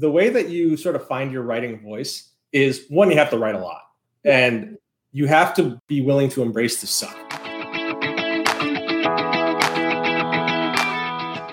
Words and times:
the 0.00 0.10
way 0.10 0.30
that 0.30 0.48
you 0.48 0.78
sort 0.78 0.96
of 0.96 1.06
find 1.06 1.30
your 1.30 1.42
writing 1.42 1.78
voice 1.78 2.30
is 2.52 2.86
one, 2.88 3.10
you 3.10 3.18
have 3.18 3.28
to 3.28 3.38
write 3.38 3.54
a 3.54 3.58
lot, 3.58 3.82
and 4.24 4.78
you 5.12 5.26
have 5.26 5.54
to 5.54 5.78
be 5.88 6.00
willing 6.00 6.30
to 6.30 6.40
embrace 6.40 6.80
the 6.80 6.86
suck. 6.86 7.14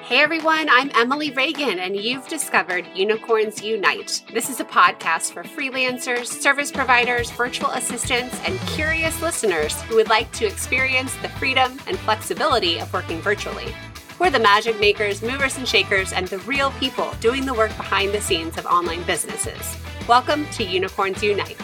Hey 0.05 0.23
everyone, 0.23 0.69
I'm 0.69 0.89
Emily 0.95 1.31
Reagan, 1.31 1.77
and 1.79 1.97
you've 1.97 2.25
discovered 2.29 2.87
Unicorns 2.95 3.61
Unite. 3.61 4.23
This 4.33 4.49
is 4.49 4.61
a 4.61 4.65
podcast 4.65 5.33
for 5.33 5.43
freelancers, 5.43 6.27
service 6.27 6.71
providers, 6.71 7.29
virtual 7.31 7.71
assistants, 7.71 8.39
and 8.45 8.57
curious 8.61 9.21
listeners 9.21 9.81
who 9.83 9.95
would 9.95 10.07
like 10.07 10.31
to 10.31 10.45
experience 10.45 11.13
the 11.17 11.29
freedom 11.29 11.77
and 11.85 11.99
flexibility 11.99 12.79
of 12.79 12.91
working 12.93 13.19
virtually. 13.19 13.73
We're 14.19 14.31
the 14.31 14.39
magic 14.39 14.79
makers, 14.79 15.21
movers 15.21 15.59
and 15.59 15.67
shakers, 15.67 16.11
and 16.11 16.27
the 16.27 16.39
real 16.39 16.71
people 16.71 17.11
doing 17.19 17.45
the 17.45 17.53
work 17.53 17.69
behind 17.77 18.13
the 18.13 18.19
scenes 18.19 18.57
of 18.57 18.65
online 18.65 19.03
businesses. 19.03 19.77
Welcome 20.07 20.47
to 20.53 20.63
Unicorns 20.63 21.21
Unite. 21.21 21.55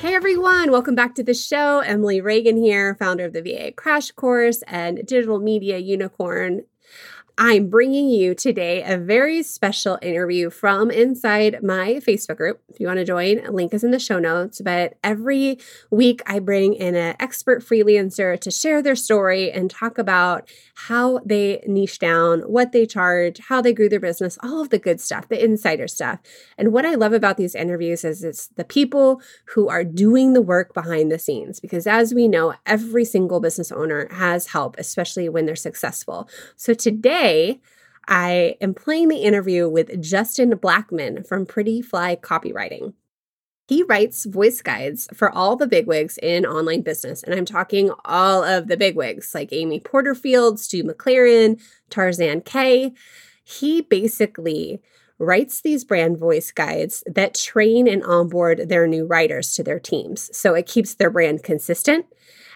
Hey 0.00 0.14
everyone, 0.14 0.70
welcome 0.70 0.94
back 0.94 1.14
to 1.16 1.22
the 1.22 1.34
show. 1.34 1.80
Emily 1.80 2.22
Reagan 2.22 2.56
here, 2.56 2.94
founder 2.94 3.26
of 3.26 3.34
the 3.34 3.42
VA 3.42 3.72
Crash 3.72 4.10
Course 4.12 4.62
and 4.66 5.06
Digital 5.06 5.38
Media 5.38 5.76
Unicorn. 5.76 6.62
I'm 7.40 7.70
bringing 7.70 8.08
you 8.08 8.34
today 8.34 8.82
a 8.82 8.98
very 8.98 9.44
special 9.44 9.96
interview 10.02 10.50
from 10.50 10.90
inside 10.90 11.62
my 11.62 12.00
Facebook 12.04 12.36
group. 12.36 12.60
If 12.68 12.80
you 12.80 12.88
want 12.88 12.98
to 12.98 13.04
join, 13.04 13.44
link 13.54 13.72
is 13.72 13.84
in 13.84 13.92
the 13.92 14.00
show 14.00 14.18
notes. 14.18 14.60
But 14.60 14.98
every 15.04 15.60
week, 15.88 16.20
I 16.26 16.40
bring 16.40 16.74
in 16.74 16.96
an 16.96 17.14
expert 17.20 17.62
freelancer 17.64 18.40
to 18.40 18.50
share 18.50 18.82
their 18.82 18.96
story 18.96 19.52
and 19.52 19.70
talk 19.70 19.98
about 19.98 20.50
how 20.74 21.20
they 21.24 21.62
niche 21.64 22.00
down, 22.00 22.40
what 22.40 22.72
they 22.72 22.86
charge, 22.86 23.38
how 23.48 23.62
they 23.62 23.72
grew 23.72 23.88
their 23.88 24.00
business, 24.00 24.36
all 24.42 24.60
of 24.60 24.70
the 24.70 24.78
good 24.80 25.00
stuff, 25.00 25.28
the 25.28 25.42
insider 25.42 25.86
stuff. 25.86 26.18
And 26.58 26.72
what 26.72 26.84
I 26.84 26.96
love 26.96 27.12
about 27.12 27.36
these 27.36 27.54
interviews 27.54 28.02
is 28.04 28.24
it's 28.24 28.48
the 28.48 28.64
people 28.64 29.22
who 29.54 29.68
are 29.68 29.84
doing 29.84 30.32
the 30.32 30.42
work 30.42 30.74
behind 30.74 31.12
the 31.12 31.20
scenes. 31.20 31.60
Because 31.60 31.86
as 31.86 32.12
we 32.12 32.26
know, 32.26 32.54
every 32.66 33.04
single 33.04 33.38
business 33.38 33.70
owner 33.70 34.08
has 34.10 34.48
help, 34.48 34.74
especially 34.76 35.28
when 35.28 35.46
they're 35.46 35.54
successful. 35.54 36.28
So 36.56 36.74
today, 36.74 37.27
Today, 37.28 37.60
I 38.06 38.56
am 38.58 38.72
playing 38.72 39.08
the 39.08 39.18
interview 39.18 39.68
with 39.68 40.00
Justin 40.00 40.56
Blackman 40.56 41.24
from 41.24 41.44
Pretty 41.44 41.82
Fly 41.82 42.16
Copywriting. 42.16 42.94
He 43.66 43.82
writes 43.82 44.24
voice 44.24 44.62
guides 44.62 45.10
for 45.12 45.30
all 45.30 45.54
the 45.54 45.66
bigwigs 45.66 46.18
in 46.22 46.46
online 46.46 46.80
business. 46.80 47.22
And 47.22 47.34
I'm 47.34 47.44
talking 47.44 47.90
all 48.06 48.42
of 48.42 48.68
the 48.68 48.78
bigwigs 48.78 49.34
like 49.34 49.52
Amy 49.52 49.78
Porterfield, 49.78 50.58
Stu 50.58 50.82
McLaren, 50.82 51.60
Tarzan 51.90 52.40
Kay. 52.40 52.94
He 53.44 53.82
basically 53.82 54.80
writes 55.18 55.60
these 55.60 55.84
brand 55.84 56.16
voice 56.16 56.50
guides 56.50 57.04
that 57.04 57.34
train 57.34 57.86
and 57.86 58.02
onboard 58.04 58.70
their 58.70 58.86
new 58.86 59.04
writers 59.04 59.52
to 59.56 59.62
their 59.62 59.78
teams. 59.78 60.34
So 60.34 60.54
it 60.54 60.64
keeps 60.64 60.94
their 60.94 61.10
brand 61.10 61.42
consistent 61.42 62.06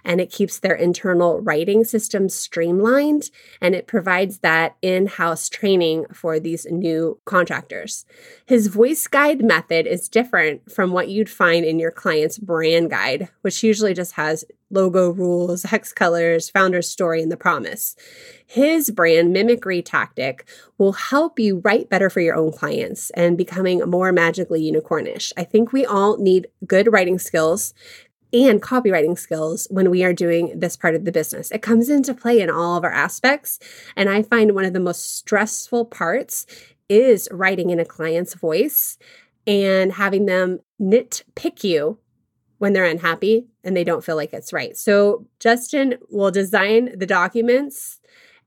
and 0.05 0.21
it 0.21 0.31
keeps 0.31 0.59
their 0.59 0.75
internal 0.75 1.41
writing 1.41 1.85
system 1.85 2.29
streamlined 2.29 3.31
and 3.61 3.75
it 3.75 3.87
provides 3.87 4.39
that 4.39 4.77
in 4.83 5.07
house 5.07 5.49
training 5.49 6.07
for 6.13 6.41
these 6.41 6.67
new 6.71 7.19
contractors. 7.25 8.05
His 8.47 8.67
voice 8.67 9.07
guide 9.07 9.45
method 9.45 9.87
is 9.87 10.09
different 10.09 10.71
from 10.71 10.93
what 10.93 11.09
you'd 11.09 11.31
find 11.31 11.65
in 11.65 11.79
your 11.79 11.91
client's 11.91 12.39
brand 12.39 12.91
guide, 12.91 13.29
which 13.43 13.63
usually 13.63 13.95
just 13.95 14.13
has 14.13 14.45
logo 14.73 15.11
rules, 15.11 15.65
hex 15.65 15.93
colors, 15.93 16.49
founder's 16.49 16.89
story, 16.89 17.23
and 17.23 17.31
the 17.31 17.37
promise. 17.37 17.95
His 18.47 18.91
brand 18.91 19.33
mimicry 19.33 19.83
tactic 19.83 20.49
will 20.79 20.93
help 20.93 21.39
you 21.39 21.61
write 21.63 21.91
better 21.91 22.11
for 22.11 22.21
your 22.21 22.35
own 22.35 22.53
clients 22.53 23.11
and 23.11 23.37
becoming 23.37 23.81
more 23.81 24.13
magically 24.13 24.63
unicornish. 24.63 25.33
I 25.37 25.45
think 25.45 25.73
we 25.73 25.85
all 25.85 26.17
need 26.17 26.49
good 26.67 26.91
writing 26.91 27.19
skills 27.19 27.75
and 28.33 28.63
copywriting 28.63 29.19
skills 29.19 29.67
when 29.71 29.91
we 29.91 30.03
are 30.05 30.13
doing 30.13 30.59
this 30.59 30.77
part 30.77 30.95
of 30.95 31.05
the 31.05 31.13
business. 31.13 31.51
It 31.51 31.63
comes 31.63 31.89
into 31.89 32.15
play 32.15 32.41
in 32.41 32.51
all 32.51 32.77
of 32.77 32.85
our 32.85 32.93
aspects. 32.93 33.59
And 33.95 34.09
I 34.09 34.23
find 34.23 34.55
one 34.55 34.65
of 34.65 34.73
the 34.73 34.81
most 34.81 35.17
stressful 35.17 35.87
parts 35.87 36.47
is 36.89 37.29
writing 37.31 37.71
in 37.71 37.79
a 37.79 37.85
client's 37.85 38.35
voice 38.35 38.99
and 39.47 39.93
having 39.93 40.27
them 40.27 40.61
nitpick 40.81 41.65
you 41.65 41.99
when 42.59 42.73
they're 42.73 42.85
unhappy 42.85 43.47
and 43.65 43.77
they 43.77 43.85
don't 43.85 44.05
feel 44.05 44.17
like 44.17 44.33
it's 44.33 44.53
right. 44.53 44.77
So, 44.77 45.27
Justin 45.41 45.99
will 46.11 46.31
design 46.31 46.97
the 46.97 47.07
documents 47.07 47.99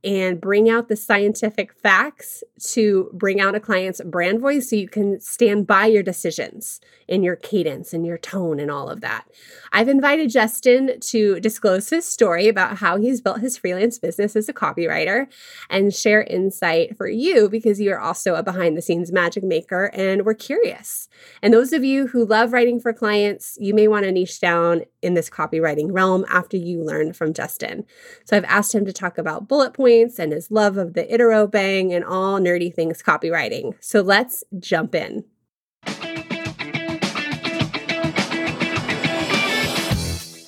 and 0.06 0.40
bring 0.40 0.70
out 0.70 0.88
the 0.88 0.96
scientific 0.96 1.74
facts 1.74 2.44
to 2.60 3.10
bring 3.12 3.42
out 3.42 3.56
a 3.56 3.60
client's 3.60 4.00
brand 4.06 4.40
voice 4.40 4.70
so 4.70 4.76
you 4.76 4.88
can 4.88 5.20
stand 5.20 5.66
by 5.66 5.88
your 5.88 6.04
decisions 6.04 6.80
in 7.08 7.24
your 7.24 7.36
cadence 7.36 7.92
and 7.92 8.06
your 8.06 8.18
tone 8.18 8.60
and 8.60 8.70
all 8.70 8.88
of 8.88 9.02
that. 9.02 9.26
I've 9.72 9.90
invited 9.90 10.30
Justin 10.30 11.00
to 11.00 11.40
disclose 11.40 11.90
his 11.90 12.08
story 12.08 12.48
about 12.48 12.78
how 12.78 12.98
he's 12.98 13.20
built 13.20 13.40
his 13.40 13.58
freelance 13.58 13.98
business 13.98 14.36
as 14.36 14.48
a 14.48 14.54
copywriter 14.54 15.26
and 15.72 15.94
share 15.94 16.22
insight 16.24 16.96
for 16.96 17.08
you 17.08 17.50
because 17.50 17.82
you 17.82 17.92
are 17.92 18.00
also 18.00 18.36
a 18.36 18.44
behind 18.44 18.78
the 18.78 18.84
scenes 18.84 19.12
magic 19.12 19.44
maker 19.44 19.86
and 19.94 20.24
we're 20.24 20.36
curious. 20.36 21.10
And 21.42 21.52
those 21.52 21.74
of 21.74 21.84
you 21.84 22.08
who 22.08 22.26
love 22.26 22.54
writing 22.54 22.80
for 22.80 22.94
clients, 22.94 23.58
you 23.60 23.74
may 23.74 23.88
want 23.88 24.06
to 24.06 24.12
niche 24.12 24.40
down 24.40 24.84
in 25.02 25.16
this 25.16 25.32
copywriting 25.32 25.88
realm 25.90 26.26
after 26.30 26.58
you 26.58 26.84
learn 26.84 27.14
from 27.14 27.34
Justin. 27.34 27.86
So 28.26 28.38
I've 28.38 28.46
asked 28.46 28.74
him 28.74 28.86
to 28.86 28.94
talk 28.94 29.18
about 29.18 29.48
bullet 29.48 29.74
points 29.74 29.95
points 29.96 30.20
and 30.20 30.32
his 30.32 30.52
love 30.52 30.78
of 30.78 30.94
the 30.94 31.04
interrobang 31.04 31.94
and 31.94 32.04
all 32.04 32.40
nerdy 32.40 32.74
things 32.74 33.02
copywriting. 33.02 33.74
So 33.80 34.02
let's 34.02 34.44
jump 34.60 34.94
in. 34.96 35.24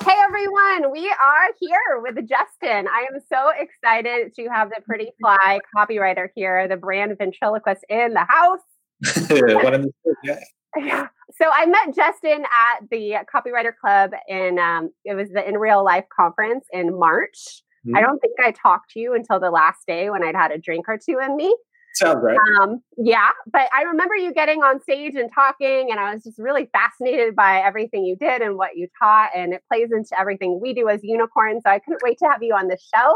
Hey 0.06 0.16
everyone, 0.24 0.92
we 0.92 1.10
are 1.10 1.50
here 1.60 2.02
with 2.02 2.16
Justin. 2.28 2.88
I 2.88 3.08
am 3.12 3.20
so 3.32 3.52
excited 3.58 4.34
to 4.36 4.48
have 4.50 4.70
the 4.70 4.82
Pretty 4.86 5.12
Fly 5.22 5.60
copywriter 5.76 6.28
here, 6.36 6.68
the 6.68 6.78
brand 6.78 7.18
ventriloquist 7.18 7.86
in 7.90 8.14
the 8.14 8.26
house. 8.28 8.60
yeah. 10.76 11.08
So 11.40 11.46
I 11.54 11.66
met 11.66 11.96
Justin 11.96 12.44
at 12.46 12.90
the 12.90 13.18
Copywriter 13.34 13.72
Club 13.80 14.12
in 14.28 14.58
um, 14.60 14.90
it 15.06 15.14
was 15.14 15.30
the 15.30 15.48
In 15.48 15.58
Real 15.58 15.84
Life 15.84 16.06
conference 16.16 16.66
in 16.72 16.98
March. 16.98 17.62
Mm-hmm. 17.88 17.96
I 17.96 18.02
don't 18.02 18.20
think 18.20 18.34
I 18.44 18.52
talked 18.52 18.92
to 18.92 19.00
you 19.00 19.14
until 19.14 19.40
the 19.40 19.50
last 19.50 19.88
day 19.88 20.10
when 20.10 20.24
I'd 20.24 20.36
had 20.36 20.52
a 20.52 20.58
drink 20.58 20.90
or 20.90 20.98
two 20.98 21.20
in 21.20 21.38
me. 21.38 21.56
Sounds 21.94 22.20
right. 22.22 22.38
Um, 22.62 22.82
yeah, 22.98 23.30
but 23.52 23.70
I 23.76 23.84
remember 23.84 24.16
you 24.16 24.32
getting 24.32 24.62
on 24.62 24.80
stage 24.82 25.16
and 25.16 25.32
talking, 25.34 25.88
and 25.90 26.00
I 26.00 26.14
was 26.14 26.24
just 26.24 26.38
really 26.38 26.70
fascinated 26.72 27.36
by 27.36 27.60
everything 27.60 28.04
you 28.04 28.16
did 28.16 28.42
and 28.42 28.56
what 28.56 28.76
you 28.76 28.88
taught, 29.02 29.32
and 29.36 29.54
it 29.54 29.64
plays 29.68 29.90
into 29.92 30.20
everything 30.20 30.60
we 30.62 30.74
do 30.74 30.90
as 30.90 31.00
unicorns. 31.04 31.64
So 31.66 31.72
I 31.72 31.80
couldn't 31.80 32.02
wait 32.04 32.20
to 32.20 32.26
have 32.26 32.44
you 32.44 32.54
on 32.54 32.68
the 32.68 32.78
show. 32.94 33.16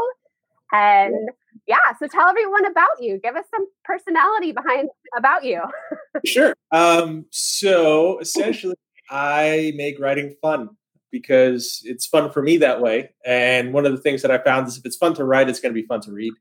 And 0.72 1.28
yeah, 1.68 1.76
so 1.98 2.08
tell 2.08 2.28
everyone 2.28 2.66
about 2.66 3.00
you. 3.00 3.20
Give 3.22 3.36
us 3.36 3.44
some 3.54 3.66
personality 3.84 4.52
behind 4.52 4.88
about 5.16 5.44
you. 5.44 5.62
sure. 6.24 6.54
Um, 6.72 7.26
so 7.30 8.18
essentially, 8.18 8.76
I 9.10 9.74
make 9.76 10.00
writing 10.00 10.34
fun 10.42 10.70
because 11.12 11.82
it's 11.84 12.06
fun 12.06 12.30
for 12.30 12.42
me 12.42 12.56
that 12.56 12.80
way. 12.80 13.10
And 13.24 13.72
one 13.72 13.86
of 13.86 13.92
the 13.92 13.98
things 13.98 14.22
that 14.22 14.30
I 14.30 14.38
found 14.38 14.66
is 14.66 14.78
if 14.78 14.84
it's 14.84 14.96
fun 14.96 15.14
to 15.14 15.24
write, 15.24 15.48
it's 15.48 15.60
going 15.60 15.72
to 15.72 15.80
be 15.80 15.86
fun 15.86 16.00
to 16.00 16.12
read. 16.12 16.32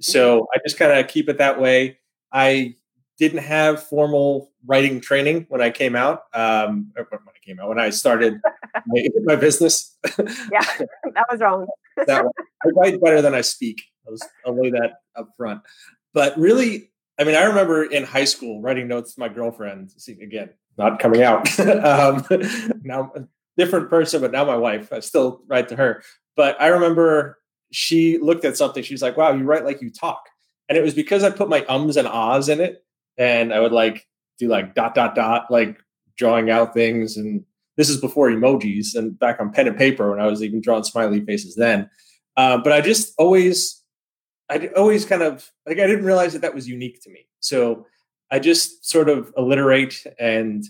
So 0.00 0.40
mm-hmm. 0.40 0.46
I 0.54 0.58
just 0.66 0.78
kind 0.78 0.92
of 0.92 1.08
keep 1.08 1.28
it 1.30 1.38
that 1.38 1.60
way. 1.60 1.98
I 2.32 2.74
didn't 3.18 3.44
have 3.44 3.82
formal 3.82 4.52
writing 4.66 5.00
training 5.00 5.46
when 5.48 5.62
I 5.62 5.70
came 5.70 5.96
out. 5.96 6.24
Um, 6.34 6.92
when 6.94 7.06
I 7.12 7.38
came 7.44 7.60
out, 7.60 7.68
when 7.68 7.78
I 7.78 7.90
started 7.90 8.40
my, 8.86 9.08
my 9.24 9.36
business. 9.36 9.96
yeah, 10.18 10.60
that 11.14 11.26
was 11.30 11.40
wrong. 11.40 11.66
that 12.06 12.26
I 12.64 12.68
write 12.74 13.00
better 13.00 13.22
than 13.22 13.34
I 13.34 13.40
speak. 13.40 13.82
I'll, 14.06 14.16
I'll 14.46 14.60
lay 14.60 14.70
that 14.70 14.94
up 15.14 15.30
front. 15.36 15.62
But 16.12 16.36
really, 16.38 16.90
I 17.18 17.24
mean, 17.24 17.34
I 17.34 17.44
remember 17.44 17.84
in 17.84 18.04
high 18.04 18.24
school 18.24 18.60
writing 18.60 18.88
notes 18.88 19.14
to 19.14 19.20
my 19.20 19.28
girlfriend. 19.28 19.92
See, 19.96 20.20
again, 20.20 20.50
not 20.76 20.98
coming 20.98 21.22
out. 21.22 21.58
um, 21.60 22.24
now 22.82 23.12
different 23.56 23.90
person, 23.90 24.20
but 24.20 24.32
now 24.32 24.44
my 24.44 24.56
wife. 24.56 24.92
I 24.92 25.00
still 25.00 25.42
write 25.46 25.68
to 25.68 25.76
her. 25.76 26.02
But 26.36 26.60
I 26.60 26.68
remember 26.68 27.38
she 27.72 28.18
looked 28.18 28.44
at 28.44 28.56
something. 28.56 28.82
She's 28.82 29.02
like, 29.02 29.16
"Wow, 29.16 29.32
you 29.32 29.44
write 29.44 29.64
like 29.64 29.80
you 29.80 29.90
talk," 29.90 30.28
and 30.68 30.76
it 30.76 30.82
was 30.82 30.94
because 30.94 31.24
I 31.24 31.30
put 31.30 31.48
my 31.48 31.64
ums 31.68 31.96
and 31.96 32.08
ahs 32.08 32.48
in 32.48 32.60
it, 32.60 32.84
and 33.18 33.52
I 33.52 33.60
would 33.60 33.72
like 33.72 34.06
do 34.38 34.48
like 34.48 34.74
dot 34.74 34.94
dot 34.94 35.14
dot, 35.14 35.50
like 35.50 35.78
drawing 36.16 36.50
out 36.50 36.74
things. 36.74 37.16
And 37.16 37.44
this 37.76 37.88
is 37.88 38.00
before 38.00 38.28
emojis 38.30 38.94
and 38.94 39.18
back 39.18 39.40
on 39.40 39.52
pen 39.52 39.68
and 39.68 39.76
paper 39.76 40.10
when 40.10 40.20
I 40.20 40.26
was 40.26 40.42
even 40.42 40.60
drawing 40.60 40.84
smiley 40.84 41.24
faces 41.24 41.56
then. 41.56 41.90
Uh, 42.36 42.58
but 42.58 42.72
I 42.72 42.80
just 42.80 43.14
always, 43.18 43.82
I 44.50 44.68
always 44.76 45.04
kind 45.04 45.22
of 45.22 45.50
like 45.66 45.78
I 45.78 45.86
didn't 45.86 46.04
realize 46.04 46.32
that 46.34 46.42
that 46.42 46.54
was 46.54 46.68
unique 46.68 47.02
to 47.02 47.10
me. 47.10 47.26
So 47.40 47.86
I 48.30 48.38
just 48.38 48.84
sort 48.88 49.08
of 49.08 49.32
alliterate 49.38 50.04
and 50.18 50.64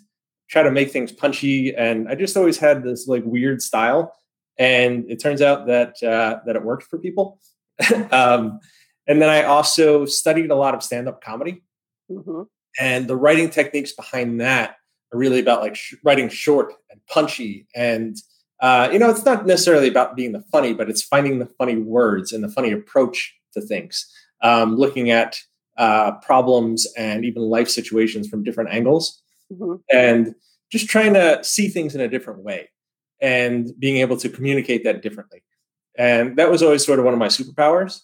try 0.49 0.63
to 0.63 0.71
make 0.71 0.91
things 0.91 1.13
punchy. 1.13 1.75
And 1.75 2.09
I 2.09 2.15
just 2.15 2.37
always 2.37 2.59
had 2.59 2.83
this 2.83 3.07
like 3.07 3.23
weird 3.25 3.63
style. 3.63 4.15
And 4.59 5.05
it 5.11 5.21
turns 5.21 5.43
out 5.43 5.67
that 5.67 6.03
uh, 6.03 6.41
that 6.47 6.57
it 6.57 6.65
worked 6.65 6.85
for 6.85 6.99
people. 6.99 7.41
um, 8.11 8.61
and 9.07 9.21
then 9.21 9.29
I 9.29 9.43
also 9.45 10.07
studied 10.07 10.51
a 10.51 10.55
lot 10.55 10.75
of 10.75 10.83
stand 10.83 11.09
up 11.09 11.23
comedy. 11.23 11.63
Mm-hmm. 12.11 12.43
And 12.79 13.09
the 13.09 13.17
writing 13.17 13.51
techniques 13.51 13.93
behind 13.93 14.41
that 14.41 14.77
are 15.13 15.19
really 15.19 15.41
about 15.41 15.63
like 15.63 15.77
sh- 15.77 15.95
writing 16.03 16.29
short 16.29 16.73
and 16.91 17.01
punchy. 17.09 17.67
And, 17.75 18.17
uh, 18.61 18.89
you 18.93 18.99
know, 18.99 19.11
it's 19.11 19.25
not 19.25 19.47
necessarily 19.47 19.89
about 19.89 20.17
being 20.17 20.33
the 20.33 20.45
funny, 20.53 20.75
but 20.75 20.89
it's 20.89 21.03
finding 21.03 21.39
the 21.39 21.47
funny 21.59 21.77
words 21.77 22.33
and 22.33 22.43
the 22.43 22.49
funny 22.49 22.73
approach 22.73 23.35
to 23.55 23.61
things. 23.61 24.11
Um, 24.43 24.77
looking 24.77 25.11
at 25.11 25.39
uh, 25.77 26.13
problems 26.23 26.87
and 26.97 27.25
even 27.25 27.43
life 27.43 27.69
situations 27.69 28.29
from 28.29 28.43
different 28.43 28.71
angles 28.71 29.23
mm-hmm. 29.53 29.75
and 29.93 30.35
just 30.71 30.89
trying 30.89 31.15
to 31.15 31.43
see 31.43 31.69
things 31.69 31.95
in 31.95 32.01
a 32.01 32.09
different 32.09 32.43
way 32.43 32.69
and 33.21 33.73
being 33.79 33.99
able 33.99 34.17
to 34.17 34.29
communicate 34.29 34.85
that 34.85 35.03
differently. 35.03 35.43
And 35.99 36.37
that 36.37 36.51
was 36.51 36.63
always 36.63 36.85
sort 36.85 36.99
of 36.99 37.05
one 37.05 37.15
of 37.15 37.21
my 37.21 37.29
superpowers. 37.29 38.03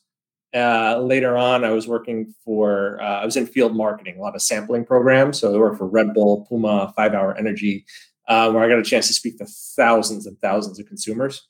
Uh, 0.55 0.99
later 0.99 1.37
on, 1.37 1.65
I 1.65 1.71
was 1.71 1.89
working 1.89 2.35
for, 2.45 3.01
uh, 3.01 3.21
I 3.21 3.25
was 3.25 3.37
in 3.37 3.47
field 3.47 3.75
marketing, 3.75 4.19
a 4.19 4.21
lot 4.21 4.35
of 4.35 4.43
sampling 4.43 4.85
programs. 4.85 5.41
So 5.41 5.55
I 5.55 5.59
worked 5.59 5.79
for 5.79 5.87
Red 5.87 6.13
Bull, 6.15 6.47
Puma, 6.49 6.93
Five 6.95 7.15
Hour 7.15 7.37
Energy, 7.37 7.85
uh, 8.29 8.51
where 8.51 8.63
I 8.63 8.69
got 8.69 8.79
a 8.79 8.85
chance 8.85 9.07
to 9.09 9.15
speak 9.15 9.39
to 9.39 9.47
thousands 9.47 10.27
and 10.27 10.39
thousands 10.41 10.79
of 10.79 10.87
consumers. 10.87 11.49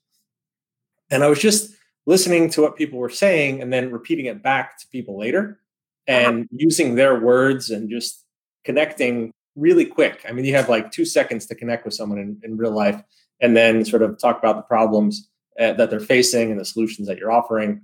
And 1.10 1.22
I 1.22 1.28
was 1.28 1.40
just 1.40 1.74
listening 2.06 2.48
to 2.50 2.62
what 2.62 2.76
people 2.76 2.98
were 2.98 3.10
saying 3.10 3.60
and 3.60 3.72
then 3.72 3.92
repeating 3.92 4.26
it 4.26 4.42
back 4.42 4.78
to 4.78 4.86
people 4.88 5.18
later 5.18 5.60
uh-huh. 6.08 6.18
and 6.18 6.48
using 6.50 6.94
their 6.94 7.20
words 7.20 7.70
and 7.70 7.90
just 7.90 8.24
connecting 8.64 9.32
really 9.56 9.84
quick. 9.84 10.24
I 10.28 10.32
mean, 10.32 10.44
you 10.44 10.54
have 10.54 10.68
like 10.68 10.90
two 10.90 11.04
seconds 11.04 11.46
to 11.46 11.54
connect 11.54 11.84
with 11.84 11.94
someone 11.94 12.18
in, 12.18 12.40
in 12.42 12.56
real 12.56 12.72
life 12.72 13.02
and 13.40 13.56
then 13.56 13.84
sort 13.84 14.02
of 14.02 14.18
talk 14.18 14.38
about 14.38 14.56
the 14.56 14.62
problems 14.62 15.28
uh, 15.60 15.72
that 15.74 15.90
they're 15.90 16.00
facing 16.00 16.50
and 16.50 16.60
the 16.60 16.64
solutions 16.64 17.08
that 17.08 17.18
you're 17.18 17.32
offering. 17.32 17.82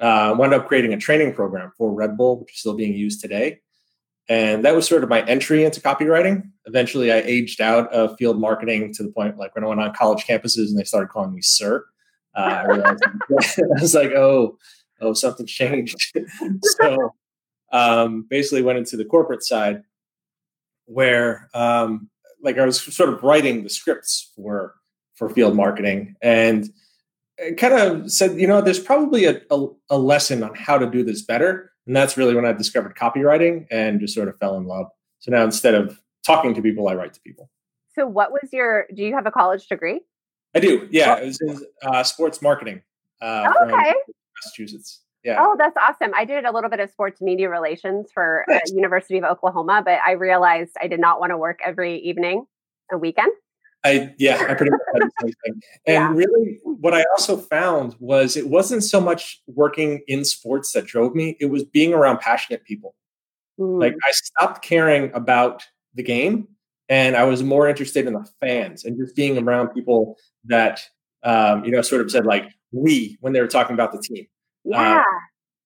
Uh, 0.00 0.34
wound 0.36 0.52
up 0.52 0.66
creating 0.66 0.92
a 0.92 0.96
training 0.96 1.32
program 1.32 1.70
for 1.78 1.92
Red 1.92 2.16
Bull, 2.16 2.40
which 2.40 2.52
is 2.52 2.60
still 2.60 2.74
being 2.74 2.94
used 2.94 3.20
today. 3.20 3.60
And 4.28 4.64
that 4.64 4.74
was 4.74 4.88
sort 4.88 5.04
of 5.04 5.10
my 5.10 5.22
entry 5.26 5.64
into 5.64 5.80
copywriting. 5.80 6.50
Eventually, 6.64 7.12
I 7.12 7.18
aged 7.18 7.60
out 7.60 7.92
of 7.92 8.16
field 8.16 8.40
marketing 8.40 8.92
to 8.94 9.02
the 9.02 9.10
point 9.10 9.36
like 9.36 9.54
when 9.54 9.64
I 9.64 9.66
went 9.68 9.80
on 9.80 9.92
college 9.94 10.24
campuses 10.24 10.68
and 10.68 10.78
they 10.78 10.84
started 10.84 11.10
calling 11.10 11.34
me 11.34 11.42
sir. 11.42 11.84
Uh, 12.34 12.64
I, 12.84 12.90
I 13.30 13.80
was 13.80 13.94
like, 13.94 14.10
oh, 14.12 14.58
oh, 15.00 15.12
something 15.12 15.46
changed. 15.46 16.12
so 16.62 17.14
um, 17.72 18.26
basically 18.28 18.62
went 18.62 18.78
into 18.78 18.96
the 18.96 19.04
corporate 19.04 19.44
side 19.44 19.82
where 20.86 21.48
um, 21.54 22.08
like 22.42 22.58
I 22.58 22.64
was 22.64 22.80
sort 22.80 23.08
of 23.08 23.22
writing 23.22 23.62
the 23.62 23.70
scripts 23.70 24.32
for 24.36 24.74
for 25.16 25.28
field 25.28 25.54
marketing 25.54 26.16
and 26.22 26.70
kind 27.56 27.74
of 27.74 28.10
said, 28.10 28.38
you 28.38 28.46
know, 28.46 28.60
there's 28.60 28.80
probably 28.80 29.24
a, 29.24 29.40
a, 29.50 29.66
a, 29.90 29.98
lesson 29.98 30.42
on 30.42 30.54
how 30.54 30.78
to 30.78 30.88
do 30.88 31.02
this 31.02 31.22
better. 31.22 31.72
And 31.86 31.94
that's 31.94 32.16
really 32.16 32.34
when 32.34 32.46
I 32.46 32.52
discovered 32.52 32.96
copywriting 32.96 33.66
and 33.70 34.00
just 34.00 34.14
sort 34.14 34.28
of 34.28 34.38
fell 34.38 34.56
in 34.56 34.66
love. 34.66 34.86
So 35.20 35.30
now 35.30 35.44
instead 35.44 35.74
of 35.74 36.00
talking 36.24 36.54
to 36.54 36.62
people, 36.62 36.88
I 36.88 36.94
write 36.94 37.12
to 37.14 37.20
people. 37.20 37.50
So 37.94 38.06
what 38.06 38.32
was 38.32 38.52
your, 38.52 38.86
do 38.94 39.02
you 39.02 39.14
have 39.14 39.26
a 39.26 39.30
college 39.30 39.66
degree? 39.68 40.00
I 40.54 40.60
do. 40.60 40.88
Yeah. 40.90 41.16
It 41.16 41.26
was 41.26 41.40
in 41.40 41.60
uh, 41.82 42.02
sports 42.02 42.40
marketing 42.40 42.82
uh, 43.20 43.48
oh, 43.48 43.66
okay. 43.66 43.94
Massachusetts. 44.36 45.00
Yeah. 45.24 45.36
Oh, 45.40 45.56
that's 45.58 45.76
awesome. 45.76 46.12
I 46.14 46.26
did 46.26 46.44
a 46.44 46.52
little 46.52 46.68
bit 46.68 46.80
of 46.80 46.90
sports 46.90 47.22
media 47.22 47.48
relations 47.48 48.10
for 48.12 48.44
uh, 48.52 48.58
University 48.66 49.16
of 49.16 49.24
Oklahoma, 49.24 49.82
but 49.82 49.98
I 50.06 50.12
realized 50.12 50.72
I 50.80 50.86
did 50.86 51.00
not 51.00 51.18
want 51.18 51.30
to 51.30 51.38
work 51.38 51.60
every 51.64 51.98
evening 52.00 52.44
and 52.90 53.00
weekend. 53.00 53.32
I 53.84 54.14
yeah, 54.18 54.46
I 54.48 54.54
pretty 54.54 54.70
much 54.70 54.80
had 54.92 55.02
the 55.02 55.10
same 55.22 55.32
thing. 55.44 55.62
And 55.86 55.94
yeah. 55.94 56.12
really, 56.14 56.58
what 56.64 56.94
I 56.94 57.04
also 57.12 57.36
found 57.36 57.96
was 58.00 58.36
it 58.36 58.48
wasn't 58.48 58.82
so 58.82 59.00
much 59.00 59.42
working 59.46 60.02
in 60.08 60.24
sports 60.24 60.72
that 60.72 60.86
drove 60.86 61.14
me; 61.14 61.36
it 61.40 61.46
was 61.46 61.64
being 61.64 61.92
around 61.92 62.20
passionate 62.20 62.64
people. 62.64 62.94
Mm. 63.58 63.80
Like 63.80 63.94
I 64.06 64.10
stopped 64.12 64.62
caring 64.62 65.12
about 65.14 65.62
the 65.94 66.02
game, 66.02 66.48
and 66.88 67.16
I 67.16 67.24
was 67.24 67.42
more 67.42 67.68
interested 67.68 68.06
in 68.06 68.14
the 68.14 68.26
fans 68.40 68.84
and 68.84 68.98
just 68.98 69.14
being 69.14 69.36
around 69.38 69.68
people 69.68 70.16
that 70.44 70.80
um, 71.22 71.64
you 71.64 71.70
know 71.70 71.82
sort 71.82 72.00
of 72.00 72.10
said 72.10 72.24
like 72.24 72.46
"we" 72.72 73.18
when 73.20 73.34
they 73.34 73.40
were 73.40 73.46
talking 73.46 73.74
about 73.74 73.92
the 73.92 74.00
team. 74.00 74.26
Uh, 74.66 74.78
yeah. 74.78 75.02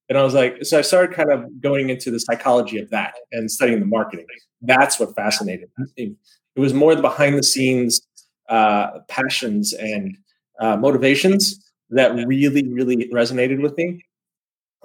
And 0.08 0.16
I 0.16 0.22
was 0.22 0.34
like, 0.34 0.64
so 0.64 0.78
I 0.78 0.82
started 0.82 1.14
kind 1.14 1.30
of 1.30 1.60
going 1.60 1.90
into 1.90 2.10
the 2.10 2.18
psychology 2.18 2.78
of 2.78 2.88
that 2.90 3.14
and 3.30 3.50
studying 3.50 3.80
the 3.80 3.86
marketing. 3.86 4.26
That's 4.62 4.98
what 4.98 5.14
fascinated 5.14 5.68
me. 5.96 6.14
It 6.56 6.60
was 6.60 6.72
more 6.72 6.94
the 6.94 7.02
behind 7.02 7.36
the 7.36 7.42
scenes 7.42 8.00
uh, 8.48 9.00
passions 9.08 9.74
and 9.74 10.16
uh, 10.60 10.76
motivations 10.76 11.62
that 11.90 12.14
really, 12.26 12.66
really 12.72 13.08
resonated 13.12 13.62
with 13.62 13.76
me. 13.76 14.02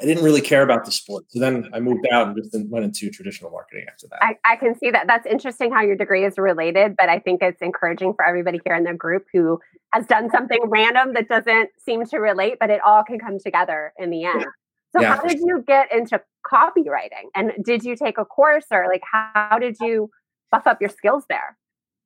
I 0.04 0.06
didn't 0.06 0.24
really 0.26 0.42
care 0.42 0.64
about 0.64 0.84
the 0.84 0.92
sport. 0.92 1.24
So 1.30 1.40
then 1.40 1.70
I 1.74 1.80
moved 1.80 2.06
out 2.12 2.28
and 2.28 2.36
just 2.36 2.54
went 2.70 2.84
into 2.84 3.10
traditional 3.10 3.50
marketing 3.52 3.86
after 3.90 4.08
that. 4.10 4.20
I, 4.22 4.36
I, 4.46 4.58
can 4.58 4.78
see 4.78 4.92
that. 4.92 5.08
That's 5.08 5.26
interesting 5.26 5.72
how 5.72 5.82
your 5.82 5.96
degree 5.96 6.26
is 6.26 6.38
related, 6.38 6.96
but 6.98 7.08
I 7.08 7.20
think 7.20 7.42
it's 7.42 7.62
encouraging 7.62 8.14
for 8.14 8.26
everybody 8.26 8.60
here 8.66 8.76
in 8.76 8.84
the 8.84 8.94
group 8.94 9.26
who 9.32 9.62
has 9.94 10.06
done 10.06 10.30
something 10.30 10.60
random 10.66 11.14
that 11.14 11.30
doesn't 11.30 11.70
seem 11.80 12.06
to 12.08 12.18
relate, 12.18 12.58
but 12.60 12.70
it 12.70 12.82
all 12.86 13.04
can 13.06 13.18
come 13.18 13.40
together 13.40 13.94
in 13.98 14.10
the 14.10 14.26
end. 14.26 14.46
So 14.94 15.02
yeah. 15.02 15.16
how 15.16 15.24
did 15.24 15.40
you 15.40 15.64
get 15.66 15.90
into 15.94 16.20
copywriting? 16.46 17.30
And 17.34 17.54
did 17.64 17.86
you 17.86 17.96
take 17.96 18.18
a 18.18 18.26
course 18.26 18.66
or 18.72 18.88
like 18.90 19.04
how 19.10 19.58
did 19.58 19.78
you 19.80 20.10
buff 20.52 20.68
up 20.68 20.82
your 20.82 20.90
skills 20.90 21.24
there? 21.30 21.58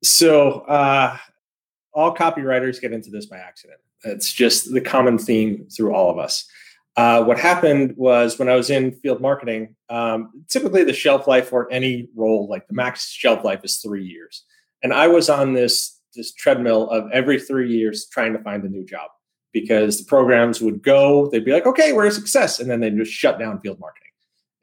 So 0.04 0.60
uh, 0.60 1.18
all 1.92 2.14
copywriters 2.14 2.80
get 2.80 2.92
into 2.92 3.10
this 3.10 3.26
by 3.26 3.38
accident. 3.38 3.80
It's 4.04 4.32
just 4.32 4.72
the 4.72 4.80
common 4.80 5.18
theme 5.18 5.66
through 5.76 5.92
all 5.92 6.10
of 6.10 6.18
us. 6.18 6.48
Uh, 6.98 7.22
what 7.22 7.38
happened 7.38 7.94
was 7.96 8.38
when 8.38 8.48
I 8.48 8.56
was 8.56 8.70
in 8.70 8.92
field 8.92 9.20
marketing, 9.20 9.76
um, 9.88 10.32
typically 10.48 10.82
the 10.82 10.92
shelf 10.92 11.28
life 11.28 11.48
for 11.48 11.70
any 11.70 12.08
role, 12.16 12.48
like 12.48 12.66
the 12.66 12.74
max 12.74 13.10
shelf 13.10 13.44
life, 13.44 13.60
is 13.62 13.78
three 13.78 14.04
years, 14.04 14.44
and 14.82 14.92
I 14.92 15.06
was 15.06 15.30
on 15.30 15.54
this 15.54 16.00
this 16.14 16.32
treadmill 16.34 16.90
of 16.90 17.08
every 17.12 17.38
three 17.38 17.70
years 17.70 18.08
trying 18.10 18.32
to 18.32 18.42
find 18.42 18.64
a 18.64 18.68
new 18.68 18.84
job 18.84 19.10
because 19.52 19.98
the 19.98 20.04
programs 20.06 20.60
would 20.60 20.82
go, 20.82 21.28
they'd 21.30 21.44
be 21.44 21.52
like, 21.52 21.66
"Okay, 21.66 21.92
we're 21.92 22.06
a 22.06 22.10
success," 22.10 22.58
and 22.58 22.68
then 22.68 22.80
they 22.80 22.90
just 22.90 23.12
shut 23.12 23.38
down 23.38 23.60
field 23.60 23.78
marketing. 23.78 24.10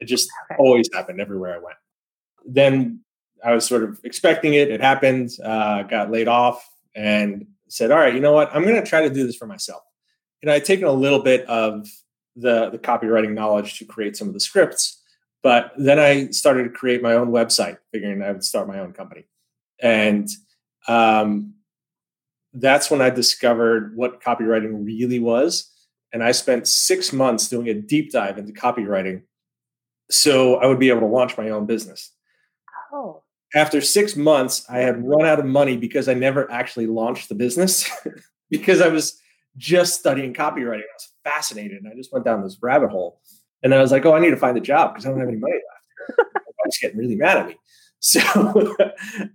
It 0.00 0.04
just 0.04 0.28
okay. 0.50 0.56
always 0.58 0.88
happened 0.92 1.20
everywhere 1.20 1.54
I 1.54 1.58
went. 1.58 1.78
Then 2.44 3.00
I 3.42 3.54
was 3.54 3.66
sort 3.66 3.82
of 3.82 3.98
expecting 4.04 4.54
it. 4.54 4.70
It 4.70 4.80
happened. 4.80 5.30
Uh, 5.42 5.84
got 5.84 6.10
laid 6.10 6.28
off 6.28 6.68
and 6.94 7.46
said, 7.68 7.90
all 7.90 7.98
right, 7.98 8.14
you 8.14 8.20
know 8.20 8.32
what? 8.32 8.54
I'm 8.54 8.62
going 8.62 8.82
to 8.82 8.88
try 8.88 9.02
to 9.02 9.10
do 9.12 9.26
this 9.26 9.36
for 9.36 9.46
myself. 9.46 9.82
And 10.42 10.50
I'd 10.50 10.64
taken 10.64 10.86
a 10.86 10.92
little 10.92 11.22
bit 11.22 11.46
of 11.46 11.86
the, 12.36 12.70
the 12.70 12.78
copywriting 12.78 13.32
knowledge 13.32 13.78
to 13.78 13.84
create 13.84 14.16
some 14.16 14.28
of 14.28 14.34
the 14.34 14.40
scripts. 14.40 15.02
But 15.42 15.72
then 15.76 15.98
I 15.98 16.28
started 16.28 16.64
to 16.64 16.70
create 16.70 17.02
my 17.02 17.14
own 17.14 17.28
website, 17.28 17.78
figuring 17.92 18.22
I 18.22 18.32
would 18.32 18.44
start 18.44 18.68
my 18.68 18.80
own 18.80 18.92
company. 18.92 19.24
And 19.80 20.28
um, 20.88 21.54
that's 22.52 22.90
when 22.90 23.00
I 23.00 23.10
discovered 23.10 23.96
what 23.96 24.22
copywriting 24.22 24.84
really 24.84 25.18
was. 25.18 25.70
And 26.12 26.22
I 26.22 26.32
spent 26.32 26.66
six 26.66 27.12
months 27.12 27.48
doing 27.48 27.68
a 27.68 27.74
deep 27.74 28.12
dive 28.12 28.38
into 28.38 28.52
copywriting 28.52 29.22
so 30.08 30.54
I 30.56 30.66
would 30.66 30.78
be 30.78 30.88
able 30.88 31.00
to 31.00 31.06
launch 31.06 31.36
my 31.36 31.50
own 31.50 31.66
business. 31.66 32.12
Oh 32.92 33.22
after 33.54 33.80
six 33.80 34.16
months, 34.16 34.64
I 34.68 34.78
had 34.78 35.06
run 35.06 35.24
out 35.24 35.38
of 35.38 35.46
money 35.46 35.76
because 35.76 36.08
I 36.08 36.14
never 36.14 36.50
actually 36.50 36.86
launched 36.86 37.28
the 37.28 37.34
business 37.34 37.90
because 38.50 38.80
I 38.80 38.88
was 38.88 39.20
just 39.56 39.98
studying 39.98 40.34
copywriting. 40.34 40.82
I 40.82 40.94
was 40.94 41.12
fascinated 41.26 41.82
and 41.82 41.92
I 41.92 41.96
just 41.96 42.12
went 42.12 42.24
down 42.24 42.42
this 42.42 42.58
rabbit 42.62 42.90
hole. 42.90 43.20
And 43.62 43.72
then 43.72 43.80
I 43.80 43.82
was 43.82 43.90
like, 43.90 44.06
oh, 44.06 44.14
I 44.14 44.20
need 44.20 44.30
to 44.30 44.36
find 44.36 44.56
a 44.56 44.60
job 44.60 44.94
because 44.94 45.06
I 45.06 45.10
don't 45.10 45.18
have 45.18 45.28
any 45.28 45.38
money 45.38 45.54
left. 45.54 46.36
I'm 46.46 46.70
just 46.70 46.80
getting 46.80 46.98
really 46.98 47.16
mad 47.16 47.38
at 47.38 47.46
me. 47.48 47.56
So, 47.98 48.20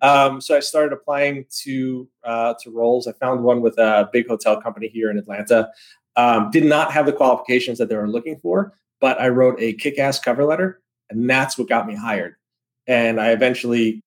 um, 0.01 0.39
so 0.39 0.55
I 0.55 0.60
started 0.60 0.93
applying 0.93 1.45
to 1.63 2.07
uh, 2.24 2.53
to 2.62 2.69
roles. 2.69 3.07
I 3.07 3.12
found 3.13 3.43
one 3.43 3.60
with 3.62 3.77
a 3.79 4.07
big 4.13 4.27
hotel 4.27 4.62
company 4.62 4.88
here 4.88 5.10
in 5.10 5.17
Atlanta. 5.17 5.69
Um, 6.15 6.51
did 6.51 6.63
not 6.63 6.91
have 6.91 7.07
the 7.07 7.12
qualifications 7.12 7.79
that 7.79 7.89
they 7.89 7.98
were 7.98 8.07
looking 8.07 8.39
for, 8.39 8.77
but 9.01 9.19
I 9.19 9.29
wrote 9.29 9.60
a 9.60 9.74
kick-ass 9.74 10.19
cover 10.19 10.45
letter, 10.45 10.79
and 11.10 11.27
that's 11.27 11.57
what 11.57 11.67
got 11.69 11.88
me 11.88 11.95
hired. 11.95 12.36
And 12.88 13.19
I 13.19 13.31
eventually, 13.31 14.03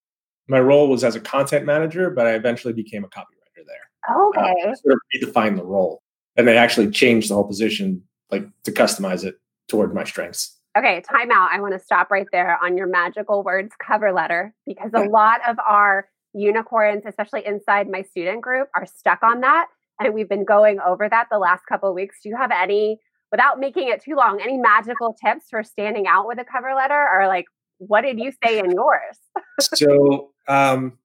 my 0.49 0.61
role 0.61 0.89
was 0.89 1.03
as 1.03 1.17
a 1.17 1.21
content 1.21 1.67
manager, 1.67 2.09
but 2.09 2.27
I 2.27 2.35
eventually 2.35 2.73
became 2.73 3.05
a 3.05 3.09
copywriter 3.09 3.67
there. 3.67 4.17
Okay. 4.29 4.55
Uh, 4.67 4.75
sort 4.77 4.95
of 4.95 5.01
redefine 5.15 5.57
the 5.57 5.65
role. 5.65 6.01
And 6.37 6.49
they 6.49 6.57
actually 6.57 6.91
changed 6.91 7.31
the 7.31 7.35
whole 7.35 7.47
position, 7.47 8.03
like 8.31 8.47
to 8.65 8.73
customize 8.73 9.25
it 9.25 9.37
toward 9.69 9.95
my 9.95 10.05
strengths. 10.05 10.59
Okay, 10.77 11.03
time 11.09 11.31
out. 11.31 11.51
I 11.53 11.61
want 11.61 11.75
to 11.75 11.79
stop 11.79 12.11
right 12.11 12.27
there 12.33 12.59
on 12.63 12.77
your 12.77 12.89
magical 12.89 13.45
words 13.45 13.73
cover 13.81 14.13
letter 14.13 14.53
because 14.67 14.91
a 14.93 15.05
lot 15.05 15.41
of 15.49 15.57
our 15.61 16.09
unicorns, 16.33 17.05
especially 17.07 17.47
inside 17.47 17.89
my 17.89 18.03
student 18.03 18.43
group, 18.43 18.69
are 18.75 18.85
stuck 18.85 19.23
on 19.23 19.41
that. 19.43 19.67
And 20.01 20.13
we've 20.13 20.29
been 20.29 20.45
going 20.45 20.81
over 20.81 21.09
that 21.09 21.29
the 21.31 21.39
last 21.39 21.63
couple 21.69 21.89
of 21.89 21.95
weeks. 21.95 22.17
Do 22.23 22.29
you 22.29 22.37
have 22.37 22.51
any, 22.51 22.99
without 23.31 23.61
making 23.61 23.89
it 23.89 24.03
too 24.03 24.17
long, 24.17 24.41
any 24.43 24.59
magical 24.59 25.17
tips 25.25 25.47
for 25.49 25.63
standing 25.63 26.09
out 26.09 26.27
with 26.27 26.41
a 26.41 26.45
cover 26.45 26.75
letter 26.75 27.09
or 27.13 27.29
like 27.29 27.45
what 27.79 28.03
did 28.03 28.19
you 28.19 28.33
say 28.45 28.59
in 28.59 28.71
yours? 28.71 29.19
so 29.61 30.33
um, 30.49 30.99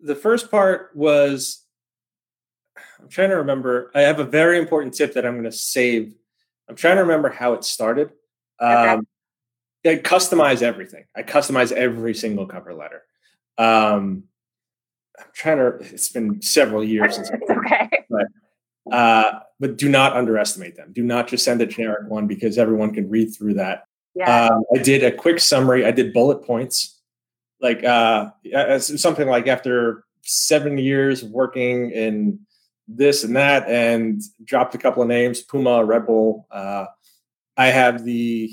the 0.00 0.14
first 0.14 0.50
part 0.50 0.90
was 0.94 1.63
I'm 3.04 3.10
trying 3.10 3.28
to 3.30 3.36
remember. 3.36 3.90
I 3.94 4.00
have 4.00 4.18
a 4.18 4.24
very 4.24 4.58
important 4.58 4.94
tip 4.94 5.12
that 5.12 5.26
I'm 5.26 5.34
going 5.34 5.44
to 5.44 5.52
save. 5.52 6.14
I'm 6.70 6.74
trying 6.74 6.96
to 6.96 7.02
remember 7.02 7.28
how 7.28 7.52
it 7.52 7.62
started. 7.62 8.10
Um, 8.58 9.06
okay. 9.86 9.98
I 9.98 10.02
customize 10.02 10.62
everything. 10.62 11.04
I 11.14 11.22
customize 11.22 11.70
every 11.70 12.14
single 12.14 12.46
cover 12.46 12.72
letter. 12.72 13.02
Um, 13.58 14.24
I'm 15.18 15.26
trying 15.34 15.58
to. 15.58 15.66
It's 15.80 16.08
been 16.08 16.40
several 16.40 16.82
years 16.82 17.16
since. 17.16 17.30
It's 17.34 17.50
okay. 17.50 17.90
But, 18.08 18.26
uh, 18.90 19.40
but 19.60 19.76
do 19.76 19.90
not 19.90 20.16
underestimate 20.16 20.76
them. 20.76 20.92
Do 20.94 21.02
not 21.02 21.28
just 21.28 21.44
send 21.44 21.60
a 21.60 21.66
generic 21.66 22.08
one 22.08 22.26
because 22.26 22.56
everyone 22.56 22.94
can 22.94 23.10
read 23.10 23.34
through 23.36 23.54
that. 23.54 23.84
Yeah. 24.14 24.46
Um, 24.46 24.62
I 24.74 24.78
did 24.78 25.04
a 25.04 25.12
quick 25.12 25.40
summary. 25.40 25.84
I 25.84 25.90
did 25.90 26.14
bullet 26.14 26.42
points, 26.42 27.02
like 27.60 27.84
uh, 27.84 28.30
something 28.78 29.28
like 29.28 29.46
after 29.46 30.04
seven 30.22 30.78
years 30.78 31.22
of 31.22 31.30
working 31.32 31.90
in 31.90 32.38
this 32.86 33.24
and 33.24 33.36
that, 33.36 33.68
and 33.68 34.22
dropped 34.44 34.74
a 34.74 34.78
couple 34.78 35.02
of 35.02 35.08
names: 35.08 35.42
Puma, 35.42 35.84
Red 35.84 36.06
Bull. 36.06 36.46
Uh, 36.50 36.86
I 37.56 37.66
have 37.66 38.04
the 38.04 38.50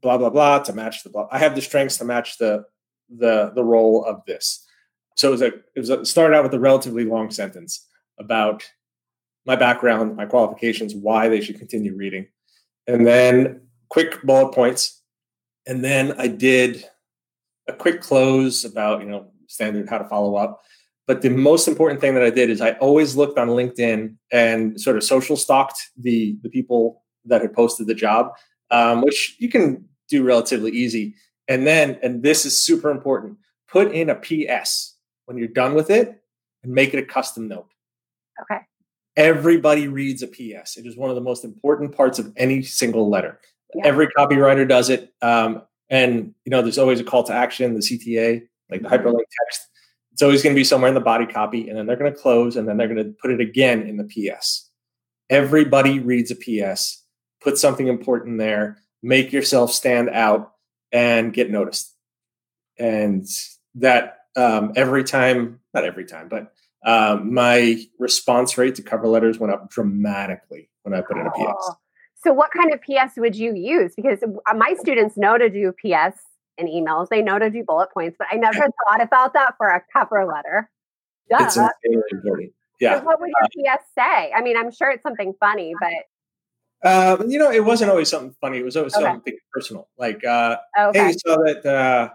blah 0.00 0.18
blah 0.18 0.30
blah 0.30 0.60
to 0.60 0.72
match 0.72 1.02
the 1.02 1.10
blah. 1.10 1.28
I 1.30 1.38
have 1.38 1.54
the 1.54 1.62
strengths 1.62 1.98
to 1.98 2.04
match 2.04 2.38
the 2.38 2.64
the 3.08 3.52
the 3.54 3.64
role 3.64 4.04
of 4.04 4.24
this. 4.26 4.66
So 5.16 5.28
it 5.28 5.30
was 5.32 5.42
a 5.42 5.46
it 5.46 5.80
was 5.80 5.90
a, 5.90 6.04
started 6.04 6.36
out 6.36 6.44
with 6.44 6.54
a 6.54 6.60
relatively 6.60 7.04
long 7.04 7.30
sentence 7.30 7.88
about 8.18 8.64
my 9.46 9.56
background, 9.56 10.16
my 10.16 10.26
qualifications, 10.26 10.94
why 10.94 11.28
they 11.28 11.40
should 11.40 11.58
continue 11.58 11.94
reading, 11.94 12.26
and 12.86 13.06
then 13.06 13.62
quick 13.88 14.22
bullet 14.22 14.54
points, 14.54 15.02
and 15.66 15.84
then 15.84 16.14
I 16.18 16.28
did 16.28 16.84
a 17.68 17.72
quick 17.72 18.00
close 18.00 18.64
about 18.64 19.00
you 19.00 19.08
know 19.08 19.30
standard 19.46 19.88
how 19.88 19.98
to 19.98 20.08
follow 20.08 20.36
up. 20.36 20.62
But 21.06 21.22
the 21.22 21.30
most 21.30 21.68
important 21.68 22.00
thing 22.00 22.14
that 22.14 22.22
I 22.22 22.30
did 22.30 22.48
is 22.48 22.60
I 22.60 22.72
always 22.72 23.14
looked 23.14 23.38
on 23.38 23.48
LinkedIn 23.48 24.16
and 24.32 24.80
sort 24.80 24.96
of 24.96 25.04
social 25.04 25.36
stalked 25.36 25.78
the 25.98 26.36
the 26.42 26.48
people 26.48 27.02
that 27.26 27.42
had 27.42 27.52
posted 27.52 27.86
the 27.86 27.94
job, 27.94 28.32
um, 28.70 29.02
which 29.02 29.36
you 29.38 29.48
can 29.48 29.86
do 30.08 30.22
relatively 30.22 30.70
easy. 30.70 31.14
And 31.48 31.66
then, 31.66 31.98
and 32.02 32.22
this 32.22 32.46
is 32.46 32.60
super 32.60 32.90
important, 32.90 33.38
put 33.68 33.92
in 33.92 34.10
a 34.10 34.14
PS 34.14 34.96
when 35.26 35.36
you're 35.36 35.48
done 35.48 35.74
with 35.74 35.90
it 35.90 36.22
and 36.62 36.72
make 36.72 36.94
it 36.94 36.98
a 36.98 37.06
custom 37.06 37.48
note. 37.48 37.68
Okay. 38.40 38.60
Everybody 39.16 39.88
reads 39.88 40.22
a 40.22 40.26
PS. 40.26 40.76
It 40.76 40.86
is 40.86 40.96
one 40.96 41.10
of 41.10 41.16
the 41.16 41.22
most 41.22 41.44
important 41.44 41.94
parts 41.94 42.18
of 42.18 42.32
any 42.36 42.62
single 42.62 43.08
letter. 43.08 43.38
Yeah. 43.74 43.86
Every 43.86 44.08
copywriter 44.08 44.66
does 44.66 44.90
it. 44.90 45.12
Um, 45.22 45.62
and 45.90 46.34
you 46.44 46.50
know, 46.50 46.62
there's 46.62 46.78
always 46.78 47.00
a 47.00 47.04
call 47.04 47.22
to 47.24 47.32
action, 47.32 47.74
the 47.74 47.80
CTA, 47.80 48.42
like 48.70 48.82
the 48.82 48.88
hyperlink 48.88 49.24
text. 49.46 49.68
It's 50.14 50.22
always 50.22 50.42
going 50.44 50.54
to 50.54 50.58
be 50.58 50.64
somewhere 50.64 50.88
in 50.88 50.94
the 50.94 51.00
body 51.00 51.26
copy, 51.26 51.68
and 51.68 51.76
then 51.76 51.86
they're 51.86 51.96
going 51.96 52.12
to 52.12 52.18
close, 52.18 52.56
and 52.56 52.68
then 52.68 52.76
they're 52.76 52.88
going 52.88 53.04
to 53.04 53.12
put 53.20 53.32
it 53.32 53.40
again 53.40 53.82
in 53.82 53.96
the 53.96 54.04
PS. 54.04 54.70
Everybody 55.28 55.98
reads 55.98 56.30
a 56.30 56.36
PS. 56.36 57.02
Put 57.42 57.58
something 57.58 57.88
important 57.88 58.38
there. 58.38 58.78
Make 59.02 59.32
yourself 59.32 59.72
stand 59.72 60.08
out 60.10 60.52
and 60.92 61.32
get 61.32 61.50
noticed. 61.50 61.92
And 62.78 63.26
that 63.74 64.18
um, 64.36 64.72
every 64.76 65.02
time, 65.02 65.58
not 65.74 65.84
every 65.84 66.04
time, 66.04 66.28
but 66.28 66.52
um, 66.86 67.34
my 67.34 67.82
response 67.98 68.56
rate 68.56 68.76
to 68.76 68.82
cover 68.82 69.08
letters 69.08 69.40
went 69.40 69.52
up 69.52 69.68
dramatically 69.68 70.70
when 70.84 70.94
I 70.94 71.00
put 71.00 71.16
in 71.16 71.26
a 71.26 71.30
PS. 71.30 71.72
So, 72.22 72.32
what 72.32 72.50
kind 72.52 72.72
of 72.72 72.80
PS 72.82 73.16
would 73.16 73.34
you 73.34 73.54
use? 73.54 73.94
Because 73.96 74.22
uh, 74.22 74.54
my 74.54 74.74
students 74.78 75.16
know 75.16 75.36
to 75.38 75.50
do 75.50 75.72
PS 75.72 76.20
in 76.58 76.66
emails, 76.66 77.08
they 77.08 77.22
know 77.22 77.38
to 77.38 77.50
do 77.50 77.64
bullet 77.64 77.90
points, 77.92 78.16
but 78.18 78.28
I 78.30 78.36
never 78.36 78.58
thought 78.88 79.02
about 79.02 79.32
that 79.34 79.54
for 79.56 79.68
a 79.68 79.82
cover 79.92 80.24
letter. 80.26 80.70
Duh. 81.30 81.38
It's 81.40 81.56
important. 81.56 82.52
Yeah. 82.80 82.98
So 82.98 83.04
what 83.04 83.20
would 83.20 83.30
your 83.56 83.76
PS 83.76 83.84
say? 83.96 84.32
I 84.32 84.40
mean, 84.42 84.56
I'm 84.56 84.70
sure 84.70 84.90
it's 84.90 85.02
something 85.02 85.34
funny, 85.40 85.74
but 85.80 85.92
Uh, 86.82 87.16
you 87.26 87.38
know, 87.38 87.50
it 87.50 87.64
wasn't 87.64 87.90
always 87.90 88.10
something 88.10 88.34
funny. 88.42 88.58
It 88.58 88.64
was 88.64 88.76
always 88.76 88.94
Okay. 88.94 89.04
something 89.04 89.36
personal. 89.52 89.88
Like, 89.96 90.22
uh, 90.24 90.58
okay. 90.78 90.98
hey, 91.06 91.12
saw 91.12 91.36
that, 91.44 91.64
uh, 91.64 92.10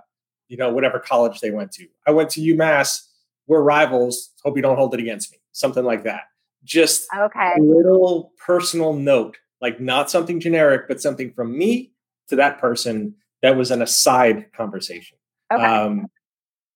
you 0.48 0.58
know, 0.58 0.72
whatever 0.72 1.00
college 1.00 1.40
they 1.40 1.50
went 1.50 1.72
to. 1.74 1.88
I 2.06 2.12
went 2.12 2.30
to 2.32 2.42
UMass. 2.42 3.08
We're 3.48 3.62
rivals. 3.64 4.30
Hope 4.44 4.56
you 4.58 4.62
don't 4.62 4.76
hold 4.76 4.94
it 4.94 5.00
against 5.00 5.32
me. 5.32 5.40
Something 5.54 5.84
like 5.86 6.04
that. 6.04 6.26
Just 6.64 7.08
Okay. 7.18 7.54
a 7.58 7.62
little 7.62 8.32
personal 8.46 8.94
note, 8.94 9.38
like 9.60 9.80
not 9.80 10.12
something 10.12 10.40
generic, 10.40 10.88
but 10.88 11.02
something 11.02 11.34
from 11.34 11.58
me 11.58 11.94
to 12.28 12.36
that 12.36 12.60
person 12.60 13.16
that 13.42 13.56
was 13.58 13.72
an 13.72 13.82
aside 13.82 14.52
conversation. 14.54 15.18
Okay. 15.52 15.64
Um, 15.64 16.08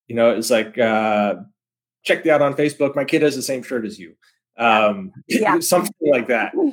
you 0.07 0.15
know, 0.15 0.31
it's 0.31 0.49
like, 0.49 0.77
uh, 0.77 1.35
check 2.03 2.25
you 2.25 2.31
out 2.31 2.41
on 2.41 2.53
Facebook. 2.55 2.95
My 2.95 3.05
kid 3.05 3.21
has 3.21 3.35
the 3.35 3.41
same 3.41 3.63
shirt 3.63 3.85
as 3.85 3.97
you. 3.99 4.15
Um, 4.57 5.11
Yeah. 5.27 5.59
something 5.61 5.93
like 6.11 6.27
that. 6.27 6.53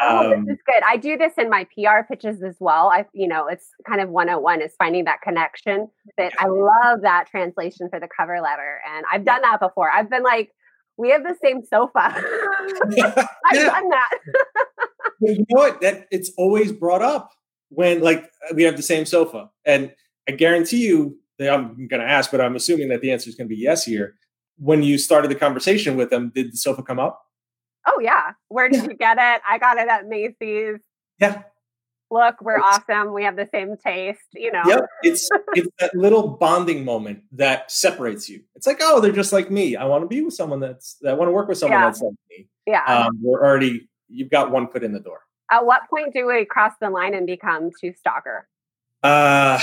Oh, 0.00 0.32
Um, 0.32 0.44
this 0.44 0.54
is 0.54 0.60
good. 0.64 0.80
I 0.86 0.96
do 0.96 1.16
this 1.18 1.32
in 1.38 1.50
my 1.50 1.64
PR 1.74 2.04
pitches 2.08 2.40
as 2.44 2.54
well. 2.60 2.86
I, 2.88 3.04
you 3.12 3.26
know, 3.26 3.48
it's 3.48 3.66
kind 3.84 4.00
of 4.00 4.08
101 4.10 4.62
is 4.62 4.72
finding 4.78 5.06
that 5.06 5.22
connection. 5.22 5.88
But 6.16 6.34
I 6.38 6.46
love 6.46 7.00
that 7.02 7.26
translation 7.28 7.88
for 7.90 7.98
the 7.98 8.06
cover 8.16 8.40
letter. 8.40 8.78
And 8.88 9.04
I've 9.12 9.24
done 9.24 9.42
that 9.42 9.58
before. 9.58 9.90
I've 9.90 10.08
been 10.08 10.22
like, 10.22 10.52
we 10.98 11.10
have 11.10 11.24
the 11.24 11.34
same 11.42 11.64
sofa. 11.64 12.14
I've 12.14 12.92
Yeah. 13.56 13.70
done 13.70 13.88
that. 13.88 14.08
You 15.20 15.38
know 15.38 15.44
what? 15.48 15.80
That 15.80 16.06
it's 16.12 16.30
always 16.38 16.70
brought 16.70 17.02
up 17.02 17.32
when 17.70 18.00
like 18.00 18.30
we 18.54 18.62
have 18.64 18.76
the 18.76 18.82
same 18.82 19.04
sofa, 19.06 19.50
and 19.64 19.92
I 20.28 20.32
guarantee 20.32 20.86
you 20.86 21.18
that 21.38 21.52
I'm 21.52 21.86
going 21.88 22.00
to 22.00 22.08
ask, 22.08 22.30
but 22.30 22.40
I'm 22.40 22.56
assuming 22.56 22.88
that 22.88 23.00
the 23.00 23.12
answer 23.12 23.28
is 23.30 23.36
going 23.36 23.48
to 23.48 23.54
be 23.54 23.60
yes 23.60 23.84
here. 23.84 24.14
When 24.58 24.82
you 24.82 24.98
started 24.98 25.30
the 25.30 25.36
conversation 25.36 25.96
with 25.96 26.10
them, 26.10 26.30
did 26.34 26.52
the 26.52 26.56
sofa 26.56 26.82
come 26.82 26.98
up? 26.98 27.22
Oh, 27.86 28.00
yeah. 28.00 28.32
Where 28.48 28.68
did 28.68 28.82
you 28.82 28.94
get 28.94 29.16
it? 29.18 29.40
I 29.48 29.56
got 29.58 29.78
it 29.78 29.88
at 29.88 30.06
Macy's. 30.08 30.80
Yeah. 31.20 31.42
Look, 32.10 32.40
we're 32.42 32.56
It's- 32.58 32.80
awesome. 32.88 33.12
We 33.12 33.22
have 33.24 33.36
the 33.36 33.48
same 33.54 33.76
taste, 33.76 34.18
you 34.34 34.50
know. 34.50 34.62
Yep. 34.66 34.80
It's 35.04 35.28
it's 35.54 35.68
that 35.78 35.94
little 35.94 36.26
bonding 36.26 36.84
moment 36.84 37.22
that 37.32 37.70
separates 37.70 38.28
you. 38.28 38.42
It's 38.56 38.66
like, 38.66 38.78
oh, 38.80 38.98
they're 39.00 39.12
just 39.12 39.32
like 39.32 39.50
me. 39.50 39.76
I 39.76 39.84
want 39.84 40.02
to 40.02 40.08
be 40.08 40.22
with 40.22 40.34
someone 40.34 40.58
that's 40.58 40.96
I 41.06 41.12
want 41.12 41.28
to 41.28 41.32
work 41.32 41.48
with 41.48 41.58
someone 41.58 41.78
Yeah. 41.78 41.84
that's 41.86 42.00
like 42.00 42.14
me. 42.30 42.48
Yeah. 42.66 42.84
Um, 42.84 43.18
we're 43.22 43.44
already 43.46 43.88
you've 44.08 44.30
got 44.30 44.50
one 44.50 44.68
foot 44.68 44.82
in 44.82 44.92
the 44.92 45.00
door. 45.00 45.20
At 45.50 45.64
what 45.64 45.82
point 45.88 46.12
do 46.12 46.26
we 46.26 46.44
cross 46.44 46.72
the 46.80 46.90
line 46.90 47.14
and 47.14 47.26
become 47.26 47.70
two 47.80 47.92
stalker? 47.94 48.48
Uh, 49.02 49.58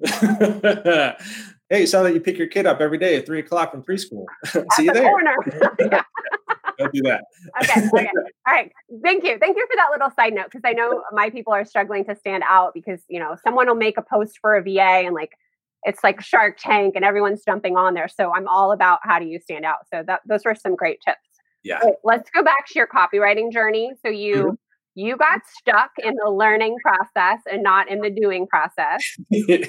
hey, 1.70 1.86
saw 1.86 2.02
that 2.02 2.12
you 2.14 2.20
pick 2.20 2.38
your 2.38 2.46
kid 2.46 2.66
up 2.66 2.80
every 2.80 2.98
day 2.98 3.16
at 3.16 3.26
three 3.26 3.40
o'clock 3.40 3.72
from 3.72 3.82
preschool. 3.82 4.26
See 4.46 4.84
you 4.84 4.92
the 4.92 5.00
there. 5.00 5.08
corner. 5.10 5.34
Don't 6.78 6.92
do 6.92 7.02
that. 7.02 7.24
okay, 7.62 7.86
okay. 7.86 8.08
All 8.46 8.52
right. 8.52 8.72
Thank 9.02 9.24
you. 9.24 9.38
Thank 9.38 9.56
you 9.56 9.66
for 9.70 9.76
that 9.76 9.88
little 9.90 10.10
side 10.16 10.32
note 10.34 10.46
because 10.46 10.62
I 10.64 10.72
know 10.72 11.02
my 11.12 11.30
people 11.30 11.52
are 11.52 11.64
struggling 11.64 12.04
to 12.06 12.16
stand 12.16 12.42
out 12.48 12.72
because, 12.74 13.02
you 13.08 13.18
know, 13.20 13.36
someone 13.42 13.66
will 13.66 13.74
make 13.74 13.98
a 13.98 14.02
post 14.02 14.38
for 14.40 14.56
a 14.56 14.62
VA 14.62 14.80
and 14.80 15.14
like 15.14 15.32
it's 15.84 16.02
like 16.04 16.20
Shark 16.20 16.58
Tank 16.58 16.94
and 16.94 17.04
everyone's 17.04 17.44
jumping 17.44 17.76
on 17.76 17.94
there. 17.94 18.08
So 18.08 18.32
I'm 18.32 18.46
all 18.48 18.72
about 18.72 19.00
how 19.02 19.18
do 19.18 19.26
you 19.26 19.40
stand 19.40 19.64
out. 19.64 19.78
So 19.92 20.02
that 20.06 20.20
those 20.26 20.44
were 20.44 20.54
some 20.54 20.76
great 20.76 21.00
tips. 21.04 21.18
Yeah. 21.64 21.78
Right, 21.78 21.94
let's 22.04 22.30
go 22.30 22.42
back 22.42 22.66
to 22.68 22.72
your 22.78 22.86
copywriting 22.86 23.52
journey. 23.52 23.92
So 24.04 24.10
you 24.10 24.34
Mm-hmm. 24.34 24.54
You 24.94 25.16
got 25.16 25.40
stuck 25.58 25.90
in 26.02 26.14
the 26.22 26.30
learning 26.30 26.76
process 26.82 27.40
and 27.50 27.62
not 27.62 27.90
in 27.90 28.00
the 28.00 28.10
doing 28.10 28.46
process. 28.46 29.02
Six 29.32 29.68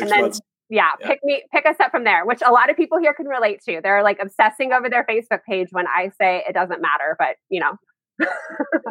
And 0.00 0.10
then- 0.10 0.20
months. 0.22 0.40
Yeah, 0.68 0.90
Yeah. 1.00 1.06
pick 1.06 1.20
me 1.22 1.44
pick 1.52 1.64
us 1.64 1.76
up 1.78 1.92
from 1.92 2.02
there, 2.02 2.26
which 2.26 2.40
a 2.44 2.50
lot 2.50 2.68
of 2.70 2.76
people 2.76 2.98
here 2.98 3.14
can 3.14 3.26
relate 3.26 3.60
to. 3.68 3.80
They're 3.80 4.02
like 4.02 4.18
obsessing 4.20 4.72
over 4.72 4.90
their 4.90 5.04
Facebook 5.08 5.44
page 5.48 5.68
when 5.70 5.86
I 5.86 6.10
say 6.20 6.42
it 6.48 6.54
doesn't 6.54 6.82
matter, 6.82 7.14
but 7.20 7.36
you 7.50 7.60
know. 7.60 7.76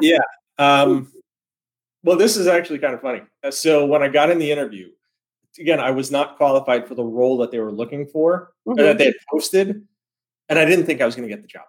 Yeah. 0.01 0.19
Um, 0.57 1.11
well, 2.03 2.15
this 2.17 2.37
is 2.37 2.47
actually 2.47 2.79
kind 2.79 2.93
of 2.93 3.01
funny. 3.01 3.23
Uh, 3.43 3.51
So 3.51 3.85
when 3.85 4.01
I 4.03 4.07
got 4.07 4.29
in 4.29 4.39
the 4.39 4.49
interview, 4.51 4.89
again, 5.59 5.81
I 5.81 5.91
was 5.91 6.11
not 6.11 6.37
qualified 6.37 6.87
for 6.87 6.95
the 6.95 7.03
role 7.03 7.37
that 7.39 7.51
they 7.51 7.59
were 7.59 7.73
looking 7.73 8.05
for 8.07 8.53
or 8.65 8.75
Mhm. 8.75 8.77
that 8.77 8.97
they 8.97 9.05
had 9.05 9.13
posted, 9.29 9.85
and 10.47 10.57
I 10.59 10.63
didn't 10.63 10.85
think 10.85 11.01
I 11.01 11.05
was 11.05 11.15
going 11.15 11.27
to 11.27 11.33
get 11.35 11.41
the 11.41 11.47
job. 11.49 11.65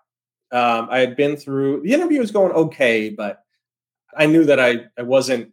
Um, 0.52 0.88
I 0.88 1.00
had 1.00 1.16
been 1.16 1.36
through 1.36 1.82
the 1.82 1.92
interview 1.92 2.20
was 2.20 2.30
going 2.30 2.52
okay, 2.52 3.10
but 3.10 3.42
I 4.16 4.26
knew 4.26 4.44
that 4.44 4.58
I 4.60 4.86
I 4.98 5.02
wasn't 5.02 5.52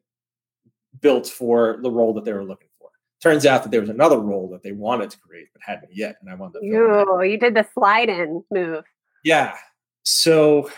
built 1.01 1.27
for 1.27 1.79
the 1.81 1.91
role 1.91 2.13
that 2.13 2.25
they 2.25 2.33
were 2.33 2.43
looking 2.43 2.69
for. 2.79 2.89
Turns 3.21 3.45
out 3.45 3.63
that 3.63 3.71
there 3.71 3.81
was 3.81 3.89
another 3.89 4.17
role 4.17 4.49
that 4.49 4.63
they 4.63 4.71
wanted 4.71 5.09
to 5.11 5.19
create 5.19 5.47
but 5.53 5.61
hadn't 5.63 5.95
yet, 5.95 6.15
and 6.21 6.29
I 6.29 6.35
wanted 6.35 6.59
to. 6.59 6.65
You, 6.65 7.23
you 7.23 7.37
did 7.37 7.55
the 7.55 7.65
slide 7.73 8.09
in 8.09 8.43
move. 8.51 8.83
Yeah. 9.23 9.55
So 10.03 10.69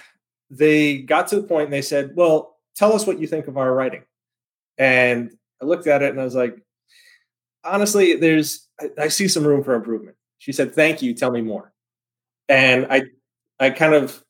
they 0.49 0.99
got 0.99 1.27
to 1.29 1.37
the 1.37 1.47
point 1.47 1.65
and 1.65 1.73
they 1.73 1.81
said, 1.81 2.11
Well, 2.15 2.57
tell 2.75 2.93
us 2.93 3.05
what 3.05 3.19
you 3.19 3.27
think 3.27 3.47
of 3.47 3.57
our 3.57 3.73
writing. 3.73 4.03
And 4.77 5.31
I 5.61 5.65
looked 5.65 5.87
at 5.87 6.01
it 6.01 6.11
and 6.11 6.21
I 6.21 6.23
was 6.23 6.35
like, 6.35 6.57
Honestly, 7.63 8.15
there's, 8.15 8.67
I, 8.79 8.89
I 9.03 9.07
see 9.07 9.27
some 9.27 9.45
room 9.45 9.63
for 9.63 9.73
improvement. 9.73 10.17
She 10.37 10.51
said, 10.51 10.73
Thank 10.73 11.01
you. 11.01 11.13
Tell 11.13 11.31
me 11.31 11.41
more. 11.41 11.73
And 12.47 12.87
I, 12.89 13.03
I 13.59 13.71
kind 13.71 13.95
of 13.95 14.23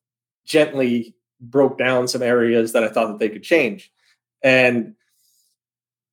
gently 0.45 1.15
broke 1.39 1.77
down 1.77 2.07
some 2.07 2.21
areas 2.21 2.73
that 2.73 2.83
I 2.83 2.87
thought 2.87 3.07
that 3.07 3.19
they 3.19 3.29
could 3.29 3.43
change. 3.43 3.91
And 4.43 4.95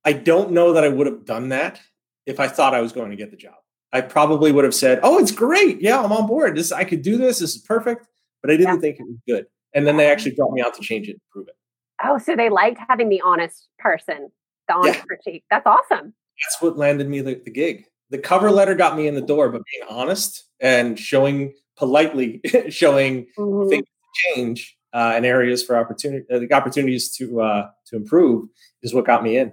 I 0.04 0.12
don't 0.12 0.52
know 0.52 0.72
that 0.72 0.84
I 0.84 0.88
would 0.88 1.06
have 1.06 1.24
done 1.24 1.50
that 1.50 1.80
if 2.26 2.40
I 2.40 2.48
thought 2.48 2.74
I 2.74 2.80
was 2.80 2.92
going 2.92 3.10
to 3.10 3.16
get 3.16 3.30
the 3.30 3.36
job. 3.36 3.54
I 3.92 4.00
probably 4.00 4.52
would 4.52 4.64
have 4.64 4.74
said, 4.74 5.00
"Oh, 5.02 5.18
it's 5.18 5.32
great. 5.32 5.82
Yeah, 5.82 6.02
I'm 6.02 6.12
on 6.12 6.26
board. 6.26 6.56
This 6.56 6.72
I 6.72 6.84
could 6.84 7.02
do 7.02 7.18
this. 7.18 7.40
This 7.40 7.54
is 7.54 7.60
perfect." 7.60 8.06
But 8.40 8.50
I 8.50 8.56
didn't 8.56 8.80
think 8.80 8.98
it 8.98 9.04
was 9.04 9.18
good. 9.28 9.46
And 9.74 9.86
then 9.86 9.96
they 9.96 10.10
actually 10.10 10.34
brought 10.34 10.52
me 10.52 10.62
out 10.62 10.74
to 10.74 10.82
change 10.82 11.08
it 11.08 11.12
and 11.12 11.20
prove 11.30 11.48
it. 11.48 11.54
Oh, 12.02 12.18
so 12.18 12.34
they 12.34 12.48
liked 12.48 12.78
having 12.88 13.08
the 13.08 13.20
honest 13.20 13.68
person 13.78 14.30
the 14.68 14.74
honest 14.74 14.98
yeah. 14.98 15.04
critique. 15.04 15.44
That's 15.50 15.66
awesome. 15.66 16.14
That's 16.44 16.60
what 16.60 16.76
landed 16.76 17.08
me 17.08 17.20
the, 17.20 17.40
the 17.44 17.50
gig. 17.50 17.84
The 18.10 18.18
cover 18.18 18.50
letter 18.50 18.74
got 18.74 18.96
me 18.96 19.06
in 19.06 19.14
the 19.14 19.22
door, 19.22 19.48
but 19.50 19.62
being 19.72 19.88
honest 19.88 20.44
and 20.60 20.98
showing 20.98 21.54
politely, 21.76 22.40
showing 22.68 23.26
mm-hmm. 23.38 23.68
things 23.68 23.86
change 24.34 24.76
uh, 24.92 25.12
and 25.14 25.24
areas 25.24 25.62
for 25.62 25.76
opportunity, 25.76 26.24
uh, 26.32 26.38
the 26.38 26.52
opportunities 26.52 27.10
to 27.16 27.40
uh, 27.40 27.70
to 27.86 27.96
improve 27.96 28.48
is 28.82 28.94
what 28.94 29.06
got 29.06 29.22
me 29.22 29.36
in. 29.36 29.52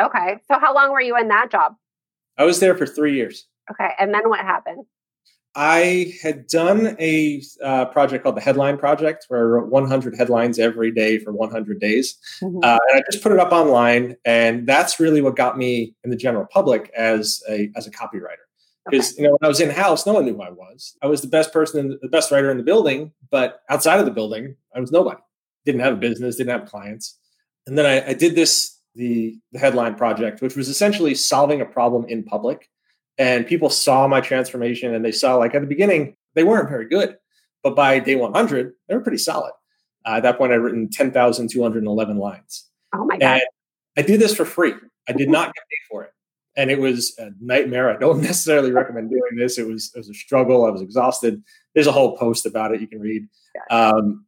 Okay, 0.00 0.36
so 0.48 0.58
how 0.58 0.74
long 0.74 0.92
were 0.92 1.00
you 1.00 1.16
in 1.16 1.28
that 1.28 1.50
job? 1.50 1.74
I 2.36 2.44
was 2.44 2.60
there 2.60 2.76
for 2.76 2.86
three 2.86 3.14
years. 3.14 3.46
Okay, 3.70 3.90
and 3.98 4.12
then 4.12 4.28
what 4.28 4.40
happened? 4.40 4.84
I 5.58 6.12
had 6.22 6.46
done 6.48 6.96
a 7.00 7.42
uh, 7.64 7.86
project 7.86 8.22
called 8.22 8.36
the 8.36 8.42
Headline 8.42 8.76
Project, 8.76 9.24
where 9.28 9.40
I 9.40 9.42
wrote 9.44 9.68
100 9.68 10.14
headlines 10.14 10.58
every 10.58 10.92
day 10.92 11.18
for 11.18 11.32
100 11.32 11.80
days, 11.80 12.18
mm-hmm. 12.42 12.58
uh, 12.62 12.78
and 12.88 12.98
I 12.98 13.02
just 13.10 13.22
put 13.22 13.32
it 13.32 13.38
up 13.38 13.52
online, 13.52 14.16
and 14.26 14.66
that's 14.66 15.00
really 15.00 15.22
what 15.22 15.34
got 15.34 15.56
me 15.56 15.94
in 16.04 16.10
the 16.10 16.16
general 16.16 16.46
public 16.52 16.90
as 16.94 17.42
a 17.48 17.70
as 17.74 17.86
a 17.86 17.90
copywriter. 17.90 18.45
Because 18.88 19.12
okay. 19.12 19.22
you 19.22 19.28
know, 19.28 19.36
when 19.38 19.46
I 19.46 19.48
was 19.48 19.60
in 19.60 19.70
house, 19.70 20.06
no 20.06 20.12
one 20.12 20.24
knew 20.24 20.34
who 20.34 20.42
I 20.42 20.50
was. 20.50 20.96
I 21.02 21.06
was 21.06 21.20
the 21.20 21.28
best 21.28 21.52
person, 21.52 21.88
the, 21.88 21.98
the 22.02 22.08
best 22.08 22.30
writer 22.30 22.50
in 22.50 22.56
the 22.56 22.62
building, 22.62 23.12
but 23.30 23.62
outside 23.68 23.98
of 23.98 24.04
the 24.04 24.12
building, 24.12 24.56
I 24.74 24.80
was 24.80 24.92
nobody. 24.92 25.20
Didn't 25.64 25.80
have 25.80 25.94
a 25.94 25.96
business, 25.96 26.36
didn't 26.36 26.58
have 26.58 26.68
clients, 26.68 27.18
and 27.66 27.76
then 27.76 27.86
I, 27.86 28.10
I 28.10 28.14
did 28.14 28.36
this 28.36 28.80
the 28.94 29.36
the 29.52 29.58
Headline 29.58 29.96
Project, 29.96 30.40
which 30.40 30.54
was 30.54 30.68
essentially 30.68 31.14
solving 31.14 31.60
a 31.60 31.66
problem 31.66 32.04
in 32.06 32.22
public 32.22 32.68
and 33.18 33.46
people 33.46 33.70
saw 33.70 34.06
my 34.06 34.20
transformation 34.20 34.94
and 34.94 35.04
they 35.04 35.12
saw 35.12 35.36
like 35.36 35.54
at 35.54 35.60
the 35.60 35.66
beginning 35.66 36.16
they 36.34 36.44
weren't 36.44 36.68
very 36.68 36.88
good 36.88 37.16
but 37.62 37.74
by 37.74 37.98
day 37.98 38.14
100 38.14 38.72
they 38.88 38.94
were 38.94 39.00
pretty 39.00 39.18
solid 39.18 39.52
uh, 40.06 40.14
at 40.16 40.22
that 40.22 40.38
point 40.38 40.52
i'd 40.52 40.56
written 40.56 40.88
10211 40.88 42.18
lines 42.18 42.66
oh 42.94 43.04
my 43.04 43.18
god 43.18 43.40
and 43.40 43.42
i 43.96 44.02
did 44.02 44.20
this 44.20 44.34
for 44.34 44.44
free 44.44 44.74
i 45.08 45.12
did 45.12 45.28
not 45.28 45.46
get 45.46 45.64
paid 45.70 45.86
for 45.90 46.04
it 46.04 46.10
and 46.56 46.70
it 46.70 46.78
was 46.78 47.14
a 47.18 47.30
nightmare 47.40 47.90
i 47.90 47.98
don't 47.98 48.20
necessarily 48.22 48.72
recommend 48.72 49.10
doing 49.10 49.36
this 49.36 49.58
it 49.58 49.66
was 49.66 49.92
it 49.94 49.98
was 49.98 50.10
a 50.10 50.14
struggle 50.14 50.64
i 50.64 50.70
was 50.70 50.82
exhausted 50.82 51.42
there's 51.74 51.86
a 51.86 51.92
whole 51.92 52.16
post 52.16 52.46
about 52.46 52.72
it 52.74 52.80
you 52.80 52.86
can 52.86 53.00
read 53.00 53.26
um, 53.70 54.24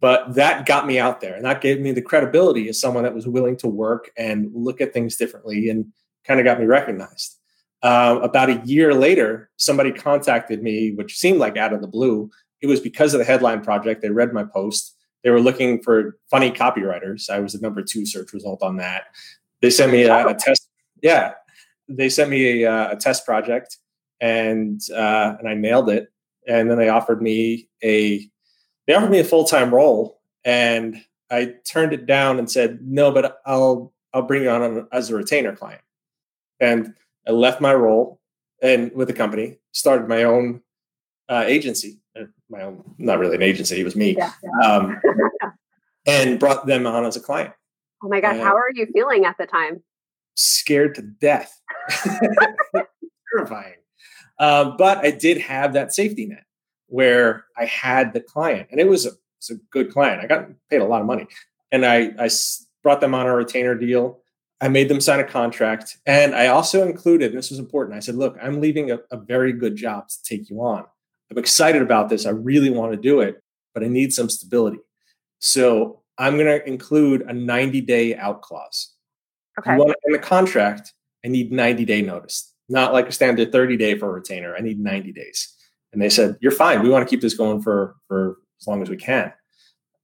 but 0.00 0.34
that 0.34 0.66
got 0.66 0.86
me 0.86 0.98
out 0.98 1.20
there 1.20 1.34
and 1.34 1.44
that 1.44 1.60
gave 1.60 1.80
me 1.80 1.92
the 1.92 2.02
credibility 2.02 2.68
as 2.68 2.80
someone 2.80 3.02
that 3.02 3.14
was 3.14 3.26
willing 3.26 3.56
to 3.56 3.66
work 3.66 4.10
and 4.16 4.50
look 4.54 4.80
at 4.80 4.92
things 4.92 5.16
differently 5.16 5.68
and 5.68 5.86
kind 6.24 6.40
of 6.40 6.44
got 6.44 6.60
me 6.60 6.66
recognized 6.66 7.40
uh, 7.82 8.18
about 8.22 8.50
a 8.50 8.60
year 8.64 8.94
later, 8.94 9.50
somebody 9.56 9.90
contacted 9.92 10.62
me, 10.62 10.92
which 10.92 11.16
seemed 11.16 11.38
like 11.38 11.56
out 11.56 11.72
of 11.72 11.80
the 11.80 11.86
blue. 11.86 12.30
It 12.60 12.66
was 12.66 12.80
because 12.80 13.14
of 13.14 13.18
the 13.18 13.24
headline 13.24 13.62
project. 13.62 14.02
They 14.02 14.10
read 14.10 14.32
my 14.32 14.44
post. 14.44 14.96
They 15.24 15.30
were 15.30 15.40
looking 15.40 15.82
for 15.82 16.18
funny 16.30 16.50
copywriters. 16.50 17.30
I 17.30 17.40
was 17.40 17.54
the 17.54 17.60
number 17.60 17.82
two 17.82 18.04
search 18.04 18.32
result 18.32 18.62
on 18.62 18.76
that. 18.76 19.04
They 19.62 19.70
sent 19.70 19.92
me 19.92 20.02
a, 20.02 20.26
a 20.26 20.34
test. 20.34 20.59
Yeah, 21.02 21.34
they 21.88 22.08
sent 22.08 22.30
me 22.30 22.62
a, 22.62 22.72
uh, 22.72 22.92
a 22.92 22.96
test 22.96 23.24
project, 23.24 23.78
and 24.20 24.80
uh, 24.94 25.36
and 25.38 25.48
I 25.48 25.54
nailed 25.54 25.88
it. 25.88 26.08
And 26.48 26.70
then 26.70 26.78
they 26.78 26.88
offered 26.88 27.22
me 27.22 27.68
a 27.82 28.28
they 28.86 28.94
offered 28.94 29.10
me 29.10 29.20
a 29.20 29.24
full 29.24 29.44
time 29.44 29.74
role, 29.74 30.20
and 30.44 31.00
I 31.30 31.54
turned 31.70 31.92
it 31.92 32.06
down 32.06 32.38
and 32.38 32.50
said 32.50 32.80
no, 32.82 33.10
but 33.12 33.40
I'll 33.46 33.92
I'll 34.12 34.22
bring 34.22 34.42
you 34.42 34.50
on 34.50 34.88
as 34.92 35.10
a 35.10 35.14
retainer 35.14 35.54
client. 35.54 35.82
And 36.58 36.94
I 37.26 37.32
left 37.32 37.60
my 37.60 37.74
role 37.74 38.20
and 38.62 38.92
with 38.94 39.08
the 39.08 39.14
company, 39.14 39.58
started 39.72 40.08
my 40.08 40.24
own 40.24 40.60
uh, 41.28 41.44
agency. 41.46 42.00
Uh, 42.18 42.24
my 42.50 42.62
own, 42.62 42.82
not 42.98 43.18
really 43.18 43.36
an 43.36 43.42
agency, 43.42 43.80
it 43.80 43.84
was 43.84 43.96
me. 43.96 44.16
Yeah, 44.16 44.32
yeah. 44.42 44.76
Um, 44.76 45.00
and 46.06 46.38
brought 46.38 46.66
them 46.66 46.86
on 46.86 47.04
as 47.04 47.16
a 47.16 47.20
client. 47.20 47.54
Oh 48.02 48.08
my 48.08 48.20
gosh, 48.20 48.38
how 48.38 48.56
are 48.56 48.70
you 48.74 48.86
feeling 48.92 49.24
at 49.24 49.36
the 49.38 49.46
time? 49.46 49.82
Scared 50.34 50.94
to 50.96 51.02
death. 51.02 51.60
Terrifying. 53.32 53.74
Um, 54.38 54.76
but 54.78 54.98
I 54.98 55.10
did 55.10 55.38
have 55.38 55.74
that 55.74 55.92
safety 55.92 56.26
net 56.26 56.44
where 56.86 57.44
I 57.56 57.66
had 57.66 58.12
the 58.12 58.20
client, 58.20 58.68
and 58.70 58.80
it 58.80 58.88
was 58.88 59.06
a, 59.06 59.10
it 59.10 59.18
was 59.38 59.50
a 59.50 59.60
good 59.70 59.92
client. 59.92 60.22
I 60.22 60.26
got 60.26 60.48
paid 60.70 60.80
a 60.80 60.86
lot 60.86 61.00
of 61.00 61.06
money, 61.06 61.26
and 61.70 61.84
I, 61.84 62.12
I 62.18 62.30
brought 62.82 63.00
them 63.00 63.14
on 63.14 63.26
a 63.26 63.34
retainer 63.34 63.74
deal. 63.74 64.20
I 64.60 64.68
made 64.68 64.88
them 64.88 65.00
sign 65.00 65.20
a 65.20 65.24
contract. 65.24 65.98
And 66.06 66.34
I 66.34 66.48
also 66.48 66.86
included, 66.86 67.32
this 67.32 67.50
was 67.50 67.58
important. 67.58 67.96
I 67.96 68.00
said, 68.00 68.16
look, 68.16 68.36
I'm 68.42 68.60
leaving 68.60 68.90
a, 68.90 68.98
a, 69.10 69.16
very 69.16 69.52
good 69.52 69.74
job 69.74 70.08
to 70.08 70.22
take 70.22 70.50
you 70.50 70.60
on. 70.60 70.84
I'm 71.30 71.38
excited 71.38 71.80
about 71.80 72.10
this. 72.10 72.26
I 72.26 72.30
really 72.30 72.68
want 72.68 72.92
to 72.92 72.98
do 72.98 73.20
it, 73.20 73.42
but 73.72 73.82
I 73.82 73.88
need 73.88 74.12
some 74.12 74.28
stability. 74.28 74.80
So 75.38 76.02
I'm 76.18 76.34
going 76.36 76.46
to 76.46 76.66
include 76.68 77.22
a 77.22 77.32
90 77.32 77.80
day 77.82 78.16
out 78.16 78.42
clause. 78.42 78.94
Okay. 79.60 79.94
in 80.06 80.12
the 80.12 80.18
contract, 80.18 80.92
I 81.24 81.28
need 81.28 81.52
90 81.52 81.84
day 81.84 82.02
notice, 82.02 82.52
not 82.68 82.92
like 82.92 83.08
a 83.08 83.12
standard 83.12 83.52
30 83.52 83.76
day 83.76 83.96
for 83.98 84.08
a 84.08 84.12
retainer. 84.12 84.56
I 84.56 84.60
need 84.60 84.78
90 84.78 85.12
days. 85.12 85.54
And 85.92 86.00
they 86.00 86.08
said, 86.08 86.36
you're 86.40 86.52
fine. 86.52 86.82
We 86.82 86.88
want 86.88 87.06
to 87.06 87.10
keep 87.10 87.20
this 87.20 87.34
going 87.34 87.62
for, 87.62 87.96
for 88.06 88.38
as 88.60 88.66
long 88.66 88.82
as 88.82 88.88
we 88.88 88.96
can. 88.96 89.32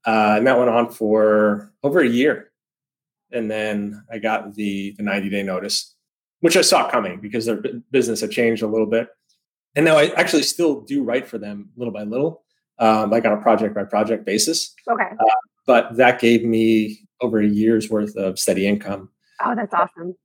Uh, 0.07 0.35
and 0.39 0.47
that 0.47 0.59
went 0.59 0.71
on 0.71 0.91
for 0.91 1.73
over 1.83 2.01
a 2.01 2.09
year 2.09 2.51
and 3.33 3.51
then 3.51 4.03
I 4.11 4.19
got 4.19 4.55
the 4.55 4.95
the 4.97 5.03
90 5.03 5.29
day 5.31 5.43
notice, 5.43 5.95
which 6.41 6.57
I 6.57 6.61
saw 6.63 6.89
coming 6.89 7.21
because 7.21 7.47
their 7.47 7.61
business 7.91 8.21
had 8.21 8.31
changed 8.31 8.63
a 8.63 8.67
little 8.67 8.87
bit. 8.87 9.09
And 9.75 9.85
now 9.85 9.99
I 9.99 10.07
actually 10.17 10.43
still 10.43 10.81
do 10.81 11.03
write 11.03 11.27
for 11.27 11.39
them 11.39 11.71
little 11.77 11.93
by 11.93 12.05
little, 12.05 12.45
um, 12.79 13.11
like 13.11 13.25
on 13.27 13.33
a 13.33 13.43
project 13.43 13.75
by 13.75 13.85
project 13.85 14.25
basis. 14.25 14.75
Okay. 14.89 15.05
Uh, 15.05 15.35
but 15.67 15.97
that 15.97 16.21
gave 16.21 16.45
me 16.45 17.01
over 17.21 17.41
a 17.41 17.47
year's 17.47 17.91
worth 17.91 18.17
of 18.17 18.39
steady 18.39 18.67
income. 18.67 19.11
Oh, 19.45 19.55
that's 19.55 19.75
awesome. 19.75 20.17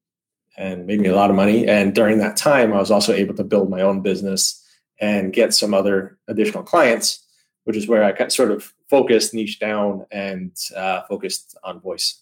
And 0.58 0.86
made 0.86 1.00
me 1.00 1.08
a 1.08 1.16
lot 1.16 1.30
of 1.30 1.36
money. 1.36 1.68
And 1.68 1.96
during 1.96 2.18
that 2.20 2.36
time, 2.36 2.74
I 2.74 2.78
was 2.78 2.92
also 2.92 3.14
able 3.14 3.36
to 3.36 3.44
build 3.44 3.70
my 3.70 3.82
own 3.82 4.02
business 4.02 4.58
and 5.00 5.34
get 5.34 5.54
some 5.54 5.74
other 5.74 6.18
additional 6.28 6.64
clients, 6.64 7.26
which 7.64 7.78
is 7.78 7.88
where 7.88 8.04
I 8.04 8.28
sort 8.28 8.52
of 8.52 8.74
focused, 8.90 9.34
niche 9.34 9.60
down, 9.60 10.06
and 10.12 10.56
uh, 10.76 11.02
focused 11.10 11.58
on 11.64 11.80
voice. 11.80 12.22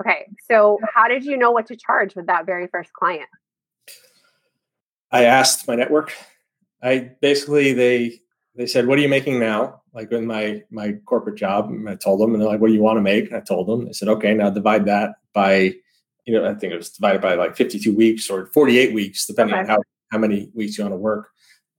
Okay. 0.00 0.26
So, 0.50 0.78
how 0.92 1.08
did 1.08 1.24
you 1.24 1.36
know 1.36 1.50
what 1.50 1.66
to 1.66 1.76
charge 1.76 2.14
with 2.14 2.26
that 2.26 2.46
very 2.46 2.66
first 2.66 2.92
client? 2.92 3.28
I 5.10 5.24
asked 5.24 5.68
my 5.68 5.76
network. 5.76 6.12
I 6.82 7.12
basically 7.20 7.72
they 7.72 8.20
they 8.54 8.66
said, 8.66 8.86
"What 8.86 8.98
are 8.98 9.02
you 9.02 9.08
making 9.08 9.38
now?" 9.38 9.82
Like 9.94 10.12
in 10.12 10.26
my 10.26 10.62
my 10.70 10.92
corporate 11.06 11.36
job, 11.36 11.70
and 11.70 11.88
I 11.88 11.94
told 11.94 12.20
them, 12.20 12.32
and 12.32 12.42
they're 12.42 12.48
like, 12.48 12.60
"What 12.60 12.68
do 12.68 12.74
you 12.74 12.82
want 12.82 12.98
to 12.98 13.02
make?" 13.02 13.28
And 13.28 13.36
I 13.36 13.40
told 13.40 13.68
them. 13.68 13.86
They 13.86 13.92
said, 13.92 14.08
"Okay, 14.08 14.34
now 14.34 14.50
divide 14.50 14.84
that 14.86 15.16
by, 15.32 15.74
you 16.26 16.34
know, 16.34 16.44
I 16.44 16.54
think 16.54 16.72
it 16.72 16.76
was 16.76 16.90
divided 16.90 17.22
by 17.22 17.34
like 17.34 17.56
52 17.56 17.94
weeks 17.94 18.28
or 18.28 18.46
48 18.46 18.92
weeks, 18.92 19.26
depending 19.26 19.54
okay. 19.54 19.62
on 19.62 19.68
how 19.68 19.78
how 20.10 20.18
many 20.18 20.50
weeks 20.54 20.76
you 20.76 20.84
want 20.84 20.92
to 20.92 20.98
work. 20.98 21.30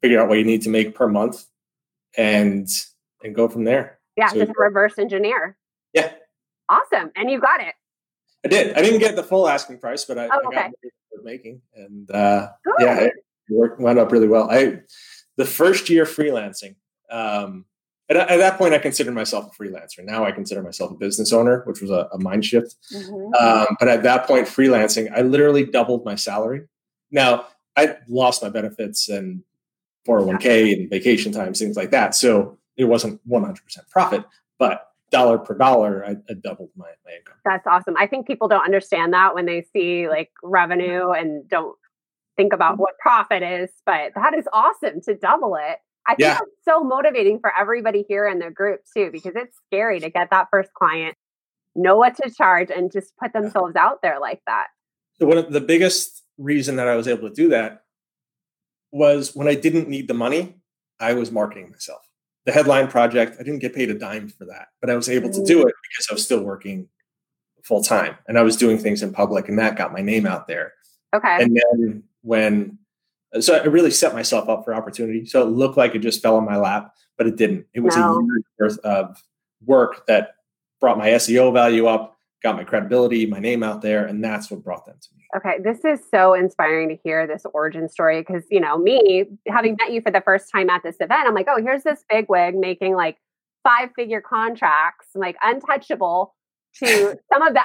Figure 0.02 0.22
out 0.22 0.30
what 0.30 0.38
you 0.38 0.44
need 0.44 0.62
to 0.64 0.70
make 0.70 0.96
per 0.96 1.08
month, 1.08 1.46
and 2.18 2.68
and 3.24 3.36
go 3.36 3.48
from 3.48 3.66
there." 3.66 4.00
Yeah, 4.16 4.30
so, 4.30 4.40
just 4.40 4.52
reverse 4.58 4.98
engineer. 4.98 5.58
Yeah. 5.94 6.12
Awesome, 6.70 7.12
and 7.16 7.30
you 7.30 7.40
got 7.40 7.62
it. 7.62 7.74
I 8.46 8.48
did. 8.48 8.78
I 8.78 8.82
didn't 8.82 9.00
get 9.00 9.16
the 9.16 9.24
full 9.24 9.48
asking 9.48 9.80
price, 9.80 10.06
but 10.06 10.18
I, 10.18 10.28
oh, 10.28 10.48
okay. 10.48 10.58
I 10.58 10.62
got 10.64 10.72
what 11.10 11.26
making, 11.26 11.62
and 11.76 12.10
uh, 12.12 12.50
yeah, 12.80 13.00
it 13.02 13.14
worked, 13.50 13.80
went 13.80 14.00
up 14.00 14.12
really 14.12 14.28
well. 14.28 14.50
I 14.50 14.80
the 15.38 15.46
first 15.46 15.90
year 15.90 16.06
freelancing. 16.06 16.76
Um, 17.10 17.66
at, 18.10 18.17
at, 18.17 18.38
that 18.38 18.58
point, 18.58 18.74
I 18.74 18.80
considered 18.80 19.13
myself 19.13 19.54
a 19.54 19.63
freelancer. 19.63 20.04
Now 20.04 20.24
I 20.24 20.32
consider 20.32 20.62
myself 20.62 20.91
a 20.91 20.96
business 20.96 21.34
owner, 21.34 21.63
which 21.65 21.82
was 21.82 21.89
a, 21.89 22.08
a 22.13 22.20
mind 22.20 22.46
shift. 22.46 22.76
Mm-hmm. 22.93 23.34
Um, 23.36 23.78
but 23.80 23.88
at 23.88 24.04
that 24.04 24.28
point, 24.28 24.48
freelancing, 24.48 25.12
I 25.15 25.22
literally 25.22 25.65
doubled 25.65 26.06
my 26.06 26.15
salary. 26.15 26.67
Now 27.12 27.48
I 27.76 27.98
lost 28.08 28.41
my 28.41 28.50
benefits 28.50 29.10
and 29.10 29.43
401k 30.08 30.74
and 30.74 30.89
vacation 30.89 31.32
times, 31.32 31.60
things 31.60 31.76
like 31.76 31.91
that. 31.91 32.15
So 32.15 32.58
it 32.78 32.86
wasn't 32.86 33.20
100% 33.30 33.58
profit, 33.89 34.24
but 34.58 34.88
dollar 35.12 35.38
per 35.38 35.56
dollar, 35.56 36.06
I, 36.06 36.15
I 36.30 36.34
doubled 36.34 36.70
my, 36.76 36.89
my 37.06 37.12
income. 37.17 37.36
That's 37.46 37.67
awesome. 37.67 37.96
I 37.98 38.08
think 38.08 38.28
people 38.28 38.48
don't 38.48 38.63
understand 38.63 39.13
that 39.13 39.36
when 39.36 39.46
they 39.46 39.65
see 39.74 40.08
like 40.08 40.32
revenue 40.43 41.12
and 41.12 41.48
don't 41.50 41.78
think 42.36 42.54
about 42.54 42.74
mm-hmm. 42.74 42.84
what 42.84 42.98
profit 43.00 43.43
is, 43.43 43.70
but 43.86 44.12
that 44.15 44.34
is 44.34 44.48
awesome 44.54 45.02
to 45.02 45.15
double 45.15 45.56
it. 45.56 45.80
I 46.08 46.15
think 46.15 46.20
yeah. 46.20 46.39
it's 46.41 46.65
so 46.65 46.82
motivating 46.84 47.39
for 47.39 47.52
everybody 47.58 48.06
here 48.08 48.28
in 48.28 48.39
the 48.39 48.50
group 48.50 48.82
too, 48.96 49.10
because 49.12 49.34
it's 49.36 49.58
scary 49.67 50.00
to 50.00 50.10
get 50.10 50.30
that 50.32 50.48
first 50.52 50.74
client, 50.74 51.15
know 51.76 51.98
what 51.98 52.15
to 52.17 52.30
charge, 52.30 52.72
and 52.72 52.91
just 52.91 53.13
put 53.17 53.34
themselves 53.34 53.74
yeah. 53.76 53.86
out 53.86 54.02
there 54.02 54.20
like 54.20 54.41
that. 54.48 54.67
So 55.20 55.26
one 55.26 55.38
of 55.38 55.52
the 55.52 55.62
biggest 55.62 56.24
reason 56.38 56.78
that 56.78 56.88
I 56.88 56.96
was 56.96 57.08
able 57.08 57.28
to 57.28 57.34
do 57.34 57.50
that 57.50 57.84
was 58.91 59.36
when 59.36 59.48
I 59.48 59.56
didn't 59.56 59.89
need 59.89 60.08
the 60.08 60.13
money, 60.13 60.56
I 61.00 61.13
was 61.13 61.32
marketing 61.32 61.72
myself 61.72 62.08
the 62.48 62.54
headline 62.54 62.88
project, 62.88 63.36
I 63.39 63.43
didn't 63.43 63.60
get 63.60 63.76
paid 63.76 63.91
a 63.91 63.93
dime 63.93 64.30
for 64.30 64.46
that, 64.46 64.70
but 64.80 64.89
I 64.89 64.96
was 64.96 65.10
able 65.10 65.30
to 65.32 65.43
do 65.43 65.58
mm. 65.58 65.67
it 65.67 65.76
because 65.89 66.08
I 66.10 66.13
was 66.13 66.24
still 66.24 66.41
working 66.41 66.88
full 67.65 67.84
time 67.84 68.17
and 68.26 68.39
I 68.39 68.41
was 68.41 68.56
doing 68.56 68.78
things 68.78 69.04
in 69.04 69.12
public 69.12 69.50
and 69.50 69.60
that 69.60 69.76
got 69.76 69.91
my 69.91 70.02
name 70.02 70.26
out 70.26 70.48
there. 70.48 70.72
Okay. 71.13 71.43
And 71.43 71.58
then 71.58 72.04
when, 72.22 72.80
so 73.40 73.56
I 73.56 73.63
really 73.66 73.92
set 73.92 74.13
myself 74.13 74.50
up 74.50 74.63
for 74.63 74.74
opportunity. 74.74 75.26
So 75.26 75.42
it 75.44 75.52
looked 75.52 75.78
like 75.78 75.96
it 75.96 76.00
just 76.00 76.22
fell 76.22 76.38
on 76.38 76.46
my 76.46 76.58
lap, 76.58 76.94
but 77.18 77.28
it 77.28 77.36
didn't. 77.36 77.66
It 77.74 77.82
was 77.82 77.96
no. 77.96 78.20
a 78.20 78.24
year's 78.24 78.44
worth 78.60 78.80
of 78.80 79.24
work 79.66 80.06
that 80.08 80.36
brought 80.80 80.98
my 80.98 81.10
SEO 81.10 81.52
value 81.54 81.88
up, 81.88 82.18
got 82.44 82.56
my 82.56 82.63
credibility, 82.63 83.26
my 83.26 83.40
name 83.40 83.63
out 83.63 83.82
there, 83.82 84.06
and 84.06 84.24
that's 84.24 84.50
what 84.50 84.63
brought 84.63 84.86
them 84.86 84.96
to 85.02 85.10
me. 85.16 85.24
Okay, 85.36 85.58
this 85.62 85.84
is 85.84 86.00
so 86.10 86.34
inspiring 86.34 86.90
to 86.90 86.96
hear 87.04 87.28
this 87.28 87.46
origin 87.54 87.90
story 87.90 88.22
because 88.22 88.46
you 88.50 88.62
know 88.62 88.78
me 88.78 89.26
having 89.48 89.76
met 89.80 89.92
you 89.92 90.02
for 90.02 90.12
the 90.12 90.22
first 90.22 90.50
time 90.52 90.70
at 90.70 90.84
this 90.84 90.96
event, 91.00 91.28
I'm 91.28 91.34
like, 91.34 91.48
oh, 91.50 91.62
here's 91.62 91.84
this 91.84 92.04
big 92.10 92.28
wig 92.30 92.56
making 92.56 92.96
like 92.96 93.18
five 93.63 93.90
figure 93.96 94.22
contracts, 94.22 95.08
like 95.16 95.36
untouchable. 95.44 96.34
To 96.84 96.86
some 97.34 97.42
of 97.42 97.54
the 97.54 97.62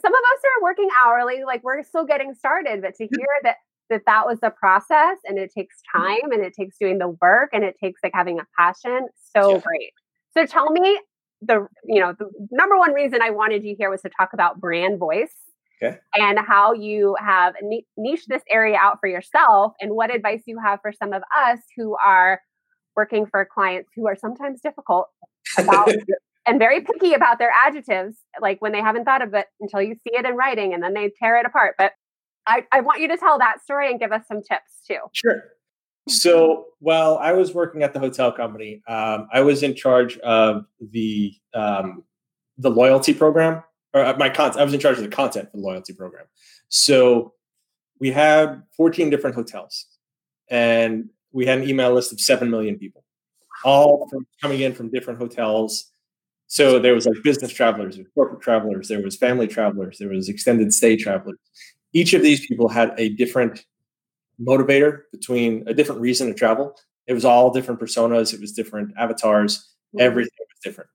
some 0.00 0.14
of 0.14 0.20
us 0.20 0.42
are 0.44 0.62
working 0.62 0.88
hourly, 1.02 1.44
like 1.44 1.62
we're 1.64 1.82
still 1.82 2.04
getting 2.04 2.34
started, 2.34 2.82
but 2.82 2.94
to 2.96 3.04
hear 3.04 3.26
that 3.44 3.56
that 3.90 4.02
that 4.06 4.26
was 4.26 4.38
the 4.40 4.50
process 4.50 5.16
and 5.24 5.38
it 5.38 5.50
takes 5.56 5.76
mm-hmm. 5.94 6.02
time 6.02 6.32
and 6.32 6.44
it 6.44 6.54
takes 6.54 6.76
doing 6.78 6.98
the 6.98 7.08
work 7.20 7.50
and 7.52 7.64
it 7.64 7.76
takes 7.82 8.00
like 8.02 8.12
having 8.14 8.38
a 8.38 8.46
passion, 8.58 9.08
so 9.36 9.54
yeah. 9.54 9.60
great. 9.60 9.92
So 10.36 10.46
tell 10.46 10.70
me 10.70 11.00
the 11.42 11.66
you 11.84 12.00
know 12.00 12.14
the 12.18 12.30
number 12.50 12.76
one 12.76 12.92
reason 12.92 13.22
I 13.22 13.30
wanted 13.30 13.64
you 13.64 13.74
here 13.78 13.90
was 13.90 14.02
to 14.02 14.10
talk 14.10 14.30
about 14.32 14.60
brand 14.60 14.98
voice 14.98 15.34
okay. 15.82 15.98
and 16.14 16.38
how 16.38 16.72
you 16.72 17.16
have 17.24 17.54
niche 17.96 18.26
this 18.26 18.42
area 18.50 18.76
out 18.80 18.98
for 19.00 19.08
yourself 19.08 19.72
and 19.80 19.92
what 19.92 20.14
advice 20.14 20.42
you 20.46 20.58
have 20.58 20.80
for 20.82 20.92
some 20.92 21.12
of 21.12 21.22
us 21.36 21.60
who 21.76 21.96
are 22.04 22.40
working 22.96 23.26
for 23.26 23.46
clients 23.46 23.90
who 23.94 24.08
are 24.08 24.16
sometimes 24.16 24.60
difficult 24.60 25.06
about 25.56 25.90
and 26.46 26.58
very 26.58 26.80
picky 26.80 27.14
about 27.14 27.38
their 27.38 27.52
adjectives 27.64 28.16
like 28.40 28.60
when 28.60 28.72
they 28.72 28.80
haven't 28.80 29.04
thought 29.04 29.22
of 29.22 29.34
it 29.34 29.46
until 29.60 29.80
you 29.80 29.94
see 29.94 30.14
it 30.14 30.26
in 30.26 30.34
writing 30.34 30.74
and 30.74 30.82
then 30.82 30.94
they 30.94 31.12
tear 31.20 31.38
it 31.38 31.46
apart 31.46 31.74
but 31.78 31.92
I, 32.48 32.64
I 32.72 32.80
want 32.80 33.00
you 33.00 33.08
to 33.08 33.16
tell 33.16 33.38
that 33.38 33.62
story 33.62 33.90
and 33.90 34.00
give 34.00 34.10
us 34.10 34.26
some 34.26 34.42
tips 34.42 34.80
too 34.86 34.98
sure 35.12 35.44
so 36.08 36.66
while 36.80 37.18
I 37.18 37.32
was 37.32 37.54
working 37.54 37.82
at 37.82 37.92
the 37.92 38.00
hotel 38.00 38.32
company, 38.32 38.82
um, 38.88 39.28
I 39.32 39.40
was 39.40 39.62
in 39.62 39.74
charge 39.74 40.18
of 40.18 40.64
the 40.80 41.34
um, 41.54 42.04
the 42.56 42.70
loyalty 42.70 43.14
program, 43.14 43.62
or 43.94 44.04
uh, 44.04 44.16
my 44.18 44.28
content. 44.28 44.60
I 44.60 44.64
was 44.64 44.74
in 44.74 44.80
charge 44.80 44.96
of 44.96 45.04
the 45.04 45.10
content 45.10 45.50
for 45.50 45.58
the 45.58 45.62
loyalty 45.62 45.92
program. 45.92 46.24
So 46.68 47.34
we 48.00 48.10
had 48.10 48.62
14 48.76 49.10
different 49.10 49.36
hotels, 49.36 49.86
and 50.50 51.10
we 51.32 51.46
had 51.46 51.58
an 51.58 51.68
email 51.68 51.92
list 51.92 52.12
of 52.12 52.20
seven 52.20 52.50
million 52.50 52.78
people, 52.78 53.04
all 53.64 54.08
from 54.08 54.26
coming 54.40 54.60
in 54.60 54.74
from 54.74 54.90
different 54.90 55.18
hotels. 55.18 55.90
So 56.50 56.78
there 56.78 56.94
was 56.94 57.04
like 57.04 57.16
business 57.22 57.52
travelers, 57.52 57.98
corporate 58.14 58.40
travelers, 58.40 58.88
there 58.88 59.02
was 59.02 59.16
family 59.16 59.46
travelers, 59.46 59.98
there 59.98 60.08
was 60.08 60.30
extended 60.30 60.72
stay 60.72 60.96
travelers. 60.96 61.36
Each 61.92 62.12
of 62.12 62.22
these 62.22 62.46
people 62.46 62.68
had 62.68 62.94
a 62.98 63.10
different 63.10 63.64
motivator 64.40 65.02
between 65.12 65.64
a 65.66 65.74
different 65.74 66.00
reason 66.00 66.28
to 66.28 66.34
travel. 66.34 66.76
It 67.06 67.14
was 67.14 67.24
all 67.24 67.50
different 67.50 67.80
personas, 67.80 68.34
it 68.34 68.40
was 68.40 68.52
different 68.52 68.92
avatars, 68.96 69.58
mm-hmm. 69.58 70.00
everything 70.00 70.30
was 70.38 70.60
different. 70.62 70.90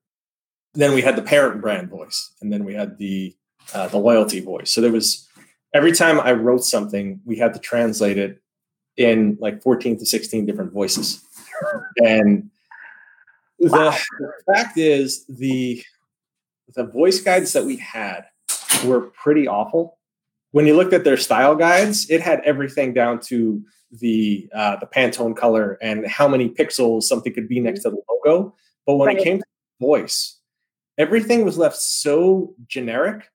Then 0.73 0.93
we 0.93 1.01
had 1.01 1.15
the 1.15 1.21
parent 1.21 1.61
brand 1.61 1.89
voice, 1.89 2.33
and 2.41 2.51
then 2.51 2.63
we 2.63 2.73
had 2.73 2.97
the 2.97 3.35
uh, 3.73 3.87
the 3.87 3.97
loyalty 3.97 4.39
voice. 4.39 4.71
So 4.71 4.81
there 4.81 4.91
was 4.91 5.27
every 5.73 5.91
time 5.91 6.19
I 6.19 6.33
wrote 6.33 6.63
something, 6.63 7.21
we 7.25 7.37
had 7.37 7.53
to 7.53 7.59
translate 7.59 8.17
it 8.17 8.41
in 8.97 9.37
like 9.39 9.61
14 9.61 9.97
to 9.99 10.05
16 10.05 10.45
different 10.45 10.71
voices. 10.71 11.23
And 11.97 12.49
the, 13.59 13.69
the 13.69 14.53
fact 14.53 14.77
is 14.77 15.25
the 15.27 15.83
the 16.75 16.85
voice 16.85 17.21
guides 17.21 17.53
that 17.53 17.65
we 17.65 17.77
had 17.77 18.25
were 18.85 19.01
pretty 19.01 19.47
awful 19.47 19.97
when 20.53 20.67
you 20.67 20.75
looked 20.75 20.93
at 20.93 21.03
their 21.03 21.17
style 21.17 21.55
guides, 21.55 22.09
it 22.11 22.21
had 22.21 22.39
everything 22.45 22.93
down 22.93 23.19
to 23.19 23.61
the 23.91 24.47
uh, 24.53 24.77
the 24.77 24.85
Pantone 24.85 25.35
color 25.35 25.77
and 25.81 26.07
how 26.07 26.27
many 26.27 26.47
pixels 26.49 27.03
something 27.03 27.33
could 27.33 27.49
be 27.49 27.59
next 27.59 27.81
to 27.81 27.89
the 27.89 28.01
logo. 28.09 28.55
But 28.85 28.95
when 28.95 29.07
right. 29.07 29.17
it 29.17 29.23
came 29.23 29.39
to 29.39 29.45
voice, 29.81 30.39
everything 30.97 31.43
was 31.43 31.57
left 31.57 31.75
so 31.75 32.53
generic 32.67 33.29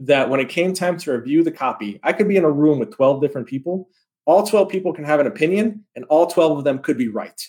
that 0.00 0.28
when 0.28 0.40
it 0.40 0.50
came 0.50 0.74
time 0.74 0.98
to 0.98 1.12
review 1.12 1.42
the 1.42 1.50
copy, 1.50 1.98
I 2.02 2.12
could 2.12 2.28
be 2.28 2.36
in 2.36 2.44
a 2.44 2.50
room 2.50 2.78
with 2.78 2.94
12 2.94 3.22
different 3.22 3.48
people. 3.48 3.88
All 4.26 4.46
12 4.46 4.68
people 4.68 4.92
can 4.92 5.04
have 5.04 5.20
an 5.20 5.26
opinion, 5.26 5.84
and 5.96 6.04
all 6.06 6.26
12 6.26 6.58
of 6.58 6.64
them 6.64 6.80
could 6.80 6.98
be 6.98 7.08
right. 7.08 7.40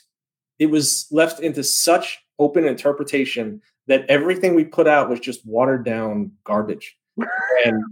It 0.60 0.68
was 0.68 1.08
left 1.12 1.42
into 1.42 1.64
such 1.64 2.20
open 2.40 2.66
interpretation 2.66 3.62
that 3.88 4.06
everything 4.08 4.56
we 4.56 4.64
put 4.64 4.88
out 4.88 5.10
was 5.10 5.20
just 5.20 5.46
watered 5.46 5.84
down 5.84 6.32
garbage. 6.46 6.98
and 7.66 7.84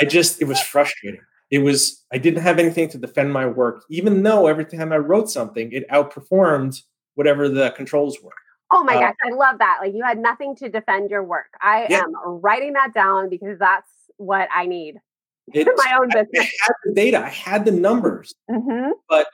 I 0.00 0.04
just, 0.04 0.40
it 0.40 0.46
was 0.46 0.60
frustrating. 0.60 1.20
It 1.50 1.58
was, 1.60 2.04
I 2.12 2.18
didn't 2.18 2.42
have 2.42 2.58
anything 2.58 2.88
to 2.90 2.98
defend 2.98 3.32
my 3.32 3.46
work, 3.46 3.84
even 3.88 4.22
though 4.22 4.46
every 4.46 4.64
time 4.64 4.92
I 4.92 4.98
wrote 4.98 5.30
something, 5.30 5.72
it 5.72 5.88
outperformed 5.88 6.82
whatever 7.14 7.48
the 7.48 7.70
controls 7.70 8.18
were. 8.22 8.32
Oh 8.70 8.84
my 8.84 8.96
uh, 8.96 9.00
gosh, 9.00 9.14
I 9.24 9.34
love 9.34 9.58
that. 9.58 9.78
Like 9.80 9.94
you 9.94 10.04
had 10.04 10.18
nothing 10.18 10.54
to 10.56 10.68
defend 10.68 11.10
your 11.10 11.22
work. 11.22 11.46
I 11.60 11.86
yeah. 11.88 12.00
am 12.00 12.14
writing 12.40 12.74
that 12.74 12.92
down 12.92 13.30
because 13.30 13.58
that's 13.58 13.88
what 14.18 14.48
I 14.54 14.66
need 14.66 14.96
my 15.54 15.98
own 16.00 16.08
business. 16.08 16.28
I, 16.36 16.40
I, 16.40 16.50
had 16.62 16.72
the 16.84 16.94
data, 16.94 17.24
I 17.24 17.28
had 17.28 17.64
the 17.64 17.72
numbers, 17.72 18.34
mm-hmm. 18.50 18.90
but 19.08 19.26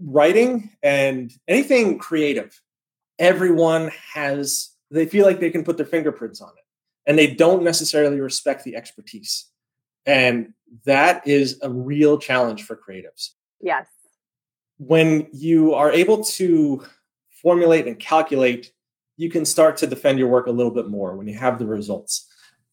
writing 0.00 0.70
and 0.82 1.32
anything 1.46 1.98
creative, 1.98 2.60
everyone 3.18 3.90
has, 4.14 4.70
they 4.90 5.06
feel 5.06 5.26
like 5.26 5.40
they 5.40 5.50
can 5.50 5.64
put 5.64 5.76
their 5.76 5.86
fingerprints 5.86 6.40
on 6.40 6.48
it 6.48 6.64
and 7.06 7.18
they 7.18 7.34
don't 7.34 7.62
necessarily 7.62 8.20
respect 8.20 8.64
the 8.64 8.76
expertise. 8.76 9.46
And 10.06 10.54
that 10.84 11.26
is 11.26 11.58
a 11.62 11.70
real 11.70 12.18
challenge 12.18 12.62
for 12.62 12.76
creatives. 12.76 13.30
Yes. 13.60 13.86
When 14.78 15.28
you 15.32 15.74
are 15.74 15.92
able 15.92 16.24
to 16.24 16.84
formulate 17.42 17.86
and 17.86 17.98
calculate, 17.98 18.72
you 19.16 19.30
can 19.30 19.44
start 19.44 19.76
to 19.78 19.86
defend 19.86 20.18
your 20.18 20.28
work 20.28 20.46
a 20.46 20.50
little 20.50 20.72
bit 20.72 20.88
more 20.88 21.16
when 21.16 21.26
you 21.28 21.36
have 21.36 21.58
the 21.58 21.66
results. 21.66 22.26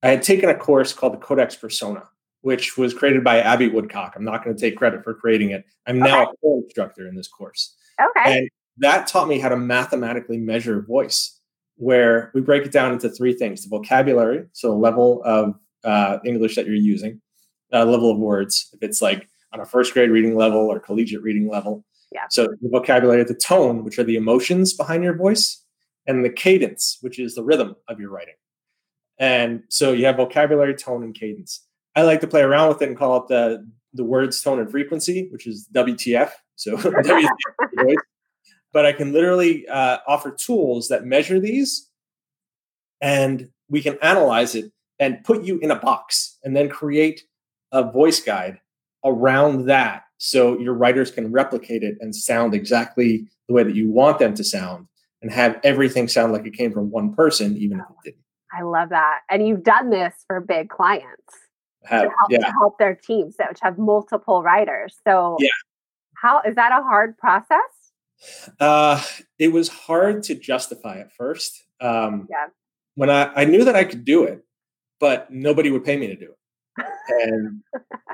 I 0.03 0.09
had 0.09 0.23
taken 0.23 0.49
a 0.49 0.55
course 0.55 0.93
called 0.93 1.13
the 1.13 1.17
Codex 1.17 1.55
Persona, 1.55 2.03
which 2.41 2.77
was 2.77 2.93
created 2.93 3.23
by 3.23 3.41
Abbey 3.41 3.67
Woodcock. 3.67 4.13
I'm 4.15 4.23
not 4.23 4.43
going 4.43 4.55
to 4.55 4.61
take 4.61 4.77
credit 4.77 5.03
for 5.03 5.13
creating 5.13 5.49
it. 5.49 5.65
I'm 5.85 5.99
now 5.99 6.23
okay. 6.23 6.31
a 6.31 6.35
co-instructor 6.41 7.07
in 7.07 7.15
this 7.15 7.27
course. 7.27 7.75
Okay. 7.99 8.37
And 8.39 8.49
that 8.77 9.07
taught 9.07 9.27
me 9.27 9.39
how 9.39 9.49
to 9.49 9.57
mathematically 9.57 10.37
measure 10.37 10.81
voice, 10.83 11.39
where 11.75 12.31
we 12.33 12.41
break 12.41 12.65
it 12.65 12.71
down 12.71 12.93
into 12.93 13.09
three 13.09 13.33
things: 13.33 13.63
the 13.63 13.69
vocabulary, 13.69 14.45
so 14.53 14.69
the 14.69 14.77
level 14.77 15.21
of 15.25 15.55
uh, 15.83 16.19
English 16.25 16.55
that 16.55 16.65
you're 16.65 16.75
using, 16.75 17.21
uh, 17.73 17.85
level 17.85 18.11
of 18.11 18.17
words. 18.17 18.69
If 18.73 18.81
it's 18.81 19.01
like 19.01 19.27
on 19.53 19.59
a 19.59 19.65
first 19.65 19.93
grade 19.93 20.11
reading 20.11 20.35
level 20.35 20.59
or 20.59 20.79
collegiate 20.79 21.21
reading 21.21 21.49
level. 21.49 21.85
Yeah. 22.11 22.25
So 22.29 22.47
the 22.61 22.69
vocabulary, 22.69 23.23
the 23.23 23.33
tone, 23.33 23.83
which 23.83 23.99
are 23.99 24.03
the 24.03 24.15
emotions 24.15 24.73
behind 24.73 25.03
your 25.03 25.15
voice, 25.15 25.63
and 26.05 26.23
the 26.23 26.29
cadence, 26.29 26.97
which 27.01 27.19
is 27.19 27.35
the 27.35 27.43
rhythm 27.43 27.75
of 27.87 27.99
your 27.99 28.09
writing. 28.09 28.35
And 29.19 29.63
so 29.69 29.93
you 29.93 30.05
have 30.05 30.17
vocabulary, 30.17 30.75
tone, 30.75 31.03
and 31.03 31.13
cadence. 31.13 31.65
I 31.95 32.03
like 32.03 32.21
to 32.21 32.27
play 32.27 32.41
around 32.41 32.69
with 32.69 32.81
it 32.81 32.89
and 32.89 32.97
call 32.97 33.17
it 33.17 33.27
the 33.27 33.67
the 33.93 34.03
words, 34.03 34.41
tone, 34.41 34.59
and 34.59 34.69
frequency, 34.69 35.27
which 35.31 35.47
is 35.47 35.67
WTF. 35.73 36.31
So 36.55 36.77
WTF 36.77 37.27
but 38.73 38.85
I 38.85 38.93
can 38.93 39.11
literally 39.11 39.67
uh, 39.67 39.97
offer 40.07 40.31
tools 40.31 40.89
that 40.89 41.03
measure 41.03 41.39
these, 41.39 41.89
and 43.01 43.49
we 43.69 43.81
can 43.81 43.97
analyze 44.01 44.55
it 44.55 44.71
and 44.99 45.23
put 45.23 45.43
you 45.43 45.59
in 45.59 45.71
a 45.71 45.75
box 45.75 46.37
and 46.43 46.55
then 46.55 46.69
create 46.69 47.23
a 47.71 47.83
voice 47.83 48.21
guide 48.21 48.59
around 49.05 49.65
that 49.65 50.03
so 50.17 50.57
your 50.59 50.73
writers 50.73 51.11
can 51.11 51.31
replicate 51.31 51.83
it 51.83 51.97
and 51.99 52.15
sound 52.15 52.53
exactly 52.53 53.27
the 53.47 53.53
way 53.53 53.63
that 53.63 53.75
you 53.75 53.89
want 53.89 54.19
them 54.19 54.33
to 54.33 54.43
sound 54.43 54.87
and 55.21 55.31
have 55.31 55.59
everything 55.63 56.07
sound 56.07 56.33
like 56.33 56.45
it 56.45 56.53
came 56.53 56.71
from 56.71 56.91
one 56.91 57.13
person 57.13 57.57
even 57.57 57.79
if 57.79 57.85
it 57.85 57.95
didn't. 58.03 58.23
I 58.51 58.63
love 58.63 58.89
that. 58.89 59.19
And 59.29 59.47
you've 59.47 59.63
done 59.63 59.89
this 59.89 60.13
for 60.25 60.39
big 60.39 60.69
clients 60.69 61.21
have, 61.83 62.03
to, 62.03 62.09
help, 62.09 62.31
yeah. 62.31 62.39
to 62.39 62.51
help 62.51 62.77
their 62.79 62.95
teams 62.95 63.35
which 63.49 63.59
have 63.61 63.77
multiple 63.77 64.41
writers. 64.43 64.95
So 65.05 65.37
yeah. 65.39 65.49
how 66.15 66.41
is 66.41 66.55
that 66.55 66.71
a 66.71 66.83
hard 66.83 67.17
process? 67.17 67.59
Uh 68.59 69.01
it 69.37 69.49
was 69.49 69.69
hard 69.69 70.23
to 70.23 70.35
justify 70.35 70.99
at 70.99 71.11
first. 71.11 71.63
Um 71.79 72.27
yeah. 72.29 72.47
when 72.95 73.09
I, 73.09 73.31
I 73.35 73.45
knew 73.45 73.63
that 73.63 73.75
I 73.75 73.83
could 73.83 74.05
do 74.05 74.23
it, 74.23 74.43
but 74.99 75.31
nobody 75.31 75.71
would 75.71 75.83
pay 75.83 75.97
me 75.97 76.07
to 76.07 76.15
do 76.15 76.25
it. 76.25 76.85
And 77.09 77.61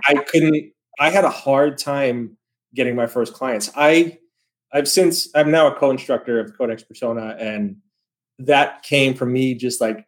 I 0.06 0.16
couldn't, 0.16 0.72
I 1.00 1.10
had 1.10 1.26
a 1.26 1.30
hard 1.30 1.78
time 1.78 2.38
getting 2.76 2.96
my 2.96 3.08
first 3.08 3.34
clients. 3.34 3.72
I, 3.76 4.20
I've 4.72 4.88
since, 4.88 5.30
I'm 5.36 5.52
now 5.52 5.68
a 5.68 5.76
co-instructor 5.76 6.40
of 6.40 6.58
Codex 6.58 6.84
Persona 6.84 7.36
and 7.40 7.78
that 8.40 8.84
came 8.84 9.14
from 9.14 9.32
me 9.32 9.56
just 9.56 9.82
like, 9.82 10.08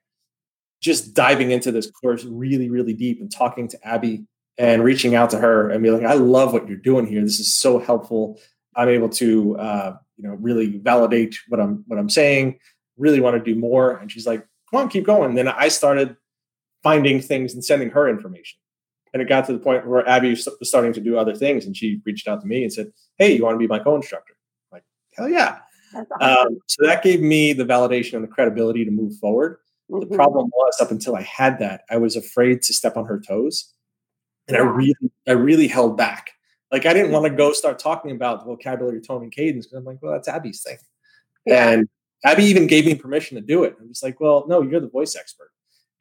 just 0.81 1.13
diving 1.13 1.51
into 1.51 1.71
this 1.71 1.89
course 1.89 2.25
really, 2.25 2.69
really 2.69 2.93
deep 2.93 3.19
and 3.19 3.31
talking 3.31 3.67
to 3.67 3.87
Abbey 3.87 4.25
and 4.57 4.83
reaching 4.83 5.15
out 5.15 5.29
to 5.31 5.37
her 5.37 5.69
and 5.69 5.83
be 5.83 5.91
like, 5.91 6.03
I 6.03 6.13
love 6.13 6.53
what 6.53 6.67
you're 6.67 6.77
doing 6.77 7.05
here. 7.05 7.21
This 7.21 7.39
is 7.39 7.53
so 7.53 7.79
helpful. 7.79 8.39
I'm 8.75 8.89
able 8.89 9.09
to, 9.09 9.57
uh, 9.57 9.97
you 10.17 10.27
know, 10.27 10.35
really 10.35 10.77
validate 10.77 11.35
what 11.47 11.59
I'm, 11.59 11.83
what 11.87 11.99
I'm 11.99 12.09
saying, 12.09 12.59
really 12.97 13.19
want 13.19 13.35
to 13.35 13.53
do 13.53 13.59
more. 13.59 13.97
And 13.97 14.11
she's 14.11 14.27
like, 14.27 14.45
come 14.69 14.81
on, 14.81 14.89
keep 14.89 15.05
going. 15.05 15.29
And 15.29 15.37
then 15.37 15.47
I 15.47 15.67
started 15.67 16.15
finding 16.85 17.19
things 17.19 17.55
and 17.55 17.65
sending 17.65 17.89
her 17.89 18.07
information. 18.07 18.59
And 19.11 19.21
it 19.21 19.27
got 19.27 19.45
to 19.47 19.53
the 19.53 19.59
point 19.59 19.87
where 19.87 20.07
Abbey 20.07 20.29
was 20.29 20.47
starting 20.61 20.93
to 20.93 21.01
do 21.01 21.17
other 21.17 21.33
things, 21.33 21.65
and 21.65 21.75
she 21.75 21.99
reached 22.05 22.27
out 22.27 22.41
to 22.41 22.47
me 22.47 22.63
and 22.63 22.71
said, 22.71 22.91
"Hey, 23.17 23.35
you 23.35 23.43
want 23.43 23.55
to 23.55 23.59
be 23.59 23.67
my 23.67 23.79
co-instructor?" 23.79 24.35
I'm 24.71 24.75
like, 24.75 24.83
hell 25.13 25.29
yeah! 25.29 25.59
Awesome. 25.95 26.07
Um, 26.21 26.59
so 26.67 26.85
that 26.85 27.01
gave 27.01 27.21
me 27.21 27.53
the 27.53 27.65
validation 27.65 28.13
and 28.13 28.23
the 28.23 28.27
credibility 28.27 28.85
to 28.85 28.91
move 28.91 29.15
forward. 29.17 29.57
Mm-hmm. 29.89 30.09
The 30.09 30.15
problem 30.15 30.51
was 30.53 30.75
up 30.79 30.91
until 30.91 31.15
I 31.15 31.21
had 31.21 31.57
that, 31.59 31.81
I 31.89 31.97
was 31.97 32.15
afraid 32.15 32.61
to 32.63 32.73
step 32.73 32.97
on 32.97 33.05
her 33.05 33.19
toes. 33.19 33.73
And 34.47 34.57
I 34.57 34.59
really, 34.59 35.11
I 35.27 35.31
really 35.31 35.67
held 35.67 35.97
back. 35.97 36.31
Like 36.71 36.85
I 36.85 36.93
didn't 36.93 37.11
want 37.11 37.25
to 37.25 37.31
go 37.31 37.51
start 37.51 37.79
talking 37.79 38.11
about 38.11 38.39
the 38.39 38.45
vocabulary, 38.45 39.01
tone, 39.01 39.23
and 39.23 39.31
cadence 39.31 39.65
because 39.65 39.79
I'm 39.79 39.85
like, 39.85 39.97
well, 40.01 40.11
that's 40.11 40.27
Abbey's 40.27 40.61
thing. 40.61 40.77
Yeah. 41.45 41.69
And 41.69 41.89
Abbey 42.23 42.43
even 42.43 42.67
gave 42.67 42.85
me 42.85 42.95
permission 42.95 43.35
to 43.35 43.41
do 43.41 43.63
it. 43.63 43.75
I'm 43.79 43.87
just 43.87 44.03
like, 44.03 44.19
well, 44.19 44.45
no, 44.47 44.61
you're 44.61 44.81
the 44.81 44.89
voice 44.89 45.15
expert. 45.15 45.49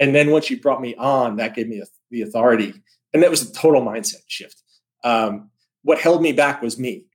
And 0.01 0.15
then 0.15 0.31
once 0.31 0.51
you 0.51 0.61
brought 0.61 0.81
me 0.81 0.95
on, 0.97 1.37
that 1.37 1.55
gave 1.55 1.69
me 1.69 1.83
the 2.11 2.23
authority. 2.23 2.75
And 3.13 3.23
that 3.23 3.31
was 3.31 3.49
a 3.49 3.53
total 3.53 3.83
mindset 3.83 4.23
shift. 4.27 4.63
Um, 5.05 5.51
what 5.83 6.01
held 6.01 6.23
me 6.23 6.33
back 6.33 6.63
was 6.63 6.79
me. 6.79 7.07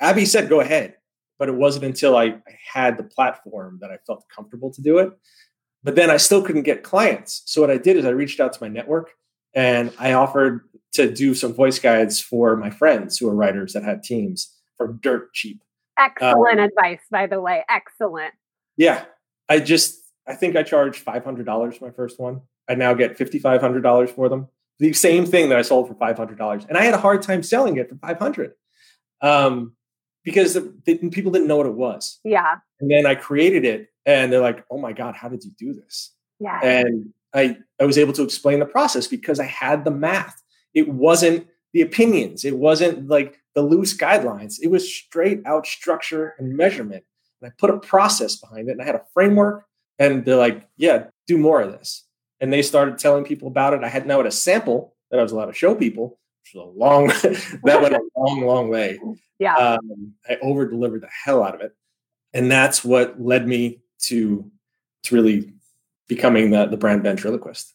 Abbey 0.00 0.24
said, 0.24 0.48
go 0.48 0.60
ahead. 0.60 0.94
But 1.38 1.48
it 1.48 1.54
wasn't 1.54 1.84
until 1.84 2.16
I, 2.16 2.24
I 2.24 2.58
had 2.72 2.96
the 2.96 3.04
platform 3.04 3.78
that 3.80 3.90
I 3.90 3.98
felt 4.06 4.24
comfortable 4.28 4.72
to 4.72 4.82
do 4.82 4.98
it. 4.98 5.12
But 5.84 5.94
then 5.94 6.10
I 6.10 6.16
still 6.16 6.42
couldn't 6.42 6.62
get 6.62 6.82
clients. 6.82 7.42
So 7.46 7.60
what 7.60 7.70
I 7.70 7.76
did 7.76 7.96
is 7.96 8.04
I 8.04 8.10
reached 8.10 8.40
out 8.40 8.52
to 8.52 8.62
my 8.62 8.68
network 8.68 9.10
and 9.54 9.92
I 9.98 10.14
offered 10.14 10.62
to 10.94 11.12
do 11.12 11.34
some 11.34 11.54
voice 11.54 11.78
guides 11.78 12.20
for 12.20 12.56
my 12.56 12.70
friends 12.70 13.18
who 13.18 13.28
are 13.28 13.34
writers 13.34 13.72
that 13.74 13.84
had 13.84 14.02
teams 14.02 14.52
for 14.76 14.88
dirt 14.88 15.32
cheap. 15.32 15.62
Excellent 15.96 16.58
um, 16.58 16.66
advice, 16.66 17.00
by 17.10 17.26
the 17.26 17.40
way. 17.40 17.64
Excellent. 17.68 18.34
Yeah. 18.76 19.04
I 19.48 19.60
just, 19.60 20.02
I 20.28 20.34
think 20.34 20.56
I 20.56 20.62
charged 20.62 21.04
$500 21.04 21.78
for 21.78 21.84
my 21.84 21.90
first 21.90 22.20
one. 22.20 22.42
I 22.68 22.74
now 22.74 22.94
get 22.94 23.18
$5,500 23.18 24.10
for 24.10 24.28
them. 24.28 24.48
The 24.78 24.92
same 24.92 25.24
thing 25.26 25.48
that 25.48 25.58
I 25.58 25.62
sold 25.62 25.88
for 25.88 25.94
$500. 25.94 26.68
And 26.68 26.76
I 26.76 26.82
had 26.82 26.94
a 26.94 26.98
hard 26.98 27.22
time 27.22 27.42
selling 27.42 27.76
it 27.78 27.88
for 27.88 27.96
500 27.96 28.52
um, 29.22 29.74
because 30.22 30.54
the, 30.54 30.74
the, 30.84 30.96
people 31.08 31.32
didn't 31.32 31.48
know 31.48 31.56
what 31.56 31.66
it 31.66 31.74
was. 31.74 32.20
Yeah. 32.24 32.56
And 32.80 32.90
then 32.90 33.06
I 33.06 33.14
created 33.14 33.64
it 33.64 33.88
and 34.06 34.32
they're 34.32 34.40
like, 34.40 34.64
oh 34.70 34.78
my 34.78 34.92
God, 34.92 35.16
how 35.16 35.28
did 35.28 35.44
you 35.44 35.50
do 35.58 35.72
this? 35.72 36.14
Yeah. 36.38 36.60
And 36.62 37.12
I, 37.34 37.56
I 37.80 37.84
was 37.84 37.98
able 37.98 38.12
to 38.14 38.22
explain 38.22 38.58
the 38.58 38.66
process 38.66 39.06
because 39.06 39.40
I 39.40 39.46
had 39.46 39.84
the 39.84 39.90
math. 39.90 40.40
It 40.74 40.88
wasn't 40.88 41.48
the 41.72 41.80
opinions. 41.80 42.44
It 42.44 42.56
wasn't 42.56 43.08
like 43.08 43.40
the 43.54 43.62
loose 43.62 43.96
guidelines. 43.96 44.56
It 44.62 44.70
was 44.70 44.92
straight 44.92 45.40
out 45.46 45.66
structure 45.66 46.34
and 46.38 46.56
measurement. 46.56 47.04
And 47.40 47.50
I 47.50 47.54
put 47.58 47.70
a 47.70 47.78
process 47.78 48.36
behind 48.36 48.68
it 48.68 48.72
and 48.72 48.82
I 48.82 48.84
had 48.84 48.94
a 48.94 49.04
framework. 49.12 49.64
And 49.98 50.24
they're 50.24 50.36
like, 50.36 50.68
yeah, 50.76 51.06
do 51.26 51.38
more 51.38 51.60
of 51.60 51.72
this. 51.72 52.04
And 52.40 52.52
they 52.52 52.62
started 52.62 52.98
telling 52.98 53.24
people 53.24 53.48
about 53.48 53.74
it. 53.74 53.82
I 53.82 53.88
had 53.88 54.06
now 54.06 54.18
had 54.18 54.26
a 54.26 54.30
sample 54.30 54.94
that 55.10 55.18
I 55.18 55.22
was 55.22 55.32
allowed 55.32 55.46
to 55.46 55.52
show 55.52 55.74
people, 55.74 56.18
which 56.42 56.54
was 56.54 56.68
a 56.68 56.78
long, 56.78 57.06
that 57.64 57.82
went 57.82 57.94
a 57.94 58.00
long, 58.16 58.42
long 58.42 58.68
way. 58.68 58.98
Yeah. 59.38 59.56
Um, 59.56 60.14
I 60.28 60.36
over 60.42 60.68
delivered 60.68 61.02
the 61.02 61.08
hell 61.24 61.42
out 61.42 61.54
of 61.54 61.60
it. 61.60 61.74
And 62.32 62.50
that's 62.50 62.84
what 62.84 63.20
led 63.20 63.48
me 63.48 63.80
to, 64.02 64.50
to 65.04 65.14
really 65.14 65.52
becoming 66.06 66.50
the, 66.50 66.66
the 66.66 66.76
brand 66.76 67.02
ventriloquist. 67.02 67.74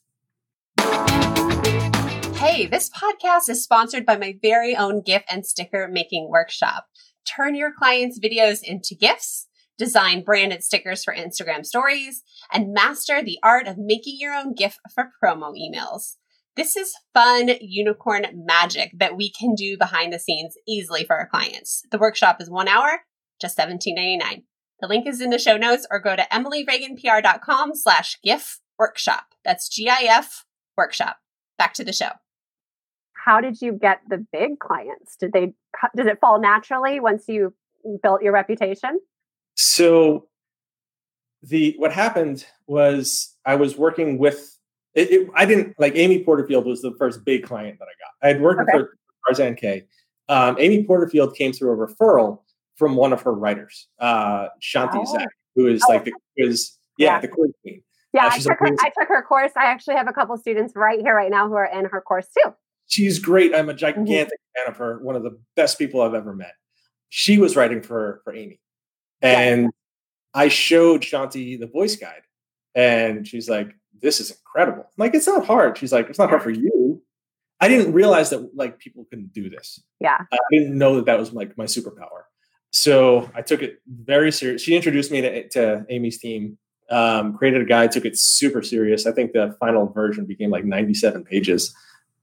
Hey, 2.36 2.68
this 2.68 2.90
podcast 2.90 3.50
is 3.50 3.64
sponsored 3.64 4.06
by 4.06 4.18
my 4.18 4.38
very 4.42 4.76
own 4.76 5.02
GIF 5.02 5.24
and 5.30 5.46
sticker 5.46 5.88
making 5.88 6.30
workshop. 6.30 6.86
Turn 7.26 7.56
your 7.56 7.72
clients' 7.72 8.20
videos 8.20 8.62
into 8.62 8.96
GIFs, 8.96 9.48
design 9.78 10.24
branded 10.24 10.64
stickers 10.64 11.04
for 11.04 11.16
Instagram 11.16 11.66
stories, 11.66 12.24
and 12.52 12.74
master 12.74 13.22
the 13.22 13.40
art 13.44 13.68
of 13.68 13.78
making 13.78 14.18
your 14.20 14.34
own 14.34 14.54
GIF 14.54 14.78
for 14.94 15.12
promo 15.24 15.54
emails. 15.54 16.16
This 16.56 16.76
is 16.76 16.94
fun 17.14 17.50
unicorn 17.62 18.26
magic 18.46 18.92
that 19.00 19.18
we 19.18 19.32
can 19.32 19.56
do 19.56 19.76
behind 19.78 20.14
the 20.14 20.20
scenes 20.20 20.56
easily 20.68 21.04
for 21.04 21.18
our 21.18 21.28
clients. 21.28 21.82
The 21.90 21.98
workshop 21.98 22.40
is 22.40 22.50
one 22.50 22.68
hour, 22.68 23.02
just 23.42 23.58
$17.99. 23.58 24.44
The 24.80 24.88
link 24.88 25.08
is 25.08 25.22
in 25.22 25.32
the 25.32 25.40
show 25.40 25.58
notes 25.58 25.88
or 25.90 26.00
go 26.00 26.16
to 26.16 26.28
emilyreaganpr.com 26.32 27.72
slash 27.74 28.20
GIF 28.24 28.60
workshop. 28.78 29.28
That's 29.44 29.68
G-I-F 29.70 30.46
workshop. 30.78 31.18
Back 31.58 31.74
to 31.76 31.84
the 31.84 31.94
show. 31.94 32.10
How 33.26 33.42
did 33.42 33.62
you 33.62 33.74
get 33.74 34.02
the 34.08 34.26
big 34.32 34.60
clients? 34.60 35.16
Did 35.20 35.32
they, 35.34 35.54
does 35.96 36.08
it 36.08 36.20
fall 36.20 36.40
naturally 36.40 37.00
once 37.00 37.26
you 37.28 37.54
built 38.04 38.22
your 38.22 38.34
reputation? 38.34 39.00
So 39.56 40.28
the, 41.42 41.76
what 41.78 41.92
happened 41.92 42.46
was 42.68 43.36
I 43.46 43.56
was 43.56 43.78
working 43.78 44.18
with, 44.18 44.58
it, 44.94 45.12
it, 45.12 45.30
I 45.36 45.46
didn't 45.46 45.76
like 45.80 45.96
Amy 45.96 46.24
Porterfield 46.24 46.66
was 46.66 46.82
the 46.82 46.94
first 46.98 47.26
big 47.26 47.44
client 47.44 47.80
that 47.80 47.86
I 47.86 47.96
got. 48.00 48.28
I 48.28 48.34
had 48.34 48.42
worked 48.42 48.62
okay. 48.62 48.80
with 48.80 48.88
Tarzan 49.28 49.56
Kay. 49.56 49.86
Um, 50.30 50.56
Amy 50.60 50.84
Porterfield 50.84 51.36
came 51.36 51.52
through 51.52 51.72
a 51.72 51.88
referral 51.88 52.40
from 52.76 52.96
one 52.96 53.14
of 53.14 53.22
her 53.22 53.34
writers, 53.34 53.88
uh, 54.00 54.48
Chanti 54.62 54.96
oh. 54.96 55.06
Zak, 55.06 55.28
who 55.56 55.68
is 55.68 55.82
oh. 55.88 55.92
like 55.92 56.06
the 56.06 56.14
quiz, 56.38 56.78
yeah, 56.98 57.16
yeah. 57.16 57.22
the 57.22 57.28
quiz 57.28 57.52
queen. 57.62 57.84
Yeah, 58.14 58.28
uh, 58.28 58.30
I, 58.32 58.38
took 58.40 58.60
her, 58.60 58.68
I 58.80 58.92
took 58.98 59.08
her 59.08 59.22
course. 59.24 59.52
I 59.56 59.66
actually 59.66 59.96
have 59.96 60.08
a 60.08 60.14
couple 60.14 60.38
students 60.38 60.76
right 60.76 61.00
here, 61.00 61.16
right 61.16 61.32
now, 61.32 61.48
who 61.48 61.56
are 61.56 61.66
in 61.66 61.86
her 61.86 62.02
course 62.02 62.28
too. 62.38 62.54
She's 62.88 63.18
great. 63.20 63.56
I'm 63.56 63.70
a 63.70 63.74
mm-hmm. 63.74 63.80
gigantic 63.80 64.08
mm-hmm. 64.08 64.66
fan 64.66 64.72
of 64.72 64.78
her. 64.78 65.00
One 65.00 65.16
of 65.16 65.24
the 65.24 65.40
best 65.56 65.80
people 65.80 66.02
I've 66.02 66.14
ever 66.14 66.34
met. 66.34 66.54
She 67.10 67.38
was 67.38 67.56
writing 67.56 67.82
for 67.82 68.22
for 68.24 68.34
Amy, 68.34 68.60
and 69.24 69.64
yeah. 69.64 69.70
I 70.34 70.48
showed 70.50 71.02
Chanti 71.02 71.60
the 71.60 71.68
voice 71.68 71.96
guide, 71.96 72.24
and 72.76 73.28
she's 73.28 73.50
like, 73.50 73.76
"This 74.02 74.20
is 74.20 74.32
incredible." 74.32 74.84
I'm 74.84 74.90
like, 74.98 75.16
"It's 75.16 75.28
not 75.28 75.46
hard." 75.46 75.78
She's 75.78 75.94
like, 75.94 76.10
"It's 76.10 76.20
not 76.20 76.30
hard 76.30 76.44
for 76.44 76.52
you." 76.52 77.02
I 77.60 77.68
didn't 77.68 77.94
realize 77.94 78.30
that 78.32 78.56
like 78.56 78.80
people 78.80 79.06
can 79.06 79.28
do 79.28 79.50
this. 79.50 79.82
Yeah, 80.00 80.18
I 80.32 80.38
didn't 80.52 80.78
know 80.78 80.96
that 80.98 81.06
that 81.06 81.18
was 81.18 81.34
like 81.34 81.58
my 81.58 81.66
superpower. 81.66 82.24
So 82.74 83.30
I 83.36 83.44
took 83.44 83.62
it 83.62 83.82
very 83.88 84.32
serious. 84.32 84.62
She 84.62 84.76
introduced 84.76 85.12
me 85.12 85.22
to, 85.22 85.48
to 85.50 85.86
Amy's 85.90 86.18
team, 86.18 86.58
um, 86.90 87.38
created 87.38 87.62
a 87.62 87.66
guide, 87.66 87.92
took 87.92 88.04
it 88.04 88.18
super 88.18 88.64
serious. 88.64 89.06
I 89.06 89.12
think 89.12 89.32
the 89.32 89.56
final 89.60 89.88
version 89.88 90.26
became 90.26 90.50
like 90.50 90.66
97 90.66 91.24
pages. 91.24 91.74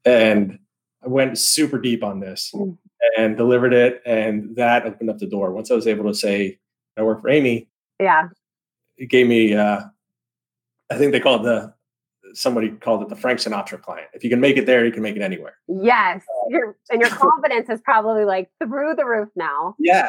And 0.04 0.58
I 1.04 1.08
went 1.08 1.38
super 1.38 1.78
deep 1.78 2.02
on 2.02 2.18
this 2.18 2.50
mm. 2.52 2.76
and 3.16 3.36
delivered 3.36 3.72
it. 3.72 4.02
And 4.04 4.56
that 4.56 4.84
opened 4.84 5.08
up 5.08 5.18
the 5.18 5.28
door. 5.28 5.52
Once 5.52 5.70
I 5.70 5.74
was 5.74 5.86
able 5.86 6.04
to 6.10 6.14
say, 6.14 6.58
I 6.96 7.02
work 7.02 7.20
for 7.20 7.28
Amy. 7.28 7.68
Yeah. 7.98 8.28
It 8.96 9.06
gave 9.06 9.26
me, 9.26 9.54
uh, 9.54 9.82
I 10.90 10.98
think 10.98 11.12
they 11.12 11.20
called 11.20 11.44
the, 11.44 11.72
somebody 12.34 12.70
called 12.70 13.02
it 13.02 13.08
the 13.08 13.16
Frank 13.16 13.38
Sinatra 13.38 13.80
client. 13.80 14.08
If 14.12 14.22
you 14.22 14.30
can 14.30 14.40
make 14.40 14.56
it 14.56 14.66
there, 14.66 14.84
you 14.84 14.92
can 14.92 15.02
make 15.02 15.16
it 15.16 15.22
anywhere. 15.22 15.54
Yes. 15.68 16.22
Your, 16.48 16.76
and 16.90 17.00
your 17.00 17.10
confidence 17.10 17.68
is 17.68 17.80
probably 17.80 18.24
like 18.24 18.50
through 18.62 18.94
the 18.96 19.04
roof 19.04 19.28
now. 19.34 19.74
Yeah. 19.78 20.08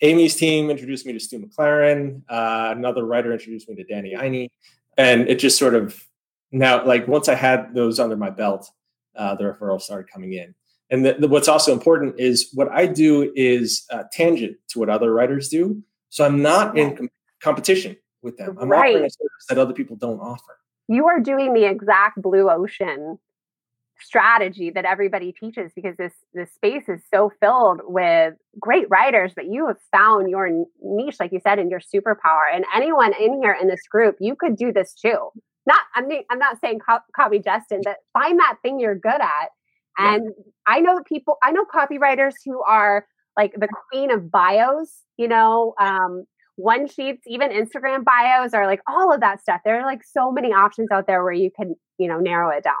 Amy's 0.00 0.36
team 0.36 0.70
introduced 0.70 1.06
me 1.06 1.12
to 1.12 1.20
Stu 1.20 1.40
McLaren. 1.40 2.22
Uh, 2.28 2.74
another 2.76 3.04
writer 3.04 3.32
introduced 3.32 3.68
me 3.68 3.74
to 3.76 3.84
Danny 3.84 4.14
Iny. 4.14 4.48
And 4.96 5.28
it 5.28 5.38
just 5.38 5.58
sort 5.58 5.74
of 5.74 6.04
now, 6.52 6.84
like 6.84 7.08
once 7.08 7.28
I 7.28 7.34
had 7.34 7.74
those 7.74 7.98
under 7.98 8.16
my 8.16 8.30
belt, 8.30 8.70
uh, 9.16 9.34
the 9.34 9.44
referrals 9.44 9.82
started 9.82 10.10
coming 10.10 10.34
in. 10.34 10.54
And 10.90 11.04
the, 11.04 11.14
the, 11.14 11.28
what's 11.28 11.48
also 11.48 11.72
important 11.72 12.18
is 12.18 12.50
what 12.54 12.70
I 12.70 12.86
do 12.86 13.32
is 13.36 13.84
uh, 13.90 14.04
tangent 14.12 14.56
to 14.68 14.78
what 14.78 14.88
other 14.88 15.12
writers 15.12 15.48
do. 15.48 15.82
So 16.10 16.24
I'm 16.24 16.42
not 16.42 16.76
in 16.76 16.96
com- 16.96 17.10
competition 17.40 17.96
with 18.22 18.36
them. 18.36 18.56
I'm 18.60 18.68
right. 18.68 18.90
offering 18.90 19.04
a 19.04 19.10
service 19.10 19.46
that 19.48 19.58
other 19.58 19.72
people 19.72 19.96
don't 19.96 20.20
offer. 20.20 20.58
You 20.88 21.06
are 21.06 21.20
doing 21.20 21.52
the 21.52 21.64
exact 21.64 22.20
blue 22.20 22.50
ocean 22.50 23.18
strategy 24.00 24.70
that 24.70 24.84
everybody 24.84 25.32
teaches 25.32 25.72
because 25.74 25.96
this 25.96 26.12
this 26.32 26.52
space 26.54 26.88
is 26.88 27.00
so 27.12 27.32
filled 27.40 27.80
with 27.84 28.34
great 28.60 28.86
writers 28.90 29.32
but 29.34 29.46
you 29.46 29.66
have 29.66 29.76
found 29.90 30.30
your 30.30 30.48
niche 30.80 31.16
like 31.18 31.32
you 31.32 31.40
said 31.42 31.58
and 31.58 31.70
your 31.70 31.80
superpower 31.80 32.42
and 32.52 32.64
anyone 32.74 33.12
in 33.20 33.40
here 33.42 33.56
in 33.60 33.66
this 33.66 33.80
group 33.90 34.16
you 34.20 34.36
could 34.36 34.56
do 34.56 34.72
this 34.72 34.94
too 34.94 35.30
not 35.66 35.80
i'm, 35.96 36.08
I'm 36.30 36.38
not 36.38 36.60
saying 36.60 36.78
co- 36.78 37.00
copy 37.14 37.40
justin 37.40 37.80
but 37.84 37.96
find 38.12 38.38
that 38.38 38.58
thing 38.62 38.78
you're 38.78 38.94
good 38.94 39.20
at 39.20 39.48
and 39.98 40.24
yeah. 40.24 40.52
i 40.66 40.80
know 40.80 41.00
people 41.02 41.36
i 41.42 41.50
know 41.50 41.64
copywriters 41.64 42.34
who 42.44 42.62
are 42.62 43.04
like 43.38 43.54
the 43.54 43.68
queen 43.90 44.10
of 44.10 44.30
bios 44.30 45.04
you 45.16 45.28
know 45.28 45.74
um, 45.80 46.24
one 46.56 46.86
sheets 46.86 47.22
even 47.26 47.50
instagram 47.50 48.04
bios 48.04 48.52
are 48.52 48.66
like 48.66 48.80
all 48.86 49.14
of 49.14 49.20
that 49.20 49.40
stuff 49.40 49.60
there 49.64 49.80
are 49.80 49.86
like 49.86 50.02
so 50.04 50.30
many 50.30 50.52
options 50.52 50.90
out 50.90 51.06
there 51.06 51.22
where 51.24 51.32
you 51.32 51.50
can 51.50 51.74
you 51.98 52.08
know 52.08 52.18
narrow 52.18 52.50
it 52.50 52.62
down 52.62 52.74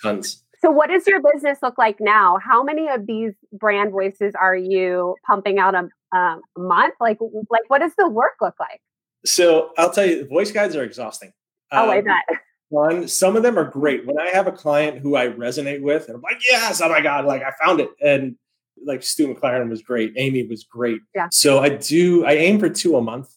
tons 0.00 0.44
so, 0.60 0.70
what 0.70 0.88
does 0.88 1.06
your 1.06 1.20
business 1.20 1.58
look 1.62 1.76
like 1.78 1.96
now? 2.00 2.38
How 2.42 2.62
many 2.62 2.88
of 2.88 3.06
these 3.06 3.34
brand 3.52 3.92
voices 3.92 4.34
are 4.34 4.56
you 4.56 5.14
pumping 5.26 5.58
out 5.58 5.74
a, 5.74 5.88
a 6.16 6.38
month? 6.56 6.94
Like, 7.00 7.18
like 7.50 7.68
what 7.68 7.80
does 7.80 7.92
the 7.96 8.08
work 8.08 8.34
look 8.40 8.54
like? 8.58 8.80
So, 9.24 9.70
I'll 9.76 9.90
tell 9.90 10.06
you, 10.06 10.26
voice 10.26 10.50
guides 10.50 10.74
are 10.74 10.82
exhausting. 10.82 11.32
Oh, 11.72 11.84
um, 11.84 11.90
I 11.90 12.00
bet. 12.00 12.40
One, 12.68 13.06
some 13.06 13.36
of 13.36 13.42
them 13.42 13.58
are 13.58 13.70
great. 13.70 14.06
When 14.06 14.18
I 14.18 14.30
have 14.30 14.46
a 14.46 14.52
client 14.52 14.98
who 14.98 15.14
I 15.14 15.28
resonate 15.28 15.82
with, 15.82 16.08
and 16.08 16.16
I'm 16.16 16.22
like, 16.22 16.42
yes, 16.50 16.80
oh 16.80 16.88
my 16.88 17.00
god, 17.00 17.26
like 17.26 17.42
I 17.42 17.52
found 17.64 17.80
it, 17.80 17.90
and 18.02 18.36
like 18.84 19.02
Stu 19.02 19.32
McLaren 19.32 19.68
was 19.70 19.82
great, 19.82 20.12
Amy 20.16 20.46
was 20.46 20.64
great. 20.64 21.00
Yeah. 21.14 21.28
So 21.30 21.58
I 21.58 21.70
do. 21.70 22.24
I 22.24 22.32
aim 22.32 22.58
for 22.58 22.68
two 22.68 22.96
a 22.96 23.02
month. 23.02 23.32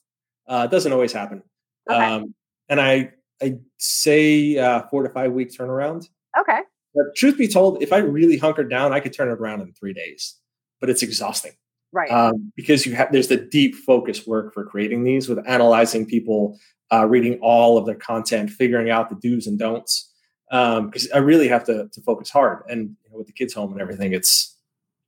Uh, 0.48 0.68
it 0.70 0.72
doesn't 0.72 0.92
always 0.92 1.14
happen. 1.14 1.44
Okay. 1.90 2.00
Um, 2.00 2.34
and 2.68 2.80
I 2.82 3.12
I 3.42 3.60
say 3.78 4.58
uh, 4.58 4.84
four 4.90 5.04
to 5.04 5.10
five 5.10 5.32
week 5.32 5.52
turnaround. 5.52 6.08
Okay. 6.40 6.60
But 6.96 7.16
truth 7.16 7.38
be 7.38 7.48
told, 7.48 7.82
if 7.84 7.94
I 7.94 7.98
really 7.98 8.38
hunkered 8.38 8.70
down, 8.70 8.94
I 8.94 9.00
could 9.00 9.14
turn 9.14 9.30
it 9.30 9.40
around 9.40 9.62
in 9.62 9.74
three 9.74 9.94
days. 9.94 10.36
But 10.80 10.90
it's 10.90 11.04
exhausting, 11.04 11.54
right? 11.92 12.10
Um, 12.10 12.52
because 12.56 12.86
you 12.86 12.96
have 12.96 13.12
there's 13.12 13.28
the 13.28 13.38
deep 13.38 13.76
focus 13.76 14.26
work 14.26 14.54
for 14.54 14.66
creating 14.66 15.04
these 15.04 15.30
with 15.30 15.40
analyzing 15.48 16.06
people, 16.06 16.58
uh, 16.92 17.06
reading 17.06 17.38
all 17.42 17.78
of 17.78 17.86
their 17.86 17.96
content, 17.96 18.50
figuring 18.50 18.90
out 18.90 19.10
the 19.10 19.16
do's 19.16 19.48
and 19.48 19.60
don'ts. 19.60 20.12
Because 20.50 21.06
um, 21.06 21.12
I 21.14 21.20
really 21.20 21.48
have 21.48 21.64
to, 21.66 21.88
to 21.92 22.02
focus 22.02 22.30
hard, 22.32 22.64
and 22.70 22.96
you 23.04 23.12
know, 23.12 23.18
with 23.18 23.28
the 23.28 23.34
kids 23.34 23.54
home 23.54 23.72
and 23.72 23.82
everything, 23.82 24.14
it's 24.14 24.58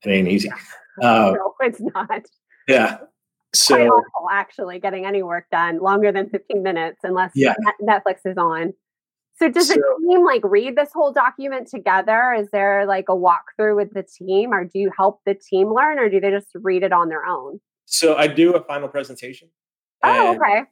it 0.03 0.09
ain't 0.09 0.27
easy. 0.27 0.51
Uh, 1.01 1.33
no, 1.37 1.53
it's 1.61 1.79
not. 1.79 2.25
Yeah. 2.67 2.97
So 3.55 3.75
Quite 3.75 3.87
awful, 3.87 4.29
actually, 4.29 4.77
getting 4.77 5.05
any 5.05 5.23
work 5.23 5.45
done 5.49 5.79
longer 5.79 6.11
than 6.11 6.29
15 6.29 6.61
minutes, 6.61 6.99
unless 7.03 7.31
yeah. 7.33 7.53
Netflix 7.81 8.17
is 8.25 8.37
on. 8.37 8.73
So 9.37 9.49
does 9.49 9.69
so, 9.69 9.75
the 9.75 10.07
team 10.07 10.25
like 10.25 10.41
read 10.43 10.75
this 10.75 10.89
whole 10.93 11.11
document 11.11 11.67
together? 11.67 12.35
Is 12.37 12.49
there 12.51 12.85
like 12.85 13.05
a 13.09 13.15
walkthrough 13.15 13.75
with 13.75 13.93
the 13.93 14.03
team, 14.03 14.53
or 14.53 14.65
do 14.65 14.79
you 14.79 14.91
help 14.95 15.21
the 15.25 15.33
team 15.33 15.73
learn, 15.73 15.97
or 15.97 16.09
do 16.09 16.19
they 16.19 16.29
just 16.29 16.49
read 16.55 16.83
it 16.83 16.93
on 16.93 17.09
their 17.09 17.25
own? 17.25 17.59
So 17.85 18.15
I 18.15 18.27
do 18.27 18.53
a 18.53 18.63
final 18.63 18.87
presentation. 18.87 19.49
Oh, 20.03 20.35
okay. 20.35 20.63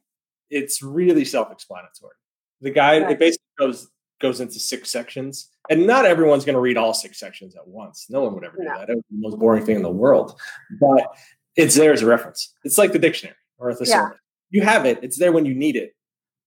It's 0.50 0.82
really 0.82 1.24
self-explanatory. 1.24 2.14
The 2.60 2.70
guide 2.70 3.02
okay. 3.04 3.12
it 3.12 3.18
basically 3.18 3.46
goes 3.58 3.88
goes 4.20 4.40
into 4.40 4.58
six 4.60 4.90
sections, 4.90 5.50
and 5.68 5.86
not 5.86 6.04
everyone's 6.04 6.44
going 6.44 6.54
to 6.54 6.60
read 6.60 6.76
all 6.76 6.94
six 6.94 7.18
sections 7.18 7.56
at 7.56 7.66
once. 7.66 8.06
No 8.08 8.22
one 8.22 8.34
would 8.34 8.44
ever 8.44 8.56
do 8.56 8.64
no. 8.64 8.78
that. 8.78 8.88
It 8.88 8.96
would 8.96 9.04
be 9.08 9.16
the 9.16 9.28
most 9.28 9.38
boring 9.38 9.64
thing 9.64 9.76
in 9.76 9.82
the 9.82 9.90
world. 9.90 10.38
But 10.80 11.14
it's 11.56 11.74
there 11.74 11.92
as 11.92 12.02
a 12.02 12.06
reference. 12.06 12.54
It's 12.64 12.78
like 12.78 12.92
the 12.92 12.98
dictionary 12.98 13.36
or 13.58 13.70
a 13.70 13.74
thesaurus. 13.74 14.12
Yeah. 14.12 14.60
You 14.60 14.66
have 14.66 14.86
it. 14.86 14.98
It's 15.02 15.18
there 15.18 15.32
when 15.32 15.46
you 15.46 15.54
need 15.54 15.76
it. 15.76 15.94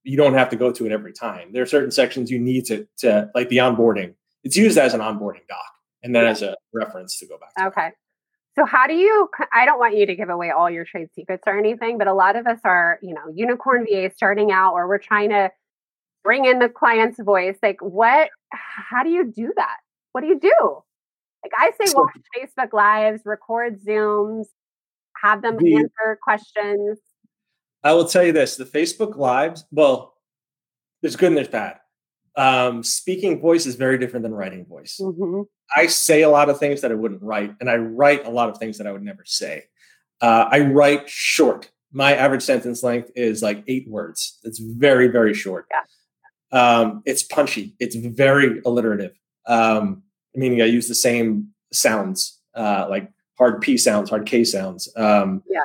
You 0.03 0.17
don't 0.17 0.33
have 0.33 0.49
to 0.49 0.55
go 0.55 0.71
to 0.71 0.85
it 0.85 0.91
every 0.91 1.13
time. 1.13 1.53
There 1.53 1.63
are 1.63 1.67
certain 1.67 1.91
sections 1.91 2.29
you 2.29 2.39
need 2.39 2.65
to, 2.65 2.87
to 2.97 3.29
like 3.33 3.49
the 3.49 3.57
onboarding. 3.57 4.13
It's 4.43 4.57
used 4.57 4.77
as 4.77 4.93
an 4.93 4.99
onboarding 4.99 5.47
doc, 5.47 5.65
and 6.03 6.13
then 6.13 6.23
yeah. 6.23 6.29
as 6.29 6.41
a 6.41 6.55
reference 6.73 7.17
to 7.19 7.25
go 7.25 7.37
back. 7.37 7.55
To 7.57 7.67
okay. 7.67 7.91
So 8.55 8.65
how 8.65 8.85
do 8.85 8.93
you 8.93 9.29
I 9.51 9.65
don't 9.65 9.79
want 9.79 9.97
you 9.97 10.05
to 10.05 10.15
give 10.15 10.29
away 10.29 10.51
all 10.51 10.69
your 10.69 10.85
trade 10.85 11.07
secrets 11.15 11.43
or 11.47 11.57
anything, 11.57 11.97
but 11.97 12.07
a 12.07 12.13
lot 12.13 12.35
of 12.35 12.45
us 12.45 12.59
are, 12.65 12.99
you 13.01 13.13
know, 13.13 13.21
unicorn 13.33 13.85
VA 13.89 14.11
starting 14.13 14.51
out 14.51 14.73
or 14.73 14.87
we're 14.87 14.99
trying 14.99 15.29
to 15.29 15.49
bring 16.23 16.45
in 16.45 16.59
the 16.59 16.69
client's 16.69 17.19
voice. 17.19 17.57
Like 17.61 17.81
what 17.81 18.29
how 18.51 19.03
do 19.03 19.09
you 19.09 19.31
do 19.31 19.51
that? 19.55 19.77
What 20.11 20.21
do 20.21 20.27
you 20.27 20.39
do? 20.39 20.83
Like 21.43 21.51
I 21.57 21.71
say 21.71 21.93
watch 21.93 22.17
Facebook 22.37 22.73
lives, 22.73 23.21
record 23.25 23.81
Zooms, 23.81 24.45
have 25.21 25.41
them 25.41 25.57
the, 25.57 25.75
answer 25.75 26.19
questions. 26.23 26.99
I 27.83 27.93
will 27.93 28.05
tell 28.05 28.23
you 28.23 28.31
this, 28.31 28.55
the 28.55 28.65
Facebook 28.65 29.17
lives, 29.17 29.65
well, 29.71 30.13
there's 31.01 31.15
good 31.15 31.27
and 31.27 31.37
there's 31.37 31.49
bad. 31.49 31.79
Um, 32.35 32.81
speaking 32.81 33.41
voice 33.41 33.65
is 33.65 33.75
very 33.75 33.97
different 33.97 34.23
than 34.23 34.33
writing 34.33 34.65
voice. 34.65 34.99
Mm-hmm. 35.01 35.41
I 35.75 35.87
say 35.87 36.21
a 36.21 36.29
lot 36.29 36.49
of 36.49 36.59
things 36.59 36.81
that 36.81 36.91
I 36.91 36.95
wouldn't 36.95 37.21
write, 37.21 37.55
and 37.59 37.69
I 37.69 37.75
write 37.75 38.25
a 38.25 38.29
lot 38.29 38.49
of 38.49 38.57
things 38.57 38.77
that 38.77 38.87
I 38.87 38.91
would 38.91 39.03
never 39.03 39.23
say. 39.25 39.63
Uh, 40.21 40.47
I 40.49 40.61
write 40.61 41.09
short. 41.09 41.69
My 41.91 42.15
average 42.15 42.41
sentence 42.41 42.81
length 42.81 43.11
is 43.15 43.43
like 43.43 43.63
eight 43.67 43.87
words. 43.87 44.39
It's 44.43 44.59
very, 44.59 45.09
very 45.09 45.33
short. 45.33 45.67
Yeah. 45.69 45.81
Um, 46.53 47.01
it's 47.05 47.23
punchy. 47.23 47.75
It's 47.79 47.95
very 47.95 48.61
alliterative. 48.65 49.19
Um, 49.47 50.03
meaning 50.35 50.61
I 50.61 50.65
use 50.65 50.87
the 50.87 50.95
same 50.95 51.49
sounds, 51.73 52.39
uh, 52.55 52.87
like 52.89 53.11
hard 53.37 53.59
P 53.61 53.77
sounds, 53.77 54.09
hard 54.09 54.25
K 54.25 54.43
sounds. 54.43 54.87
Um, 54.95 55.43
yeah. 55.49 55.59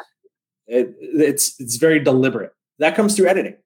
It, 0.66 0.96
it's 1.00 1.58
it's 1.60 1.76
very 1.76 2.00
deliberate. 2.00 2.52
That 2.78 2.94
comes 2.94 3.16
through 3.16 3.28
editing. 3.28 3.56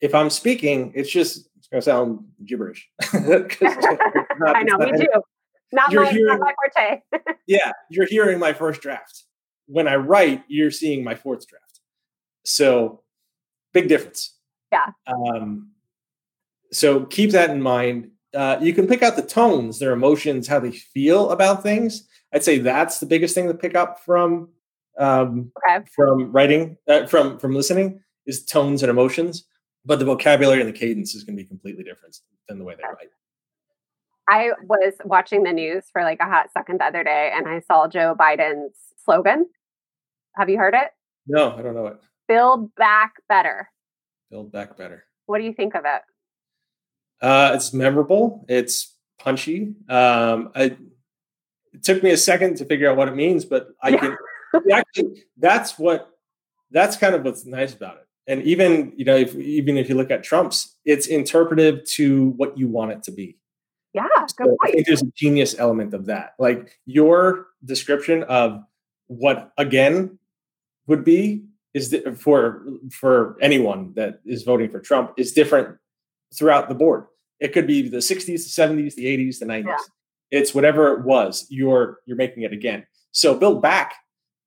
If 0.00 0.14
I'm 0.14 0.30
speaking, 0.30 0.92
it's 0.94 1.10
just 1.10 1.48
it's 1.56 1.68
going 1.68 1.80
to 1.80 1.84
sound 1.84 2.24
gibberish. 2.44 2.88
not, 3.14 3.56
I 4.56 4.62
know, 4.62 4.76
me 4.78 4.98
too. 4.98 5.06
Not 5.72 5.92
my, 5.92 6.10
hearing, 6.10 6.38
not 6.38 6.40
my 6.40 6.54
forte. 6.74 7.00
yeah, 7.46 7.72
you're 7.88 8.06
hearing 8.06 8.38
my 8.38 8.52
first 8.52 8.82
draft. 8.82 9.24
When 9.66 9.88
I 9.88 9.96
write, 9.96 10.44
you're 10.48 10.70
seeing 10.70 11.02
my 11.02 11.14
fourth 11.14 11.46
draft. 11.46 11.80
So, 12.44 13.02
big 13.72 13.88
difference. 13.88 14.36
Yeah. 14.70 14.86
Um, 15.06 15.71
so 16.72 17.04
keep 17.06 17.30
that 17.30 17.50
in 17.50 17.60
mind. 17.60 18.10
Uh, 18.34 18.58
you 18.60 18.72
can 18.72 18.86
pick 18.86 19.02
out 19.02 19.16
the 19.16 19.22
tones, 19.22 19.78
their 19.78 19.92
emotions, 19.92 20.48
how 20.48 20.58
they 20.58 20.72
feel 20.72 21.30
about 21.30 21.62
things. 21.62 22.08
I'd 22.32 22.44
say 22.44 22.58
that's 22.58 22.98
the 22.98 23.06
biggest 23.06 23.34
thing 23.34 23.48
to 23.48 23.54
pick 23.54 23.74
up 23.74 24.00
from 24.00 24.48
um, 24.98 25.52
okay. 25.68 25.84
from 25.94 26.32
writing, 26.32 26.76
uh, 26.88 27.06
from 27.06 27.38
from 27.38 27.54
listening, 27.54 28.00
is 28.26 28.44
tones 28.44 28.82
and 28.82 28.90
emotions. 28.90 29.44
But 29.84 29.98
the 29.98 30.04
vocabulary 30.04 30.60
and 30.60 30.68
the 30.68 30.78
cadence 30.78 31.14
is 31.14 31.24
going 31.24 31.36
to 31.36 31.42
be 31.42 31.48
completely 31.48 31.82
different 31.82 32.16
than 32.48 32.58
the 32.58 32.64
way 32.64 32.74
they 32.76 32.84
write. 32.84 33.10
I 34.28 34.52
was 34.62 34.94
watching 35.04 35.42
the 35.42 35.52
news 35.52 35.84
for 35.92 36.02
like 36.02 36.20
a 36.20 36.24
hot 36.24 36.50
second 36.52 36.80
the 36.80 36.84
other 36.84 37.04
day, 37.04 37.32
and 37.34 37.48
I 37.48 37.60
saw 37.60 37.88
Joe 37.88 38.14
Biden's 38.18 38.76
slogan. 39.04 39.46
Have 40.36 40.48
you 40.48 40.56
heard 40.56 40.74
it? 40.74 40.90
No, 41.26 41.54
I 41.56 41.62
don't 41.62 41.74
know 41.74 41.86
it. 41.86 42.00
Build 42.28 42.74
back 42.76 43.14
better. 43.28 43.68
Build 44.30 44.52
back 44.52 44.76
better. 44.78 45.04
What 45.26 45.38
do 45.38 45.44
you 45.44 45.52
think 45.52 45.74
of 45.74 45.84
it? 45.84 46.02
Uh, 47.22 47.52
it's 47.54 47.72
memorable. 47.72 48.44
It's 48.48 48.96
punchy. 49.18 49.74
Um, 49.88 50.50
I, 50.54 50.76
it 51.72 51.82
took 51.82 52.02
me 52.02 52.10
a 52.10 52.16
second 52.16 52.56
to 52.56 52.64
figure 52.64 52.90
out 52.90 52.96
what 52.96 53.08
it 53.08 53.14
means, 53.14 53.44
but 53.44 53.68
I 53.82 53.90
yeah. 53.90 53.96
can 53.98 54.16
actually 54.72 55.22
that's 55.38 55.78
what 55.78 56.10
that's 56.70 56.96
kind 56.96 57.14
of 57.14 57.24
what's 57.24 57.46
nice 57.46 57.72
about 57.72 57.96
it. 57.96 58.06
And 58.26 58.42
even 58.42 58.92
you 58.96 59.04
know, 59.04 59.16
if 59.16 59.34
even 59.36 59.76
if 59.76 59.88
you 59.88 59.94
look 59.94 60.10
at 60.10 60.22
Trump's, 60.22 60.76
it's 60.84 61.06
interpretive 61.06 61.84
to 61.92 62.30
what 62.30 62.58
you 62.58 62.68
want 62.68 62.92
it 62.92 63.02
to 63.04 63.12
be. 63.12 63.38
Yeah, 63.94 64.06
so 64.38 64.56
I 64.62 64.70
think 64.70 64.86
there's 64.86 65.02
a 65.02 65.12
genius 65.14 65.58
element 65.58 65.92
of 65.92 66.06
that. 66.06 66.34
Like 66.38 66.78
your 66.86 67.48
description 67.64 68.22
of 68.24 68.62
what 69.06 69.52
again 69.58 70.18
would 70.86 71.04
be 71.04 71.44
is 71.74 71.94
for 72.18 72.64
for 72.90 73.36
anyone 73.40 73.92
that 73.94 74.20
is 74.24 74.42
voting 74.42 74.70
for 74.70 74.80
Trump 74.80 75.12
is 75.16 75.32
different 75.32 75.76
throughout 76.34 76.68
the 76.68 76.74
board. 76.74 77.06
It 77.42 77.52
could 77.52 77.66
be 77.66 77.88
the 77.88 77.96
60s, 77.96 78.24
the 78.26 78.34
70s, 78.36 78.94
the 78.94 79.04
80s, 79.04 79.40
the 79.40 79.46
90s. 79.46 79.64
Yeah. 79.66 79.76
It's 80.30 80.54
whatever 80.54 80.94
it 80.94 81.04
was. 81.04 81.44
You're 81.50 81.98
you're 82.06 82.16
making 82.16 82.44
it 82.44 82.52
again. 82.52 82.86
So 83.10 83.36
build 83.36 83.60
back. 83.60 83.94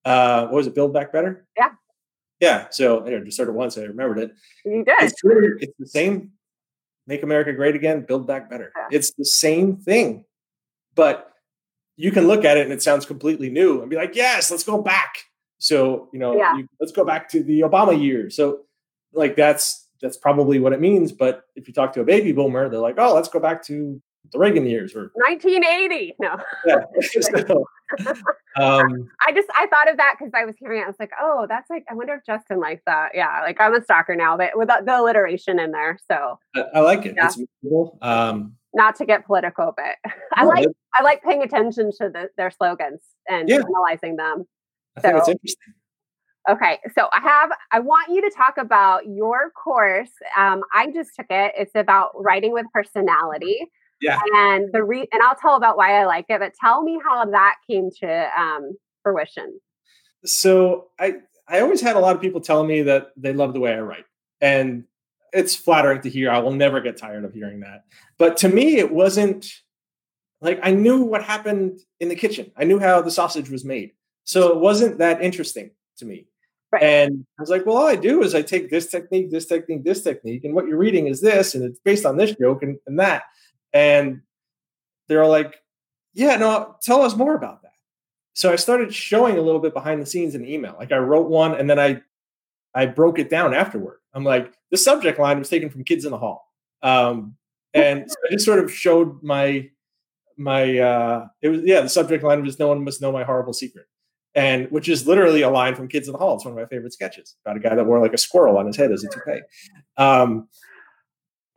Uh, 0.05 0.43
what 0.45 0.53
was 0.53 0.67
it? 0.67 0.75
Build 0.75 0.93
back 0.93 1.11
better. 1.11 1.45
Yeah. 1.57 1.71
Yeah. 2.39 2.67
So 2.71 3.05
I 3.05 3.19
just 3.19 3.35
started 3.35 3.51
once. 3.51 3.77
I 3.77 3.81
remembered 3.81 4.19
it. 4.19 4.31
You 4.63 4.85
did. 4.85 4.95
It's, 5.01 5.21
it's 5.23 5.73
the 5.77 5.87
same. 5.87 6.31
Make 7.05 7.21
America 7.21 7.51
great 7.51 7.75
again. 7.75 8.05
Build 8.07 8.25
back 8.25 8.49
better. 8.49 8.71
Yeah. 8.75 8.97
It's 8.97 9.11
the 9.11 9.25
same 9.25 9.75
thing, 9.75 10.23
but 10.95 11.33
you 11.97 12.11
can 12.11 12.27
look 12.27 12.45
at 12.45 12.57
it 12.57 12.63
and 12.63 12.73
it 12.73 12.81
sounds 12.81 13.05
completely 13.05 13.49
new 13.49 13.81
and 13.81 13.89
be 13.89 13.95
like, 13.97 14.15
yes, 14.15 14.49
let's 14.49 14.63
go 14.63 14.81
back. 14.81 15.17
So 15.57 16.09
you 16.13 16.19
know, 16.19 16.35
yeah. 16.35 16.57
you, 16.57 16.67
let's 16.79 16.93
go 16.93 17.03
back 17.03 17.29
to 17.29 17.43
the 17.43 17.59
Obama 17.59 18.01
years. 18.01 18.37
So 18.37 18.61
like 19.13 19.35
that's 19.35 19.84
that's 20.01 20.17
probably 20.17 20.59
what 20.59 20.73
it 20.73 20.81
means. 20.81 21.11
But 21.11 21.43
if 21.55 21.67
you 21.67 21.73
talk 21.73 21.93
to 21.93 22.01
a 22.01 22.05
baby 22.05 22.31
boomer, 22.31 22.69
they're 22.69 22.79
like, 22.79 22.95
oh, 22.97 23.13
let's 23.13 23.29
go 23.29 23.39
back 23.39 23.63
to 23.65 24.01
the 24.31 24.39
Reagan 24.39 24.65
years 24.65 24.95
or 24.95 25.11
1980. 25.13 26.15
No. 26.19 26.37
Yeah. 26.65 26.79
so, 27.01 27.65
um, 28.57 29.07
I 29.27 29.31
just 29.31 29.47
I 29.55 29.67
thought 29.67 29.89
of 29.89 29.97
that 29.97 30.15
because 30.17 30.31
I 30.33 30.45
was 30.45 30.55
hearing 30.57 30.81
it. 30.81 30.85
I 30.85 30.87
was 30.87 30.95
like, 30.99 31.11
oh, 31.21 31.45
that's 31.47 31.69
like 31.69 31.85
I 31.89 31.93
wonder 31.93 32.15
if 32.15 32.25
Justin 32.25 32.59
likes 32.59 32.81
that. 32.87 33.11
Yeah, 33.13 33.41
like 33.41 33.61
I'm 33.61 33.75
a 33.75 33.83
stalker 33.83 34.15
now, 34.15 34.35
but 34.35 34.51
with 34.55 34.69
the 34.69 34.99
alliteration 34.99 35.59
in 35.59 35.71
there. 35.71 35.99
So 36.11 36.39
I, 36.55 36.61
I 36.75 36.79
like 36.79 37.05
it. 37.05 37.13
Yeah. 37.15 37.27
It's 37.27 37.39
cool. 37.61 37.99
Um, 38.01 38.55
Not 38.73 38.95
to 38.95 39.05
get 39.05 39.25
political, 39.27 39.75
but 39.77 40.11
I 40.33 40.43
no, 40.43 40.49
like 40.49 40.67
I 40.95 41.03
like 41.03 41.23
paying 41.23 41.43
attention 41.43 41.91
to 41.99 42.09
the, 42.09 42.29
their 42.35 42.49
slogans 42.49 43.01
and 43.29 43.47
yeah. 43.47 43.57
analyzing 43.57 44.15
them. 44.15 44.45
I 44.97 45.01
so, 45.01 45.07
think 45.07 45.17
it's 45.19 45.29
interesting. 45.29 45.73
Okay, 46.47 46.79
so 46.95 47.09
I 47.11 47.21
have 47.21 47.49
I 47.71 47.79
want 47.79 48.09
you 48.09 48.21
to 48.21 48.35
talk 48.35 48.57
about 48.57 49.07
your 49.07 49.51
course. 49.51 50.11
Um, 50.37 50.61
I 50.73 50.91
just 50.91 51.11
took 51.15 51.25
it. 51.29 51.53
It's 51.57 51.73
about 51.75 52.11
writing 52.15 52.53
with 52.53 52.65
personality. 52.71 53.67
Yeah. 54.01 54.19
And 54.35 54.69
the 54.71 54.83
re 54.83 55.07
and 55.11 55.23
I'll 55.23 55.35
tell 55.35 55.55
about 55.55 55.77
why 55.77 55.99
I 55.99 56.05
like 56.05 56.25
it, 56.29 56.39
but 56.39 56.53
tell 56.59 56.83
me 56.83 56.99
how 57.07 57.25
that 57.25 57.55
came 57.69 57.89
to 58.01 58.29
um, 58.39 58.77
fruition. 59.01 59.59
So 60.23 60.89
I 60.99 61.15
I 61.47 61.61
always 61.61 61.81
had 61.81 61.95
a 61.95 61.99
lot 61.99 62.15
of 62.15 62.21
people 62.21 62.41
telling 62.41 62.67
me 62.67 62.83
that 62.83 63.11
they 63.17 63.33
love 63.33 63.53
the 63.53 63.59
way 63.59 63.73
I 63.73 63.79
write. 63.79 64.05
And 64.41 64.85
it's 65.33 65.55
flattering 65.55 66.01
to 66.01 66.09
hear. 66.09 66.29
I 66.29 66.39
will 66.39 66.53
never 66.53 66.79
get 66.79 66.97
tired 66.97 67.25
of 67.25 67.33
hearing 67.33 67.61
that. 67.61 67.85
But 68.17 68.37
to 68.37 68.49
me, 68.49 68.77
it 68.77 68.91
wasn't 68.91 69.47
like 70.41 70.59
I 70.61 70.71
knew 70.71 71.01
what 71.01 71.23
happened 71.23 71.79
in 71.99 72.09
the 72.09 72.15
kitchen. 72.15 72.51
I 72.55 72.63
knew 72.65 72.79
how 72.79 73.01
the 73.01 73.11
sausage 73.11 73.49
was 73.49 73.65
made. 73.65 73.91
So 74.23 74.51
it 74.51 74.59
wasn't 74.59 74.99
that 74.99 75.21
interesting 75.21 75.71
to 75.97 76.05
me. 76.05 76.27
Right. 76.71 76.83
And 76.83 77.25
I 77.37 77.41
was 77.41 77.49
like, 77.49 77.65
well, 77.65 77.77
all 77.77 77.87
I 77.87 77.95
do 77.95 78.21
is 78.23 78.35
I 78.35 78.41
take 78.41 78.69
this 78.69 78.87
technique, 78.87 79.31
this 79.31 79.45
technique, 79.45 79.83
this 79.83 80.01
technique, 80.01 80.43
and 80.43 80.53
what 80.53 80.67
you're 80.67 80.77
reading 80.77 81.07
is 81.07 81.21
this, 81.21 81.55
and 81.55 81.63
it's 81.63 81.79
based 81.79 82.05
on 82.05 82.17
this 82.17 82.35
joke 82.35 82.63
and, 82.63 82.77
and 82.87 82.99
that. 82.99 83.23
And 83.71 84.21
they're 85.07 85.27
like, 85.27 85.55
yeah, 86.13 86.37
no, 86.37 86.75
tell 86.81 87.01
us 87.01 87.15
more 87.15 87.35
about 87.35 87.61
that. 87.61 87.73
So 88.33 88.51
I 88.51 88.57
started 88.57 88.93
showing 88.93 89.37
a 89.37 89.41
little 89.41 89.61
bit 89.61 89.73
behind 89.73 90.01
the 90.01 90.05
scenes 90.05 90.35
in 90.35 90.45
email. 90.45 90.75
Like 90.77 90.91
I 90.91 90.97
wrote 90.97 91.29
one 91.29 91.55
and 91.55 91.69
then 91.69 91.79
I 91.79 92.01
I 92.73 92.85
broke 92.85 93.17
it 93.19 93.29
down 93.29 93.53
afterward. 93.53 93.99
I'm 94.13 94.25
like, 94.25 94.51
the 94.71 94.77
subject 94.77 95.17
line 95.17 95.39
was 95.39 95.49
taken 95.49 95.69
from 95.69 95.85
Kids 95.85 96.03
in 96.03 96.11
the 96.11 96.17
Hall. 96.17 96.51
Um, 96.83 97.37
and 97.73 98.09
so 98.09 98.15
I 98.27 98.31
just 98.31 98.45
sort 98.45 98.59
of 98.59 98.71
showed 98.71 99.23
my 99.23 99.69
my 100.37 100.77
uh 100.79 101.27
it 101.41 101.49
was 101.49 101.61
yeah, 101.63 101.81
the 101.81 101.89
subject 101.89 102.23
line 102.23 102.43
was 102.43 102.59
no 102.59 102.67
one 102.67 102.83
must 102.83 103.01
know 103.01 103.11
my 103.11 103.23
horrible 103.23 103.53
secret. 103.53 103.87
And 104.35 104.69
which 104.69 104.89
is 104.89 105.07
literally 105.07 105.43
a 105.43 105.49
line 105.49 105.75
from 105.75 105.87
Kids 105.87 106.07
in 106.07 106.11
the 106.11 106.17
Hall. 106.17 106.35
It's 106.35 106.43
one 106.43 106.53
of 106.53 106.59
my 106.59 106.65
favorite 106.65 106.91
sketches 106.91 107.35
about 107.45 107.55
a 107.55 107.59
guy 107.59 107.73
that 107.73 107.85
wore 107.85 108.01
like 108.01 108.13
a 108.13 108.17
squirrel 108.17 108.57
on 108.57 108.67
his 108.67 108.75
head 108.75 108.91
as 108.91 109.03
a 109.03 109.09
toupee. 109.09 109.41
Um, 109.97 110.49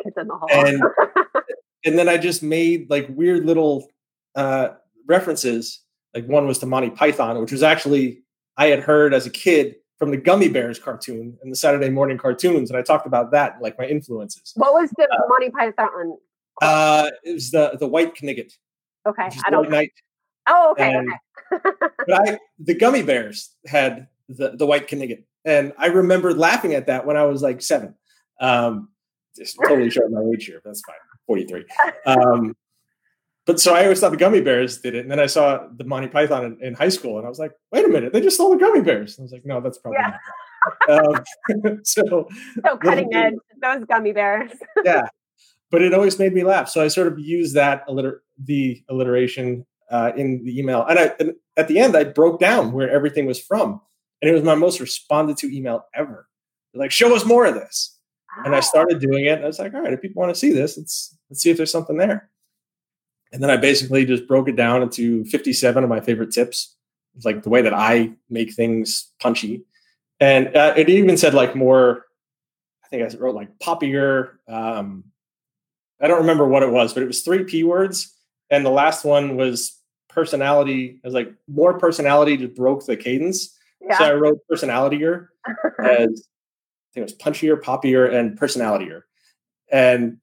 Kids 0.02 0.16
in 0.16 0.28
the 0.28 0.34
Hall. 0.34 0.48
and 0.52 0.82
and 1.84 1.98
then 1.98 2.08
I 2.08 2.18
just 2.18 2.42
made 2.42 2.88
like 2.88 3.06
weird 3.10 3.44
little 3.44 3.88
uh, 4.34 4.70
references. 5.06 5.80
Like 6.14 6.26
one 6.26 6.46
was 6.46 6.58
to 6.60 6.66
Monty 6.66 6.90
Python, 6.90 7.40
which 7.40 7.52
was 7.52 7.62
actually 7.62 8.22
I 8.56 8.66
had 8.66 8.80
heard 8.80 9.12
as 9.12 9.26
a 9.26 9.30
kid 9.30 9.76
from 9.98 10.10
the 10.10 10.18
Gummi 10.18 10.52
Bears 10.52 10.78
cartoon 10.78 11.36
and 11.42 11.50
the 11.50 11.56
Saturday 11.56 11.90
morning 11.90 12.18
cartoons, 12.18 12.70
and 12.70 12.78
I 12.78 12.82
talked 12.82 13.06
about 13.06 13.32
that, 13.32 13.60
like 13.60 13.78
my 13.78 13.86
influences. 13.86 14.52
What 14.54 14.72
was 14.72 14.90
the 14.96 15.04
uh, 15.04 15.28
Monty 15.28 15.50
Python? 15.50 16.16
Uh, 16.62 17.10
it 17.24 17.34
was 17.34 17.50
the 17.50 17.76
the 17.78 17.88
White 17.88 18.14
Knigget. 18.14 18.52
Okay, 19.06 19.28
I 19.44 19.50
don't. 19.50 19.70
Night. 19.70 19.92
Oh, 20.48 20.72
okay. 20.72 20.94
And, 20.94 21.08
okay. 21.08 21.18
But 21.50 22.28
I 22.28 22.38
the 22.58 22.74
Gummi 22.74 23.04
Bears 23.04 23.50
had 23.66 24.08
the 24.28 24.50
the 24.50 24.66
White 24.66 24.88
Knigget, 24.88 25.24
and 25.44 25.72
I 25.78 25.86
remember 25.86 26.34
laughing 26.34 26.74
at 26.74 26.86
that 26.86 27.06
when 27.06 27.16
I 27.16 27.24
was 27.24 27.42
like 27.42 27.62
seven. 27.62 27.94
Um, 28.40 28.88
just 29.36 29.56
totally 29.66 29.90
showing 29.90 30.12
my 30.12 30.22
age 30.34 30.44
here. 30.46 30.60
That's 30.64 30.82
fine. 30.82 30.96
43. 31.26 31.64
Um, 32.06 32.56
but 33.46 33.60
so 33.60 33.74
I 33.74 33.84
always 33.84 34.00
thought 34.00 34.10
the 34.10 34.18
gummy 34.18 34.40
bears 34.40 34.78
did 34.78 34.94
it. 34.94 35.00
And 35.00 35.10
then 35.10 35.20
I 35.20 35.26
saw 35.26 35.68
the 35.74 35.84
Monty 35.84 36.08
Python 36.08 36.44
in, 36.44 36.58
in 36.62 36.74
high 36.74 36.88
school 36.90 37.16
and 37.16 37.26
I 37.26 37.30
was 37.30 37.38
like, 37.38 37.52
wait 37.72 37.84
a 37.84 37.88
minute, 37.88 38.12
they 38.12 38.20
just 38.20 38.36
stole 38.36 38.50
the 38.50 38.58
gummy 38.58 38.82
bears. 38.82 39.18
I 39.18 39.22
was 39.22 39.32
like, 39.32 39.46
no, 39.46 39.60
that's 39.60 39.78
probably 39.78 40.00
yeah. 40.00 40.16
not. 40.86 41.16
um, 41.56 41.80
so, 41.84 42.28
so 42.64 42.76
cutting 42.76 43.14
edge, 43.14 43.34
those 43.62 43.84
gummy 43.86 44.12
bears. 44.12 44.50
yeah. 44.84 45.08
But 45.70 45.82
it 45.82 45.94
always 45.94 46.18
made 46.18 46.32
me 46.32 46.44
laugh. 46.44 46.68
So 46.68 46.82
I 46.82 46.88
sort 46.88 47.06
of 47.06 47.18
used 47.18 47.54
that 47.54 47.86
alliter- 47.88 48.18
the 48.42 48.82
alliteration 48.88 49.64
uh, 49.90 50.12
in 50.16 50.44
the 50.44 50.58
email. 50.58 50.84
And, 50.86 50.98
I, 50.98 51.12
and 51.18 51.34
at 51.56 51.68
the 51.68 51.78
end, 51.78 51.96
I 51.96 52.04
broke 52.04 52.40
down 52.40 52.72
where 52.72 52.90
everything 52.90 53.26
was 53.26 53.40
from. 53.40 53.80
And 54.20 54.28
it 54.30 54.34
was 54.34 54.42
my 54.42 54.54
most 54.54 54.80
responded 54.80 55.36
to 55.38 55.54
email 55.54 55.86
ever. 55.94 56.28
Like, 56.74 56.90
show 56.90 57.14
us 57.14 57.24
more 57.24 57.46
of 57.46 57.54
this. 57.54 57.96
And 58.44 58.54
I 58.54 58.60
started 58.60 59.00
doing 59.00 59.26
it. 59.26 59.32
And 59.32 59.44
I 59.44 59.46
was 59.46 59.58
like, 59.58 59.74
all 59.74 59.80
right, 59.80 59.92
if 59.92 60.00
people 60.00 60.20
want 60.20 60.32
to 60.32 60.38
see 60.38 60.52
this, 60.52 60.76
let's 60.76 61.16
let's 61.28 61.42
see 61.42 61.50
if 61.50 61.56
there's 61.56 61.72
something 61.72 61.96
there. 61.96 62.30
And 63.32 63.42
then 63.42 63.50
I 63.50 63.56
basically 63.56 64.04
just 64.06 64.26
broke 64.26 64.48
it 64.48 64.56
down 64.56 64.82
into 64.82 65.24
57 65.26 65.82
of 65.82 65.90
my 65.90 66.00
favorite 66.00 66.30
tips. 66.30 66.76
It's 67.16 67.24
like 67.24 67.42
the 67.42 67.50
way 67.50 67.62
that 67.62 67.74
I 67.74 68.12
make 68.30 68.54
things 68.54 69.12
punchy. 69.20 69.64
And 70.20 70.54
uh, 70.56 70.74
it 70.76 70.88
even 70.88 71.16
said 71.16 71.34
like 71.34 71.54
more, 71.54 72.04
I 72.84 72.88
think 72.88 73.02
I 73.02 73.16
wrote 73.18 73.34
like 73.34 73.58
poppier. 73.58 74.30
Um, 74.48 75.04
I 76.00 76.06
don't 76.06 76.20
remember 76.20 76.46
what 76.46 76.62
it 76.62 76.70
was, 76.70 76.94
but 76.94 77.02
it 77.02 77.06
was 77.06 77.22
three 77.22 77.44
P 77.44 77.64
words. 77.64 78.14
And 78.50 78.64
the 78.64 78.70
last 78.70 79.04
one 79.04 79.36
was 79.36 79.77
personality. 80.18 81.00
I 81.04 81.06
was 81.06 81.14
like, 81.14 81.32
more 81.46 81.78
personality 81.78 82.36
just 82.36 82.56
broke 82.56 82.84
the 82.84 82.96
cadence. 82.96 83.56
Yeah. 83.80 83.98
So 83.98 84.04
I 84.04 84.12
wrote 84.14 84.38
personalitier 84.50 85.28
as 85.78 86.26
I 86.88 86.88
think 86.92 86.96
it 86.96 87.02
was 87.02 87.14
punchier, 87.14 87.60
poppier, 87.60 88.12
and 88.12 88.36
personalitier. 88.36 89.02
And 89.70 90.18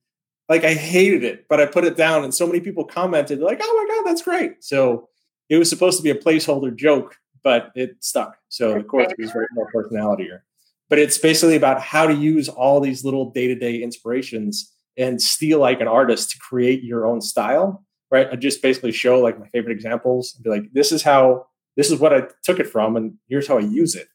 like 0.49 0.65
I 0.65 0.73
hated 0.73 1.23
it, 1.23 1.47
but 1.47 1.61
I 1.61 1.65
put 1.65 1.85
it 1.85 1.95
down, 1.95 2.23
and 2.23 2.33
so 2.33 2.45
many 2.45 2.59
people 2.59 2.83
commented 2.83 3.39
like, 3.39 3.59
"Oh 3.63 3.87
my 3.87 3.95
god, 3.95 4.09
that's 4.09 4.21
great!" 4.21 4.63
So 4.63 5.07
it 5.49 5.57
was 5.57 5.69
supposed 5.69 5.97
to 5.97 6.03
be 6.03 6.09
a 6.09 6.15
placeholder 6.15 6.75
joke, 6.75 7.15
but 7.43 7.71
it 7.75 7.95
stuck. 8.01 8.37
So 8.49 8.75
of 8.75 8.87
course, 8.87 9.11
it 9.11 9.21
was 9.21 9.31
very 9.31 9.47
more 9.53 9.71
personalitier. 9.73 10.41
But 10.89 10.99
it's 10.99 11.17
basically 11.17 11.55
about 11.55 11.81
how 11.81 12.05
to 12.05 12.13
use 12.13 12.49
all 12.49 12.79
these 12.79 13.05
little 13.05 13.31
day 13.31 13.47
to 13.47 13.55
day 13.55 13.81
inspirations 13.81 14.71
and 14.97 15.21
steal 15.21 15.59
like 15.59 15.81
an 15.81 15.87
artist 15.87 16.31
to 16.31 16.37
create 16.39 16.83
your 16.83 17.07
own 17.07 17.21
style. 17.21 17.83
Right? 18.11 18.27
I 18.31 18.35
just 18.35 18.61
basically 18.61 18.91
show 18.91 19.19
like 19.19 19.39
my 19.39 19.47
favorite 19.47 19.73
examples 19.73 20.33
and 20.35 20.43
be 20.43 20.49
like, 20.49 20.73
"This 20.73 20.91
is 20.91 21.03
how." 21.03 21.47
This 21.77 21.91
is 21.91 21.99
what 21.99 22.13
I 22.13 22.23
took 22.41 22.61
it 22.61 22.69
from, 22.69 22.95
and 22.95 23.15
here's 23.27 23.49
how 23.49 23.57
I 23.57 23.61
use 23.61 23.95
it. 23.95 24.07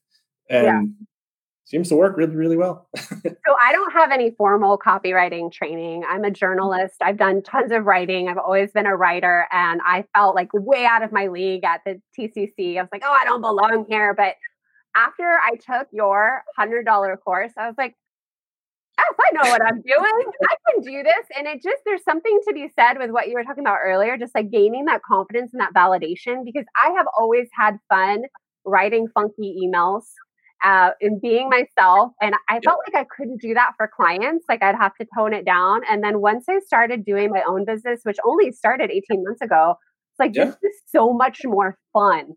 And 0.48 0.64
yeah 0.64 1.06
seems 1.70 1.88
to 1.88 1.94
work 1.94 2.16
really, 2.16 2.34
really 2.34 2.56
well. 2.56 2.88
so 2.96 3.56
I 3.62 3.72
don't 3.72 3.92
have 3.92 4.10
any 4.10 4.32
formal 4.32 4.76
copywriting 4.76 5.52
training. 5.52 6.02
I'm 6.06 6.24
a 6.24 6.30
journalist. 6.30 6.96
I've 7.00 7.16
done 7.16 7.42
tons 7.42 7.70
of 7.70 7.84
writing. 7.84 8.28
I've 8.28 8.38
always 8.38 8.72
been 8.72 8.86
a 8.86 8.96
writer, 8.96 9.46
and 9.52 9.80
I 9.86 10.04
felt 10.14 10.34
like 10.34 10.52
way 10.52 10.84
out 10.84 11.04
of 11.04 11.12
my 11.12 11.28
league 11.28 11.64
at 11.64 11.82
the 11.86 12.02
TCC. 12.18 12.76
I 12.76 12.82
was 12.82 12.88
like, 12.92 13.02
oh, 13.04 13.16
I 13.18 13.24
don't 13.24 13.40
belong 13.40 13.86
here. 13.88 14.14
But 14.14 14.34
after 14.96 15.22
I 15.22 15.54
took 15.54 15.86
your 15.92 16.42
hundred 16.56 16.84
dollar 16.84 17.16
course, 17.16 17.52
I 17.56 17.68
was 17.68 17.76
like, 17.78 17.94
know 19.42 19.50
what 19.50 19.62
I'm 19.62 19.80
doing. 19.80 20.32
I 20.50 20.56
can 20.70 20.82
do 20.82 21.02
this. 21.02 21.26
And 21.36 21.46
it 21.46 21.62
just, 21.62 21.78
there's 21.84 22.04
something 22.04 22.40
to 22.48 22.54
be 22.54 22.68
said 22.74 22.98
with 22.98 23.10
what 23.10 23.28
you 23.28 23.34
were 23.34 23.44
talking 23.44 23.64
about 23.64 23.78
earlier, 23.84 24.16
just 24.16 24.34
like 24.34 24.50
gaining 24.50 24.86
that 24.86 25.02
confidence 25.02 25.52
and 25.52 25.60
that 25.60 25.74
validation, 25.74 26.44
because 26.44 26.64
I 26.80 26.90
have 26.96 27.06
always 27.18 27.48
had 27.58 27.76
fun 27.88 28.22
writing 28.64 29.08
funky 29.14 29.56
emails 29.64 30.02
uh, 30.62 30.90
in 31.00 31.18
being 31.20 31.48
myself. 31.48 32.12
And 32.20 32.34
I 32.48 32.60
felt 32.60 32.78
like 32.86 32.94
I 32.94 33.06
couldn't 33.16 33.40
do 33.40 33.54
that 33.54 33.72
for 33.76 33.88
clients. 33.94 34.44
Like 34.48 34.62
I'd 34.62 34.76
have 34.76 34.94
to 35.00 35.06
tone 35.16 35.32
it 35.32 35.44
down. 35.44 35.80
And 35.88 36.02
then 36.04 36.20
once 36.20 36.46
I 36.48 36.58
started 36.60 37.04
doing 37.04 37.30
my 37.30 37.42
own 37.46 37.64
business, 37.64 38.00
which 38.04 38.18
only 38.24 38.52
started 38.52 38.90
18 38.90 39.24
months 39.24 39.40
ago, 39.40 39.76
it's 40.12 40.18
like 40.18 40.32
yeah. 40.34 40.44
this 40.44 40.56
is 40.62 40.80
so 40.86 41.12
much 41.12 41.40
more 41.44 41.78
fun. 41.92 42.34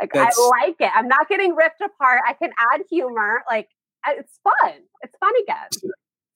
Like 0.00 0.12
That's, 0.12 0.38
I 0.38 0.64
like 0.64 0.76
it. 0.80 0.90
I'm 0.94 1.08
not 1.08 1.28
getting 1.28 1.54
ripped 1.54 1.80
apart. 1.80 2.20
I 2.26 2.32
can 2.32 2.50
add 2.72 2.80
humor. 2.90 3.42
Like 3.48 3.68
it's 4.08 4.40
fun. 4.42 4.72
It's 5.02 5.16
fun 5.18 5.32
again. 5.42 5.92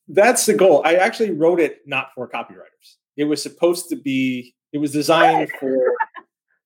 That's 0.09 0.47
the 0.47 0.55
goal. 0.55 0.83
I 0.85 0.95
actually 0.95 1.31
wrote 1.31 1.61
it 1.61 1.81
not 1.87 2.09
for 2.15 2.29
copywriters. 2.29 2.97
It 3.17 3.25
was 3.25 3.43
supposed 3.43 3.89
to 3.91 3.97
be. 3.97 4.55
It 4.73 4.79
was 4.79 4.93
designed 4.93 5.51
for 5.59 5.77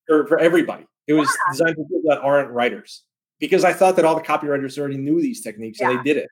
for, 0.07 0.27
for 0.27 0.39
everybody. 0.39 0.87
It 1.07 1.15
was 1.15 1.29
yeah. 1.29 1.53
designed 1.53 1.77
for 1.77 1.85
people 1.85 2.03
that 2.07 2.21
aren't 2.21 2.51
writers 2.51 3.05
because 3.39 3.65
I 3.65 3.73
thought 3.73 3.97
that 3.97 4.05
all 4.05 4.15
the 4.15 4.23
copywriters 4.23 4.79
already 4.79 4.97
knew 4.97 5.21
these 5.21 5.43
techniques 5.43 5.79
yeah. 5.81 5.91
and 5.91 5.99
they 5.99 6.03
did 6.03 6.17
it. 6.17 6.29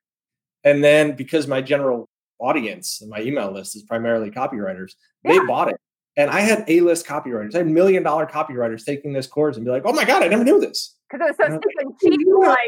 And 0.65 0.83
then 0.83 1.13
because 1.13 1.47
my 1.47 1.63
general 1.63 2.09
audience 2.39 3.01
and 3.01 3.09
my 3.09 3.21
email 3.21 3.53
list 3.53 3.77
is 3.77 3.83
primarily 3.83 4.31
copywriters, 4.31 4.93
yeah. 5.23 5.33
they 5.33 5.39
bought 5.47 5.69
it. 5.69 5.81
And 6.17 6.31
I 6.31 6.41
had 6.41 6.65
A-list 6.67 7.07
copywriters. 7.07 7.55
I 7.55 7.59
had 7.59 7.67
million 7.67 8.03
dollar 8.03 8.27
copywriters 8.27 8.85
taking 8.85 9.13
this 9.13 9.27
course 9.27 9.57
and 9.57 9.67
be 9.67 9.71
like, 9.71 9.83
"Oh 9.85 9.93
my 9.93 10.05
god, 10.05 10.23
I 10.23 10.29
never 10.29 10.45
knew 10.45 10.59
this." 10.59 10.97
Because 11.11 11.29
it 11.29 11.37
was 11.39 11.61
so 11.61 11.61
and 11.79 11.95
cheap. 12.01 12.27
Like, 12.41 12.59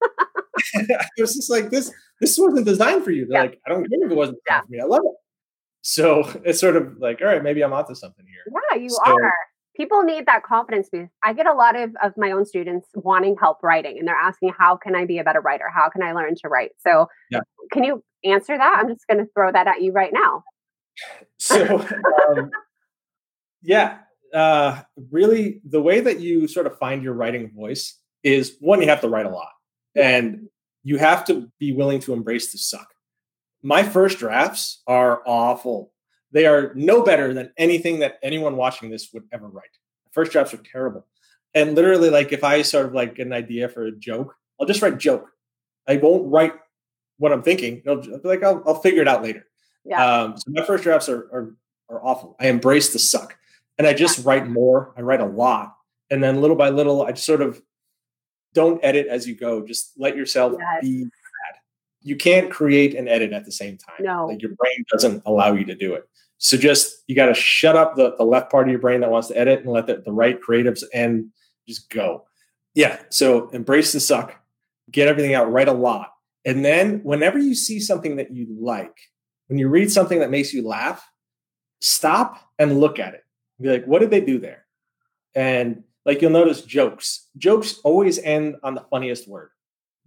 it 0.74 1.20
was 1.20 1.34
just 1.34 1.50
like 1.50 1.70
this. 1.70 1.92
This 2.20 2.36
wasn't 2.38 2.66
designed 2.66 3.04
for 3.04 3.10
you. 3.10 3.26
They're 3.26 3.38
yeah. 3.38 3.48
like, 3.48 3.60
I 3.66 3.70
don't 3.70 3.88
care 3.88 4.04
if 4.04 4.10
it 4.10 4.16
wasn't 4.16 4.38
designed 4.44 4.66
for 4.66 4.72
me. 4.72 4.80
I 4.80 4.84
love 4.84 5.02
it. 5.04 5.14
So 5.82 6.28
it's 6.44 6.60
sort 6.60 6.76
of 6.76 6.98
like, 6.98 7.20
all 7.20 7.28
right, 7.28 7.42
maybe 7.42 7.62
I'm 7.62 7.72
onto 7.72 7.94
something 7.94 8.24
here. 8.26 8.60
Yeah, 8.72 8.82
you 8.82 8.90
so, 8.90 9.00
are 9.04 9.32
people 9.78 10.02
need 10.02 10.26
that 10.26 10.42
confidence 10.42 10.88
boost. 10.90 11.12
I 11.22 11.32
get 11.32 11.46
a 11.46 11.54
lot 11.54 11.76
of, 11.76 11.94
of 12.02 12.12
my 12.16 12.32
own 12.32 12.44
students 12.44 12.88
wanting 12.94 13.36
help 13.40 13.62
writing 13.62 13.96
and 13.98 14.06
they're 14.06 14.16
asking, 14.16 14.52
how 14.58 14.76
can 14.76 14.96
I 14.96 15.06
be 15.06 15.18
a 15.18 15.24
better 15.24 15.40
writer? 15.40 15.70
How 15.72 15.88
can 15.88 16.02
I 16.02 16.12
learn 16.12 16.34
to 16.42 16.48
write? 16.48 16.72
So 16.78 17.06
yeah. 17.30 17.40
can 17.72 17.84
you 17.84 18.02
answer 18.24 18.58
that? 18.58 18.78
I'm 18.78 18.88
just 18.88 19.06
going 19.06 19.24
to 19.24 19.30
throw 19.32 19.52
that 19.52 19.68
at 19.68 19.80
you 19.80 19.92
right 19.92 20.12
now. 20.12 20.42
So, 21.40 21.78
um, 21.78 22.50
yeah, 23.62 23.98
uh, 24.34 24.82
really 25.12 25.60
the 25.64 25.80
way 25.80 26.00
that 26.00 26.18
you 26.18 26.48
sort 26.48 26.66
of 26.66 26.76
find 26.76 27.04
your 27.04 27.12
writing 27.12 27.52
voice 27.54 27.96
is 28.24 28.56
one, 28.58 28.82
you 28.82 28.88
have 28.88 29.02
to 29.02 29.08
write 29.08 29.26
a 29.26 29.30
lot 29.30 29.50
and 29.98 30.48
you 30.84 30.98
have 30.98 31.24
to 31.26 31.50
be 31.58 31.72
willing 31.72 32.00
to 32.00 32.12
embrace 32.12 32.52
the 32.52 32.58
suck. 32.58 32.88
My 33.62 33.82
first 33.82 34.18
drafts 34.18 34.82
are 34.86 35.22
awful 35.26 35.92
they 36.32 36.46
are 36.46 36.72
no 36.74 37.02
better 37.02 37.32
than 37.32 37.52
anything 37.56 38.00
that 38.00 38.18
anyone 38.22 38.56
watching 38.56 38.90
this 38.90 39.12
would 39.12 39.24
ever 39.32 39.48
write. 39.48 39.64
First 40.12 40.32
drafts 40.32 40.54
are 40.54 40.58
terrible. 40.58 41.06
And 41.54 41.74
literally, 41.74 42.10
like 42.10 42.32
if 42.32 42.44
I 42.44 42.62
sort 42.62 42.86
of 42.86 42.92
like 42.92 43.14
get 43.14 43.26
an 43.26 43.32
idea 43.32 43.68
for 43.68 43.86
a 43.86 43.92
joke, 43.92 44.34
I'll 44.60 44.66
just 44.66 44.82
write 44.82 44.98
joke. 44.98 45.30
I 45.86 45.96
won't 45.96 46.30
write 46.30 46.52
what 47.16 47.32
I'm 47.32 47.42
thinking. 47.42 47.82
I'll 47.86 47.96
be 48.02 48.20
like, 48.24 48.42
I'll, 48.42 48.62
I'll 48.66 48.80
figure 48.80 49.02
it 49.02 49.08
out 49.08 49.22
later. 49.22 49.46
Yeah. 49.84 50.04
Um, 50.04 50.36
so 50.36 50.44
my 50.48 50.64
first 50.64 50.84
drafts 50.84 51.08
are, 51.08 51.20
are, 51.32 51.54
are 51.88 52.04
awful. 52.04 52.36
I 52.38 52.48
embrace 52.48 52.92
the 52.92 52.98
suck, 52.98 53.38
and 53.78 53.86
I 53.86 53.94
just 53.94 54.18
yeah. 54.18 54.24
write 54.26 54.48
more. 54.48 54.92
I 54.98 55.00
write 55.00 55.20
a 55.20 55.26
lot, 55.26 55.74
and 56.10 56.22
then 56.22 56.42
little 56.42 56.56
by 56.56 56.68
little, 56.68 57.02
I 57.02 57.12
just 57.12 57.24
sort 57.24 57.40
of 57.40 57.62
don't 58.54 58.80
edit 58.82 59.06
as 59.06 59.26
you 59.26 59.34
go. 59.34 59.64
Just 59.64 59.92
let 59.98 60.16
yourself 60.16 60.54
yes. 60.58 60.82
be. 60.82 61.06
You 62.02 62.16
can't 62.16 62.50
create 62.50 62.94
and 62.94 63.08
edit 63.08 63.32
at 63.32 63.44
the 63.44 63.52
same 63.52 63.76
time. 63.76 63.96
No, 64.00 64.26
like 64.26 64.40
your 64.40 64.52
brain 64.52 64.84
doesn't 64.90 65.22
allow 65.26 65.52
you 65.52 65.64
to 65.64 65.74
do 65.74 65.94
it. 65.94 66.08
So 66.38 66.56
just 66.56 67.02
you 67.08 67.16
got 67.16 67.26
to 67.26 67.34
shut 67.34 67.76
up 67.76 67.96
the, 67.96 68.14
the 68.16 68.24
left 68.24 68.50
part 68.50 68.68
of 68.68 68.70
your 68.70 68.80
brain 68.80 69.00
that 69.00 69.10
wants 69.10 69.28
to 69.28 69.36
edit 69.36 69.60
and 69.60 69.72
let 69.72 69.86
the, 69.86 70.02
the 70.04 70.12
right 70.12 70.38
creatives 70.40 70.84
and 70.94 71.26
just 71.66 71.90
go. 71.90 72.24
Yeah. 72.74 72.98
So 73.10 73.48
embrace 73.48 73.92
the 73.92 74.00
suck, 74.00 74.34
get 74.90 75.08
everything 75.08 75.34
out, 75.34 75.50
write 75.50 75.68
a 75.68 75.72
lot. 75.72 76.12
And 76.44 76.64
then 76.64 77.00
whenever 77.02 77.38
you 77.38 77.54
see 77.54 77.80
something 77.80 78.16
that 78.16 78.30
you 78.32 78.46
like, 78.58 78.96
when 79.48 79.58
you 79.58 79.68
read 79.68 79.90
something 79.90 80.20
that 80.20 80.30
makes 80.30 80.54
you 80.54 80.66
laugh, 80.66 81.04
stop 81.80 82.40
and 82.58 82.80
look 82.80 82.98
at 82.98 83.14
it. 83.14 83.24
Be 83.60 83.70
like, 83.70 83.84
what 83.84 83.98
did 83.98 84.10
they 84.10 84.20
do 84.20 84.38
there? 84.38 84.64
And 85.34 85.82
like 86.08 86.20
you'll 86.20 86.32
notice 86.32 86.62
jokes. 86.62 87.28
Jokes 87.36 87.78
always 87.84 88.18
end 88.18 88.56
on 88.64 88.74
the 88.74 88.84
funniest 88.90 89.28
word. 89.28 89.50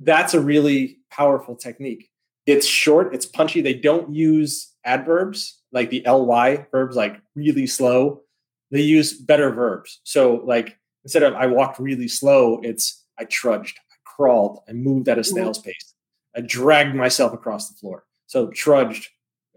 That's 0.01 0.33
a 0.33 0.41
really 0.41 0.99
powerful 1.09 1.55
technique. 1.55 2.09
It's 2.45 2.65
short, 2.67 3.15
it's 3.15 3.25
punchy. 3.25 3.61
They 3.61 3.75
don't 3.75 4.13
use 4.13 4.73
adverbs 4.83 5.61
like 5.71 5.89
the 5.91 6.03
ly 6.09 6.65
verbs 6.71 6.95
like 6.95 7.21
really 7.35 7.67
slow 7.67 8.23
they 8.71 8.81
use 8.81 9.13
better 9.13 9.51
verbs 9.51 10.01
so 10.03 10.41
like 10.43 10.75
instead 11.03 11.23
of 11.23 11.33
I 11.33 11.47
walked 11.47 11.79
really 11.79 12.07
slow, 12.07 12.59
it's 12.63 13.05
I 13.17 13.25
trudged, 13.25 13.79
I 13.91 13.95
crawled, 14.05 14.59
I 14.67 14.73
moved 14.73 15.07
at 15.09 15.17
a 15.17 15.21
Mm-hmm. 15.21 15.31
snail's 15.31 15.59
pace, 15.59 15.93
I 16.35 16.41
dragged 16.41 16.95
myself 16.95 17.33
across 17.33 17.69
the 17.69 17.75
floor. 17.77 18.05
So 18.27 18.47
trudged, 18.47 19.09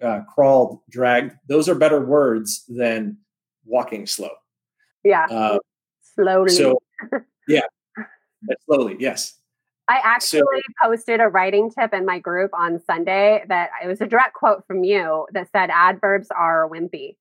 uh, 0.03 0.23
crawled, 0.23 0.81
dragged. 0.91 1.33
Those 1.49 1.69
are 1.69 1.75
better 1.75 2.05
words 2.05 2.65
than 2.69 3.19
walking 3.65 4.07
slow. 4.07 4.31
Yeah. 5.05 5.27
Uh, 5.31 5.59
Slowly. 6.15 6.51
so 6.51 6.79
yeah, 7.49 7.63
slowly, 8.67 8.97
yes. 8.99 9.35
I 9.89 10.01
actually 10.03 10.41
So- 10.41 10.49
posted 10.89 11.21
a 11.21 11.29
writing 11.29 11.71
tip 11.71 11.93
in 11.93 12.07
my 12.07 12.19
group 12.19 12.51
on 12.55 12.81
Sunday 12.87 13.45
that 13.49 13.71
it 13.83 13.87
was 13.87 14.01
a 14.01 14.07
direct 14.07 14.35
quote 14.35 14.67
from 14.67 14.83
you 14.85 15.27
that 15.33 15.49
said 15.53 15.71
adverbs 15.71 16.29
are 16.31 16.69
wimpy. 16.71 17.17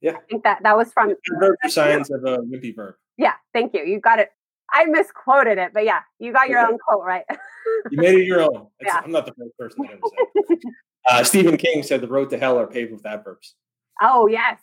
Yeah. 0.00 0.12
I 0.16 0.20
think 0.30 0.42
that 0.44 0.62
that 0.62 0.76
was 0.76 0.92
from 0.92 1.14
Adverbs 1.34 1.58
are 1.64 1.68
signs 1.68 2.10
of 2.10 2.24
a 2.24 2.38
wimpy 2.38 2.74
verb. 2.74 2.94
yeah, 3.18 3.34
thank 3.52 3.74
you. 3.74 3.84
You 3.84 4.00
got 4.00 4.18
it. 4.18 4.30
I 4.72 4.86
misquoted 4.86 5.58
it, 5.58 5.72
but 5.74 5.84
yeah, 5.84 6.00
you 6.18 6.32
got 6.32 6.48
your 6.48 6.60
own 6.60 6.78
quote 6.78 7.04
right. 7.04 7.24
You 7.90 7.98
made 8.00 8.14
it 8.14 8.24
your 8.26 8.40
own. 8.42 8.68
It's- 8.80 8.86
Yeah. 8.86 9.00
I'm 9.04 9.12
not 9.12 9.26
the 9.26 9.32
first 9.34 9.56
person 9.58 9.82
that 9.84 9.92
ever 9.92 10.00
said. 10.48 10.58
Uh, 11.10 11.24
Stephen 11.24 11.56
King 11.56 11.82
said 11.82 12.00
the 12.00 12.06
road 12.06 12.30
to 12.30 12.38
hell 12.38 12.56
are 12.60 12.66
paved 12.68 12.92
with 12.92 13.04
adverbs. 13.04 13.56
oh 14.00 14.28
yes. 14.28 14.60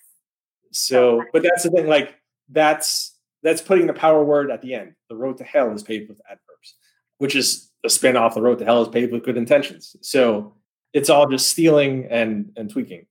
So, 0.72 1.22
but 1.34 1.44
that's 1.44 1.64
the 1.64 1.70
thing. 1.70 1.88
Like 1.88 2.16
that's 2.50 3.14
that's 3.44 3.62
putting 3.62 3.88
the 3.88 3.94
power 3.94 4.24
word 4.24 4.52
at 4.52 4.62
the 4.62 4.74
end. 4.74 4.94
The 5.10 5.16
road 5.16 5.38
to 5.38 5.44
hell 5.44 5.72
is 5.74 5.84
paved 5.84 6.10
with 6.10 6.22
adverbs, 6.26 6.76
which 7.18 7.36
is 7.36 7.72
a 7.86 7.90
spin 7.90 8.18
off. 8.18 8.36
The 8.36 8.42
road 8.42 8.60
to 8.60 8.66
hell 8.66 8.82
is 8.82 8.90
paved 8.90 9.12
with 9.12 9.24
good 9.24 9.38
intentions. 9.38 9.96
So 10.02 10.54
it's 10.94 11.10
all 11.10 11.28
just 11.28 11.50
stealing 11.50 12.08
and 12.10 12.52
and 12.56 12.70
tweaking. 12.70 13.06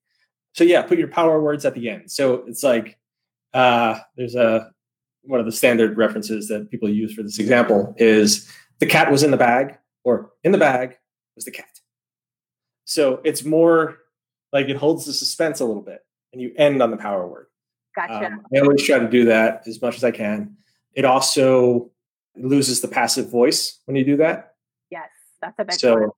So 0.55 0.65
yeah, 0.65 0.83
put 0.83 0.99
your 0.99 1.09
power 1.09 1.41
words 1.41 1.65
at 1.65 1.75
the 1.75 1.89
end. 1.89 2.11
So 2.11 2.45
it's 2.47 2.63
like 2.63 2.99
uh, 3.55 3.99
there's 4.17 4.35
a 4.35 4.71
one 5.23 5.41
of 5.41 5.47
the 5.47 5.53
standard 5.53 5.97
references 5.97 6.49
that 6.49 6.71
people 6.71 6.89
use 6.89 7.13
for 7.15 7.23
this 7.23 7.39
example 7.39 7.95
is 7.99 8.51
the 8.79 8.87
cat 8.87 9.11
was 9.11 9.23
in 9.23 9.31
the 9.31 9.37
bag, 9.37 9.77
or 10.05 10.31
in 10.45 10.53
the 10.53 10.59
bag 10.59 10.97
was 11.35 11.45
the 11.45 11.51
cat. 11.51 11.67
So 12.85 13.21
it's 13.25 13.45
more 13.45 13.99
like 14.53 14.69
it 14.69 14.77
holds 14.77 15.05
the 15.05 15.13
suspense 15.13 15.61
a 15.61 15.65
little 15.65 15.83
bit, 15.83 16.01
and 16.33 16.41
you 16.41 16.53
end 16.57 16.83
on 16.83 16.91
the 16.91 16.97
power 16.97 17.27
word. 17.27 17.48
Gotcha. 17.99 18.27
Um, 18.27 18.43
I 18.55 18.61
always 18.61 18.83
try 18.85 18.99
to 19.01 19.09
do 19.09 19.25
that 19.25 19.67
as 19.67 19.83
much 19.83 19.97
as 19.97 20.05
I 20.05 20.13
can. 20.13 20.57
It 20.95 21.05
also 21.05 21.91
loses 22.37 22.81
the 22.81 22.87
passive 22.89 23.29
voice 23.31 23.81
when 23.87 23.97
you 23.97 24.05
do 24.05 24.17
that. 24.19 24.55
yes, 24.91 25.09
that's 25.41 25.59
a 25.59 25.65
big 25.65 25.75
So, 25.81 25.95
one. 25.99 26.11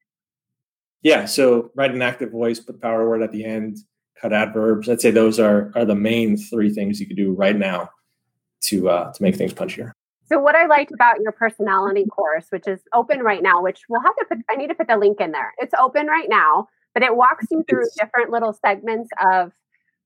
yeah, 1.02 1.24
so 1.24 1.70
write 1.74 1.92
an 1.94 2.02
active 2.02 2.30
voice, 2.30 2.60
put 2.60 2.74
the 2.74 2.80
power 2.80 3.08
word 3.08 3.22
at 3.22 3.32
the 3.32 3.44
end, 3.44 3.78
cut 4.20 4.32
adverbs. 4.34 4.88
I'd 4.90 5.00
say 5.00 5.10
those 5.10 5.40
are 5.40 5.72
are 5.74 5.86
the 5.86 5.94
main 5.94 6.36
three 6.36 6.70
things 6.70 7.00
you 7.00 7.06
could 7.06 7.16
do 7.16 7.32
right 7.32 7.56
now 7.56 7.88
to 8.64 8.90
uh, 8.90 9.12
to 9.12 9.22
make 9.22 9.36
things 9.36 9.54
punchier. 9.54 9.92
So 10.26 10.38
what 10.38 10.54
I 10.54 10.66
liked 10.66 10.92
about 10.92 11.20
your 11.20 11.32
personality 11.32 12.04
course, 12.06 12.46
which 12.50 12.68
is 12.68 12.80
open 12.94 13.20
right 13.20 13.42
now, 13.42 13.62
which 13.62 13.80
we'll 13.88 14.02
have 14.02 14.14
to 14.16 14.26
put 14.28 14.38
I 14.50 14.56
need 14.56 14.68
to 14.68 14.74
put 14.74 14.88
the 14.88 14.98
link 14.98 15.20
in 15.20 15.32
there. 15.32 15.54
It's 15.58 15.72
open 15.80 16.06
right 16.06 16.28
now, 16.28 16.68
but 16.92 17.02
it 17.02 17.16
walks 17.16 17.46
you 17.50 17.64
through 17.68 17.86
different 17.98 18.30
little 18.30 18.52
segments 18.52 19.08
of 19.24 19.52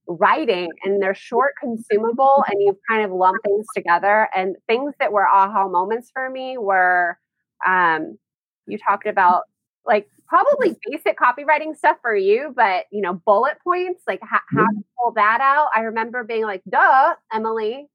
writing 0.07 0.71
and 0.83 1.03
they're 1.03 1.15
short 1.15 1.55
consumable 1.61 2.45
and 2.49 2.61
you 2.61 2.77
kind 2.89 3.05
of 3.05 3.11
lump 3.11 3.37
things 3.45 3.67
together 3.75 4.29
and 4.37 4.57
things 4.67 4.93
that 5.01 5.13
were 5.13 5.27
aha 5.27 5.69
moments 5.69 6.11
for 6.13 6.29
me 6.29 6.59
were 6.59 7.19
um 7.67 8.19
you 8.67 8.79
talked 8.79 9.07
about 9.07 9.43
like 9.87 10.09
probably 10.27 10.77
basic 10.91 11.19
copywriting 11.19 11.77
stuff 11.77 11.97
for 12.03 12.15
you 12.15 12.53
but 12.55 12.85
you 12.93 13.01
know 13.01 13.15
bullet 13.25 13.57
points 13.63 14.03
like 14.07 14.21
how, 14.23 14.41
how 14.51 14.67
to 14.67 14.85
pull 14.99 15.13
that 15.13 15.41
out. 15.41 15.69
I 15.75 15.81
remember 15.81 16.23
being 16.25 16.45
like 16.45 16.63
duh 16.69 17.15
emily 17.33 17.89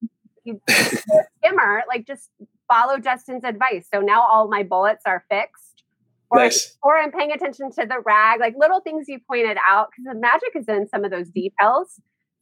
you 0.44 0.60
skimmer 0.70 1.84
like 1.88 2.08
just 2.08 2.30
follow 2.68 2.98
justin's 3.00 3.44
advice. 3.44 3.88
So 3.92 4.00
now 4.00 4.22
all 4.22 4.48
my 4.48 4.64
bullets 4.64 5.04
are 5.06 5.26
fixed 5.30 5.79
or, 6.32 6.40
Nice. 6.40 6.78
or 6.84 6.98
i'm 6.98 7.12
paying 7.12 7.32
attention 7.32 7.72
to 7.72 7.86
the 7.86 8.00
rag 8.06 8.40
like 8.40 8.56
little 8.58 8.82
things 8.82 9.06
you 9.08 9.20
pointed 9.28 9.58
out 9.68 9.90
because 9.92 10.14
the 10.14 10.20
magic 10.20 10.50
is 10.56 10.68
in 10.68 10.88
some 10.88 11.04
of 11.04 11.12
those 11.12 11.30
details 11.30 12.00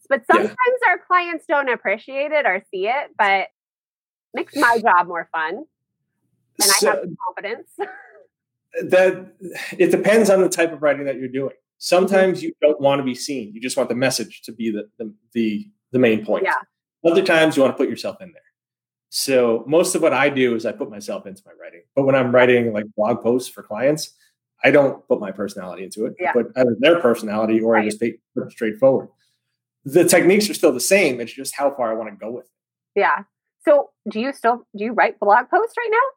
but 0.09 0.21
Yeah. 0.29 0.35
sometimes 0.35 0.79
our 0.87 0.99
clients 1.05 1.45
don't 1.47 1.69
appreciate 1.69 2.31
it 2.31 2.45
or 2.45 2.63
see 2.71 2.87
it 2.87 3.11
but 3.17 3.47
makes 4.33 4.55
my 4.55 4.79
job 4.81 5.07
more 5.07 5.27
fun 5.31 5.55
and 5.55 5.65
i 6.59 6.65
So 6.65 6.87
have 6.91 6.99
confidence 7.27 7.69
that 8.89 9.33
it 9.77 9.91
depends 9.91 10.29
on 10.29 10.41
the 10.41 10.49
type 10.49 10.71
of 10.71 10.81
writing 10.81 11.05
that 11.05 11.15
you're 11.17 11.27
doing. 11.29 11.49
Mm-hmm. 11.49 11.79
Sometimes 11.79 12.43
you 12.43 12.53
don't 12.61 12.79
want 12.81 12.99
to 12.99 13.03
be 13.03 13.15
seen; 13.15 13.51
you 13.53 13.61
just 13.61 13.77
want 13.77 13.89
the 13.89 13.95
message 13.95 14.41
to 14.43 14.51
be 14.51 14.71
the 14.71 14.89
the 14.97 15.13
the, 15.33 15.67
the 15.91 15.99
main 15.99 16.25
point. 16.25 16.43
Yeah. 16.43 16.55
Other 17.09 17.21
times 17.23 17.55
you 17.55 17.63
want 17.63 17.75
to 17.75 17.77
put 17.77 17.89
yourself 17.89 18.17
in 18.21 18.31
there. 18.33 18.41
So 19.09 19.63
most 19.67 19.95
of 19.95 20.01
what 20.01 20.13
I 20.13 20.29
do 20.29 20.55
is 20.55 20.65
I 20.65 20.71
put 20.71 20.89
myself 20.89 21.25
into 21.25 21.41
my 21.45 21.53
writing. 21.59 21.81
But 21.95 22.03
when 22.03 22.15
I'm 22.15 22.33
writing 22.33 22.73
like 22.73 22.85
blog 22.95 23.21
posts 23.21 23.49
for 23.49 23.63
clients, 23.63 24.13
I 24.63 24.71
don't 24.71 25.07
put 25.07 25.19
my 25.19 25.31
personality 25.31 25.83
into 25.83 26.05
it. 26.05 26.15
Yeah. 26.19 26.31
I 26.31 26.33
put 26.33 26.51
either 26.55 26.75
their 26.79 26.99
personality 26.99 27.59
or 27.61 27.77
I 27.77 27.85
just 27.85 27.99
put 27.99 28.09
it 28.09 28.51
straightforward. 28.51 29.09
The 29.85 30.03
techniques 30.03 30.49
are 30.49 30.53
still 30.53 30.73
the 30.73 30.79
same. 30.79 31.21
It's 31.21 31.31
just 31.31 31.55
how 31.55 31.71
far 31.73 31.91
I 31.91 31.93
want 31.93 32.09
to 32.09 32.15
go 32.15 32.31
with 32.31 32.45
it. 32.45 32.99
yeah 32.99 33.23
so 33.65 33.89
do 34.09 34.19
you 34.19 34.31
still 34.33 34.65
do 34.75 34.85
you 34.85 34.93
write 34.93 35.19
blog 35.19 35.49
posts 35.49 35.75
right 35.77 35.89
now 35.91 36.07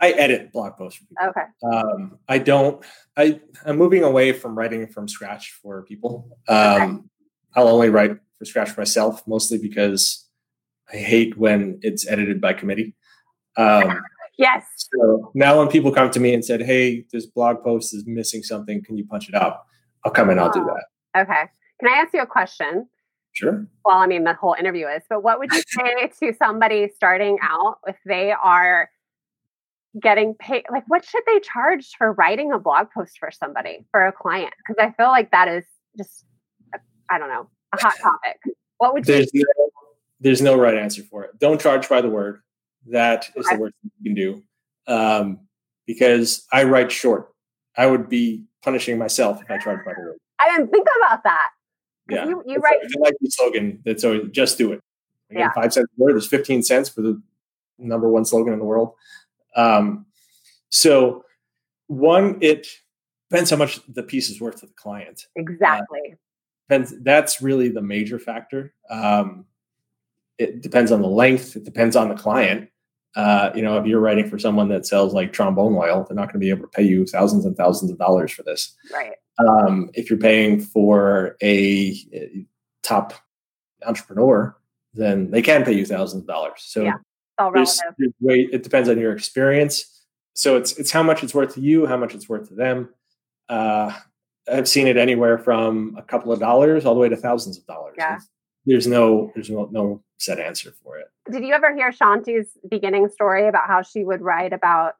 I 0.00 0.10
edit 0.12 0.52
blog 0.52 0.76
posts 0.76 1.00
for 1.00 1.06
people. 1.06 1.28
okay 1.28 1.46
um, 1.76 2.18
I 2.28 2.38
don't. 2.38 2.84
I 3.16 3.40
I'm 3.66 3.76
moving 3.76 4.04
away 4.04 4.32
from 4.32 4.56
writing 4.56 4.86
from 4.86 5.08
scratch 5.08 5.58
for 5.60 5.82
people. 5.82 6.38
Um, 6.46 7.10
I'll 7.54 7.66
only 7.66 7.90
write 7.90 8.12
for 8.38 8.44
scratch 8.44 8.70
for 8.70 8.80
myself, 8.80 9.26
mostly 9.26 9.58
because 9.58 10.27
I 10.92 10.96
hate 10.96 11.36
when 11.36 11.78
it's 11.82 12.06
edited 12.08 12.40
by 12.40 12.52
committee. 12.52 12.94
Um, 13.56 14.00
yes 14.38 14.64
so 14.76 15.32
now 15.34 15.58
when 15.58 15.68
people 15.68 15.90
come 15.92 16.10
to 16.10 16.20
me 16.20 16.32
and 16.32 16.44
said, 16.44 16.62
"Hey, 16.62 17.04
this 17.12 17.26
blog 17.26 17.62
post 17.64 17.92
is 17.92 18.06
missing 18.06 18.42
something. 18.42 18.82
Can 18.84 18.96
you 18.96 19.06
punch 19.06 19.28
it 19.28 19.34
up?" 19.34 19.66
I'll 20.04 20.12
come 20.12 20.30
and 20.30 20.38
I'll 20.38 20.52
do 20.52 20.64
that. 20.64 21.20
okay 21.22 21.44
can 21.80 21.88
i 21.92 21.96
ask 21.98 22.14
you 22.14 22.22
a 22.22 22.26
question 22.26 22.88
Sure. 23.32 23.66
well, 23.84 23.98
I 23.98 24.06
mean, 24.08 24.24
the 24.24 24.34
whole 24.34 24.56
interview 24.58 24.88
is, 24.88 25.04
but 25.08 25.22
what 25.22 25.38
would 25.38 25.52
you 25.52 25.62
say 25.68 26.10
to 26.20 26.34
somebody 26.36 26.90
starting 26.96 27.38
out 27.40 27.78
if 27.86 27.96
they 28.04 28.32
are 28.32 28.90
getting 30.00 30.34
paid? 30.34 30.64
Like, 30.70 30.84
what 30.88 31.04
should 31.04 31.22
they 31.24 31.38
charge 31.40 31.90
for 31.96 32.14
writing 32.14 32.50
a 32.52 32.58
blog 32.58 32.88
post 32.92 33.16
for 33.20 33.30
somebody, 33.30 33.86
for 33.92 34.06
a 34.06 34.12
client? 34.12 34.54
Because 34.66 34.82
I 34.84 34.92
feel 35.00 35.08
like 35.08 35.30
that 35.30 35.46
is 35.46 35.64
just, 35.96 36.24
I 37.10 37.18
don't 37.18 37.28
know, 37.28 37.48
a 37.74 37.80
hot 37.80 37.94
topic. 38.02 38.40
What 38.78 38.94
would 38.94 39.06
you? 39.06 39.14
No, 39.34 39.44
there's 40.20 40.42
no 40.42 40.56
right 40.56 40.74
answer 40.76 41.02
for 41.02 41.24
it. 41.24 41.38
Don't 41.38 41.60
charge 41.60 41.88
by 41.88 42.00
the 42.00 42.08
word. 42.10 42.40
That 42.86 43.26
is 43.36 43.46
Okay. 43.46 43.56
the 43.56 43.60
worst 43.62 43.74
thing 43.82 43.90
you 44.00 44.04
can 44.10 44.14
do. 44.14 44.42
Um, 44.92 45.40
because 45.86 46.46
I 46.52 46.64
write 46.64 46.90
short. 46.92 47.32
I 47.76 47.86
would 47.86 48.08
be 48.08 48.44
punishing 48.62 48.98
myself 48.98 49.40
if 49.42 49.50
I 49.50 49.58
charged 49.58 49.84
by 49.84 49.92
the 49.94 50.00
word. 50.02 50.16
I 50.40 50.56
didn't 50.56 50.70
think 50.70 50.86
about 51.00 51.22
that. 51.24 51.50
Yeah. 52.10 52.26
You, 52.26 52.42
you 52.46 52.56
write, 52.58 52.78
I 52.82 53.00
like 53.00 53.14
the 53.20 53.30
slogan 53.30 53.80
that's 53.84 54.02
always 54.04 54.22
just 54.32 54.58
do 54.58 54.72
it. 54.72 54.80
Again, 55.30 55.40
Yeah. 55.42 55.52
Five 55.52 55.72
cents 55.72 55.88
a 55.96 56.02
word 56.02 56.16
is 56.16 56.26
15 56.26 56.62
cents 56.62 56.88
for 56.88 57.02
the 57.02 57.20
number 57.78 58.08
one 58.08 58.24
slogan 58.24 58.52
in 58.54 58.58
the 58.58 58.64
world. 58.64 58.94
Um, 59.54 60.06
so, 60.70 61.24
one, 61.86 62.38
it 62.40 62.66
depends 63.30 63.50
how 63.50 63.56
much 63.56 63.80
the 63.88 64.02
piece 64.02 64.30
is 64.30 64.40
worth 64.40 64.60
to 64.60 64.66
the 64.66 64.72
client. 64.74 65.26
exactly. 65.36 66.14
Depends, 66.68 66.94
that's 67.02 67.40
really 67.40 67.68
the 67.70 67.80
major 67.82 68.18
factor. 68.18 68.74
Um, 68.90 69.46
it 70.38 70.62
depends 70.62 70.92
on 70.92 71.02
the 71.02 71.08
length, 71.08 71.56
it 71.56 71.64
depends 71.64 71.96
on 71.96 72.08
the 72.08 72.14
client. 72.14 72.68
Uh, 73.16 73.50
you 73.54 73.62
know, 73.62 73.78
if 73.78 73.86
you're 73.86 74.00
writing 74.00 74.28
for 74.28 74.38
someone 74.38 74.68
that 74.68 74.86
sells 74.86 75.12
like 75.12 75.32
trombone 75.32 75.74
oil, 75.74 76.04
they're 76.06 76.14
not 76.14 76.26
going 76.26 76.34
to 76.34 76.38
be 76.38 76.50
able 76.50 76.62
to 76.62 76.68
pay 76.68 76.82
you 76.82 77.04
thousands 77.06 77.44
and 77.44 77.56
thousands 77.56 77.90
of 77.90 77.98
dollars 77.98 78.30
for 78.30 78.42
this 78.42 78.76
right. 78.92 79.14
um, 79.38 79.90
if 79.94 80.08
you're 80.08 80.18
paying 80.18 80.60
for 80.60 81.36
a, 81.42 81.96
a 82.12 82.46
top 82.82 83.14
entrepreneur, 83.86 84.56
then 84.94 85.30
they 85.30 85.42
can 85.42 85.64
pay 85.64 85.72
you 85.72 85.86
thousands 85.86 86.22
of 86.22 86.26
dollars. 86.26 86.58
So 86.58 86.84
Yeah, 86.84 86.94
all 87.38 87.50
there's, 87.52 87.80
there's 87.98 88.12
way, 88.20 88.48
it 88.52 88.62
depends 88.62 88.88
on 88.88 88.98
your 88.98 89.12
experience. 89.12 90.04
So 90.34 90.56
it's 90.56 90.78
it's 90.78 90.92
how 90.92 91.02
much 91.02 91.24
it's 91.24 91.34
worth 91.34 91.54
to 91.54 91.60
you, 91.60 91.86
how 91.86 91.96
much 91.96 92.14
it's 92.14 92.28
worth 92.28 92.48
to 92.48 92.54
them. 92.54 92.90
Uh, 93.48 93.92
I've 94.50 94.68
seen 94.68 94.86
it 94.86 94.96
anywhere 94.96 95.38
from 95.38 95.96
a 95.98 96.02
couple 96.02 96.32
of 96.32 96.38
dollars 96.38 96.84
all 96.86 96.94
the 96.94 97.00
way 97.00 97.08
to 97.08 97.16
thousands 97.16 97.58
of 97.58 97.66
dollars. 97.66 97.96
Yeah. 97.98 98.14
It's- 98.14 98.28
There's 98.68 98.86
no 98.86 99.32
there's 99.34 99.48
no, 99.48 99.66
no 99.72 100.02
set 100.18 100.38
answer 100.38 100.72
for 100.84 100.98
it. 100.98 101.06
Did 101.30 101.42
you 101.42 101.54
ever 101.54 101.74
hear 101.74 101.90
Chanti's 101.90 102.50
beginning 102.70 103.08
story 103.08 103.48
about 103.48 103.66
how 103.66 103.80
she 103.80 104.04
would 104.04 104.20
write 104.20 104.52
about 104.52 104.96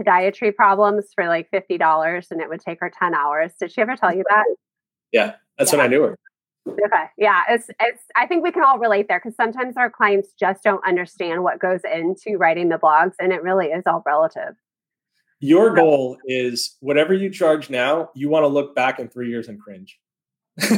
podiatry 0.00 0.54
problems 0.54 1.04
for 1.14 1.26
like 1.26 1.50
$50 1.50 2.30
and 2.30 2.40
it 2.40 2.48
would 2.48 2.60
take 2.60 2.80
her 2.80 2.90
10 2.90 3.14
hours? 3.14 3.52
Did 3.60 3.70
she 3.70 3.82
ever 3.82 3.96
tell 3.96 4.16
you 4.16 4.24
that? 4.30 4.44
Yeah, 5.12 5.34
that's 5.58 5.72
Yeah. 5.72 5.78
when 5.78 5.86
I 5.86 5.88
knew 5.90 6.02
her. 6.04 6.18
Okay. 6.66 7.04
Yeah. 7.18 7.42
It's 7.50 7.68
it's 7.80 8.02
I 8.16 8.26
think 8.26 8.42
we 8.42 8.50
can 8.50 8.64
all 8.64 8.78
relate 8.78 9.08
there 9.08 9.20
because 9.22 9.36
sometimes 9.36 9.76
our 9.76 9.90
clients 9.90 10.30
just 10.40 10.64
don't 10.64 10.84
understand 10.86 11.42
what 11.42 11.58
goes 11.60 11.82
into 11.84 12.38
writing 12.38 12.70
the 12.70 12.78
blogs 12.78 13.12
and 13.20 13.30
it 13.30 13.42
really 13.42 13.66
is 13.66 13.82
all 13.86 14.02
relative. 14.06 14.54
Your 15.40 15.74
goal 15.74 16.16
is 16.24 16.76
whatever 16.80 17.12
you 17.12 17.28
charge 17.28 17.68
now, 17.68 18.08
you 18.14 18.30
want 18.30 18.44
to 18.44 18.48
look 18.48 18.74
back 18.74 18.98
in 18.98 19.08
three 19.10 19.28
years 19.28 19.48
and 19.48 19.60
cringe. 19.60 20.00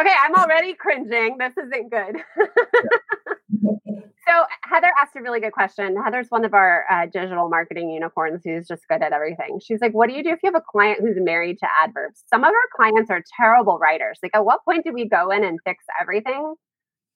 Okay, 0.00 0.14
I'm 0.24 0.34
already 0.34 0.74
cringing. 0.74 1.36
This 1.38 1.52
isn't 1.56 1.90
good. 1.90 2.16
So 4.28 4.44
Heather 4.62 4.90
asked 5.00 5.16
a 5.16 5.20
really 5.20 5.40
good 5.40 5.52
question. 5.52 5.96
Heather's 6.02 6.28
one 6.28 6.44
of 6.44 6.54
our 6.54 6.84
uh, 6.90 7.06
digital 7.06 7.48
marketing 7.48 7.90
unicorns 7.90 8.42
who's 8.44 8.68
just 8.68 8.86
good 8.88 9.02
at 9.02 9.12
everything. 9.12 9.60
She's 9.60 9.80
like, 9.80 9.92
"What 9.92 10.08
do 10.08 10.14
you 10.14 10.22
do 10.22 10.30
if 10.30 10.38
you 10.42 10.50
have 10.52 10.54
a 10.54 10.64
client 10.64 11.00
who's 11.00 11.16
married 11.18 11.58
to 11.58 11.66
adverbs? 11.82 12.22
Some 12.28 12.44
of 12.44 12.48
our 12.48 12.68
clients 12.76 13.10
are 13.10 13.22
terrible 13.36 13.78
writers. 13.78 14.20
Like, 14.22 14.34
at 14.34 14.44
what 14.44 14.64
point 14.64 14.84
do 14.84 14.92
we 14.92 15.08
go 15.08 15.30
in 15.30 15.42
and 15.44 15.58
fix 15.64 15.84
everything? 16.00 16.54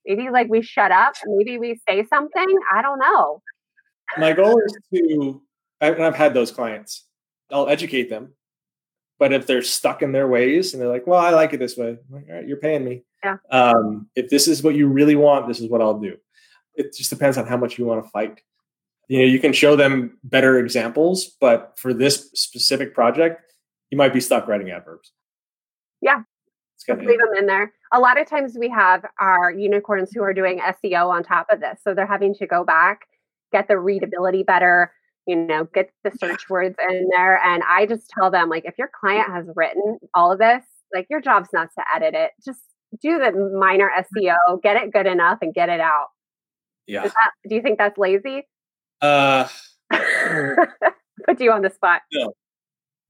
Maybe 0.05 0.31
like 0.31 0.49
we 0.49 0.63
shut 0.63 0.91
up. 0.91 1.15
Maybe 1.25 1.59
we 1.59 1.81
say 1.89 2.05
something. 2.07 2.47
I 2.73 2.83
don't 2.83 2.99
know. 2.99 3.41
My 4.19 4.33
goal 4.33 4.61
is 4.61 4.77
to, 4.95 5.41
and 5.81 6.03
I've 6.03 6.15
had 6.17 6.35
those 6.35 6.51
clients. 6.51 7.05
I'll 7.53 7.69
educate 7.69 8.11
them, 8.11 8.35
but 9.19 9.33
if 9.33 9.47
they're 9.47 9.63
stuck 9.63 10.03
in 10.03 10.13
their 10.13 10.29
ways 10.29 10.73
and 10.73 10.81
they're 10.81 10.89
like, 10.89 11.07
"Well, 11.07 11.21
I 11.21 11.31
like 11.31 11.53
it 11.53 11.59
this 11.59 11.77
way," 11.77 11.91
I'm 11.91 12.15
like, 12.15 12.27
"All 12.29 12.37
right, 12.37 12.47
you're 12.47 12.59
paying 12.59 12.85
me. 12.85 13.05
Yeah. 13.25 13.37
Um, 13.51 14.09
if 14.15 14.31
this 14.31 14.47
is 14.47 14.63
what 14.63 14.75
you 14.75 14.89
really 14.89 15.17
want, 15.17 15.49
this 15.49 15.61
is 15.61 15.69
what 15.69 15.81
I'll 15.81 15.99
do." 15.99 16.17
it 16.77 16.95
just 16.95 17.11
depends 17.11 17.37
on 17.37 17.47
how 17.47 17.57
much 17.57 17.79
you 17.79 17.85
want 17.85 18.05
to 18.05 18.11
fight. 18.11 18.41
You 19.09 19.21
know, 19.21 19.25
you 19.25 19.39
can 19.39 19.53
show 19.53 19.77
them 19.77 20.19
better 20.25 20.59
examples, 20.59 21.37
but 21.41 21.75
for 21.77 21.95
this 21.95 22.31
specific 22.35 22.95
project, 22.95 23.53
you 23.91 23.99
might 23.99 24.13
be 24.13 24.21
stuck 24.21 24.47
writing 24.47 24.71
adverbs. 24.71 25.13
Yeah. 26.01 26.23
Just 26.87 27.01
leave 27.01 27.19
them 27.19 27.35
in 27.39 27.47
there. 27.47 27.73
A 27.93 27.99
lot 27.99 28.21
of 28.21 28.29
times 28.29 28.57
we 28.59 28.69
have 28.69 29.05
our 29.21 29.51
unicorns 29.51 30.11
who 30.13 30.23
are 30.23 30.35
doing 30.35 30.61
SEO 30.61 31.09
on 31.09 31.23
top 31.23 31.47
of 31.51 31.61
this. 31.61 31.81
So 31.83 31.95
they're 31.95 32.07
having 32.07 32.35
to 32.35 32.47
go 32.47 32.65
back, 32.65 33.07
get 33.53 33.67
the 33.67 33.79
readability 33.79 34.43
better, 34.43 34.93
you 35.27 35.37
know, 35.37 35.65
get 35.75 35.91
the 36.05 36.13
search 36.19 36.49
words 36.49 36.77
in 36.89 37.09
there. 37.11 37.39
And 37.43 37.63
I 37.69 37.87
just 37.87 38.09
tell 38.09 38.31
them, 38.31 38.49
like, 38.49 38.65
if 38.65 38.75
your 38.79 38.91
client 38.99 39.29
has 39.31 39.47
written 39.55 39.99
all 40.15 40.33
of 40.33 40.39
this, 40.39 40.63
like, 40.95 41.07
your 41.11 41.21
job's 41.21 41.49
not 41.53 41.69
to 41.77 41.85
edit 41.95 42.15
it. 42.15 42.33
Just 42.45 42.61
do 43.03 43.19
the 43.19 43.33
minor 43.59 43.91
SEO, 43.99 44.63
get 44.63 44.77
it 44.77 44.93
good 44.93 45.07
enough, 45.07 45.39
and 45.43 45.53
get 45.53 45.69
it 45.69 45.81
out. 45.81 46.09
Yeah. 46.87 47.03
That, 47.03 47.31
do 47.49 47.55
you 47.55 47.63
think 47.63 47.79
that's 47.79 47.99
lazy? 47.99 48.47
Uh, 49.01 49.49
Put 51.27 51.41
you 51.41 51.51
on 51.53 51.63
the 51.63 51.71
spot. 51.71 52.03
No, 52.13 52.33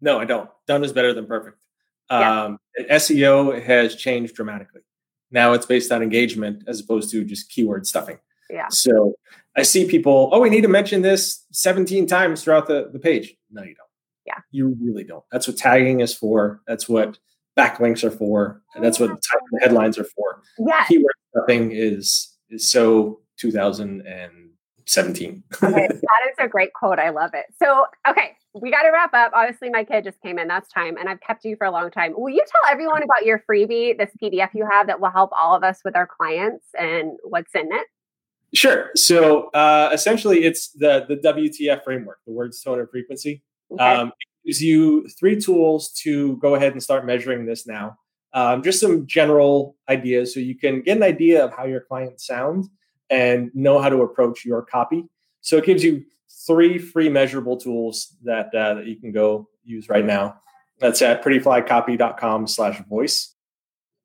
no, 0.00 0.18
I 0.18 0.24
don't. 0.24 0.48
Done 0.66 0.84
is 0.84 0.92
better 0.92 1.12
than 1.12 1.26
perfect. 1.26 1.62
Yeah. 2.10 2.44
Um, 2.44 2.58
SEO 2.90 3.62
has 3.62 3.96
changed 3.96 4.34
dramatically. 4.34 4.82
Now 5.30 5.52
it's 5.52 5.66
based 5.66 5.90
on 5.90 6.02
engagement 6.02 6.64
as 6.66 6.80
opposed 6.80 7.10
to 7.10 7.24
just 7.24 7.50
keyword 7.50 7.86
stuffing. 7.86 8.18
Yeah. 8.50 8.68
So 8.70 9.14
I 9.56 9.62
see 9.62 9.86
people, 9.86 10.30
oh, 10.32 10.40
we 10.40 10.50
need 10.50 10.62
to 10.62 10.68
mention 10.68 11.02
this 11.02 11.44
17 11.52 12.06
times 12.06 12.42
throughout 12.42 12.66
the, 12.66 12.90
the 12.92 12.98
page. 12.98 13.34
No, 13.50 13.62
you 13.62 13.74
don't. 13.74 13.86
Yeah. 14.26 14.38
You 14.50 14.76
really 14.80 15.04
don't. 15.04 15.24
That's 15.30 15.46
what 15.46 15.56
tagging 15.56 16.00
is 16.00 16.14
for. 16.14 16.60
That's 16.66 16.88
what 16.88 17.18
backlinks 17.56 18.04
are 18.04 18.10
for. 18.10 18.62
And 18.74 18.84
that's 18.84 19.00
what 19.00 19.10
the 19.10 19.60
headlines 19.60 19.98
are 19.98 20.04
for. 20.04 20.42
Yeah. 20.58 20.84
Keyword 20.84 21.14
stuffing 21.30 21.70
is 21.72 22.36
is 22.50 22.68
so 22.68 23.20
2017. 23.38 25.42
okay, 25.62 25.88
that 25.88 25.90
is 25.90 26.36
a 26.38 26.48
great 26.48 26.72
quote. 26.74 26.98
I 26.98 27.10
love 27.10 27.30
it. 27.34 27.46
So, 27.60 27.84
okay, 28.08 28.32
we 28.54 28.70
got 28.70 28.82
to 28.82 28.90
wrap 28.90 29.12
up. 29.14 29.32
Obviously, 29.34 29.70
my 29.70 29.84
kid 29.84 30.04
just 30.04 30.20
came 30.20 30.38
in. 30.38 30.48
That's 30.48 30.70
time. 30.70 30.96
And 30.96 31.08
I've 31.08 31.20
kept 31.20 31.44
you 31.44 31.56
for 31.56 31.66
a 31.66 31.70
long 31.70 31.90
time. 31.90 32.14
Will 32.16 32.32
you 32.32 32.44
tell 32.46 32.72
everyone 32.72 33.02
about 33.02 33.26
your 33.26 33.42
freebie, 33.50 33.98
this 33.98 34.10
PDF 34.22 34.50
you 34.54 34.66
have 34.70 34.86
that 34.86 35.00
will 35.00 35.10
help 35.10 35.30
all 35.32 35.56
of 35.56 35.64
us 35.64 35.80
with 35.84 35.96
our 35.96 36.06
clients 36.06 36.66
and 36.78 37.18
what's 37.24 37.54
in 37.54 37.72
it? 37.72 37.86
Sure. 38.54 38.90
So 38.94 39.48
uh, 39.48 39.90
essentially, 39.92 40.44
it's 40.44 40.68
the 40.68 41.04
the 41.08 41.16
WTF 41.16 41.84
framework, 41.84 42.18
the 42.26 42.32
words, 42.32 42.62
tone, 42.62 42.80
and 42.80 42.88
frequency. 42.88 43.42
Okay. 43.70 43.82
Um, 43.82 44.08
it 44.08 44.46
gives 44.46 44.62
you 44.62 45.08
three 45.08 45.40
tools 45.40 45.92
to 46.02 46.36
go 46.38 46.54
ahead 46.54 46.72
and 46.72 46.82
start 46.82 47.04
measuring 47.04 47.46
this 47.46 47.66
now. 47.66 47.98
Um, 48.32 48.62
just 48.62 48.80
some 48.80 49.06
general 49.06 49.76
ideas 49.88 50.34
so 50.34 50.40
you 50.40 50.56
can 50.56 50.82
get 50.82 50.96
an 50.96 51.02
idea 51.02 51.44
of 51.44 51.52
how 51.54 51.64
your 51.64 51.80
clients 51.80 52.26
sound 52.26 52.66
and 53.10 53.50
know 53.54 53.80
how 53.80 53.88
to 53.88 54.02
approach 54.02 54.44
your 54.44 54.62
copy. 54.62 55.04
So 55.40 55.56
it 55.56 55.64
gives 55.64 55.82
you 55.82 56.04
three 56.46 56.78
free 56.78 57.08
measurable 57.08 57.56
tools 57.56 58.16
that 58.24 58.54
uh, 58.54 58.74
that 58.74 58.86
you 58.86 58.96
can 58.96 59.12
go 59.12 59.48
use 59.64 59.88
right 59.88 60.04
now. 60.04 60.40
That's 60.78 61.00
at 61.02 61.24
prettyflycopy.com 61.24 62.46
slash 62.46 62.82
voice. 62.88 63.34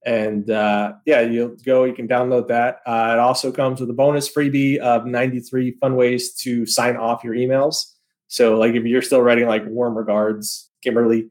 And 0.05 0.49
uh, 0.49 0.93
yeah, 1.05 1.21
you'll 1.21 1.55
go, 1.63 1.83
you 1.83 1.93
can 1.93 2.07
download 2.07 2.47
that. 2.47 2.79
Uh, 2.85 3.11
it 3.13 3.19
also 3.19 3.51
comes 3.51 3.79
with 3.79 3.89
a 3.89 3.93
bonus 3.93 4.31
freebie 4.33 4.77
of 4.79 5.05
93 5.05 5.77
fun 5.79 5.95
ways 5.95 6.33
to 6.35 6.65
sign 6.65 6.97
off 6.97 7.23
your 7.23 7.35
emails. 7.35 7.85
So 8.27 8.57
like 8.57 8.73
if 8.73 8.83
you're 8.85 9.01
still 9.01 9.21
writing 9.21 9.47
like 9.47 9.63
warm 9.67 9.95
regards, 9.95 10.69
Kimberly, 10.81 11.29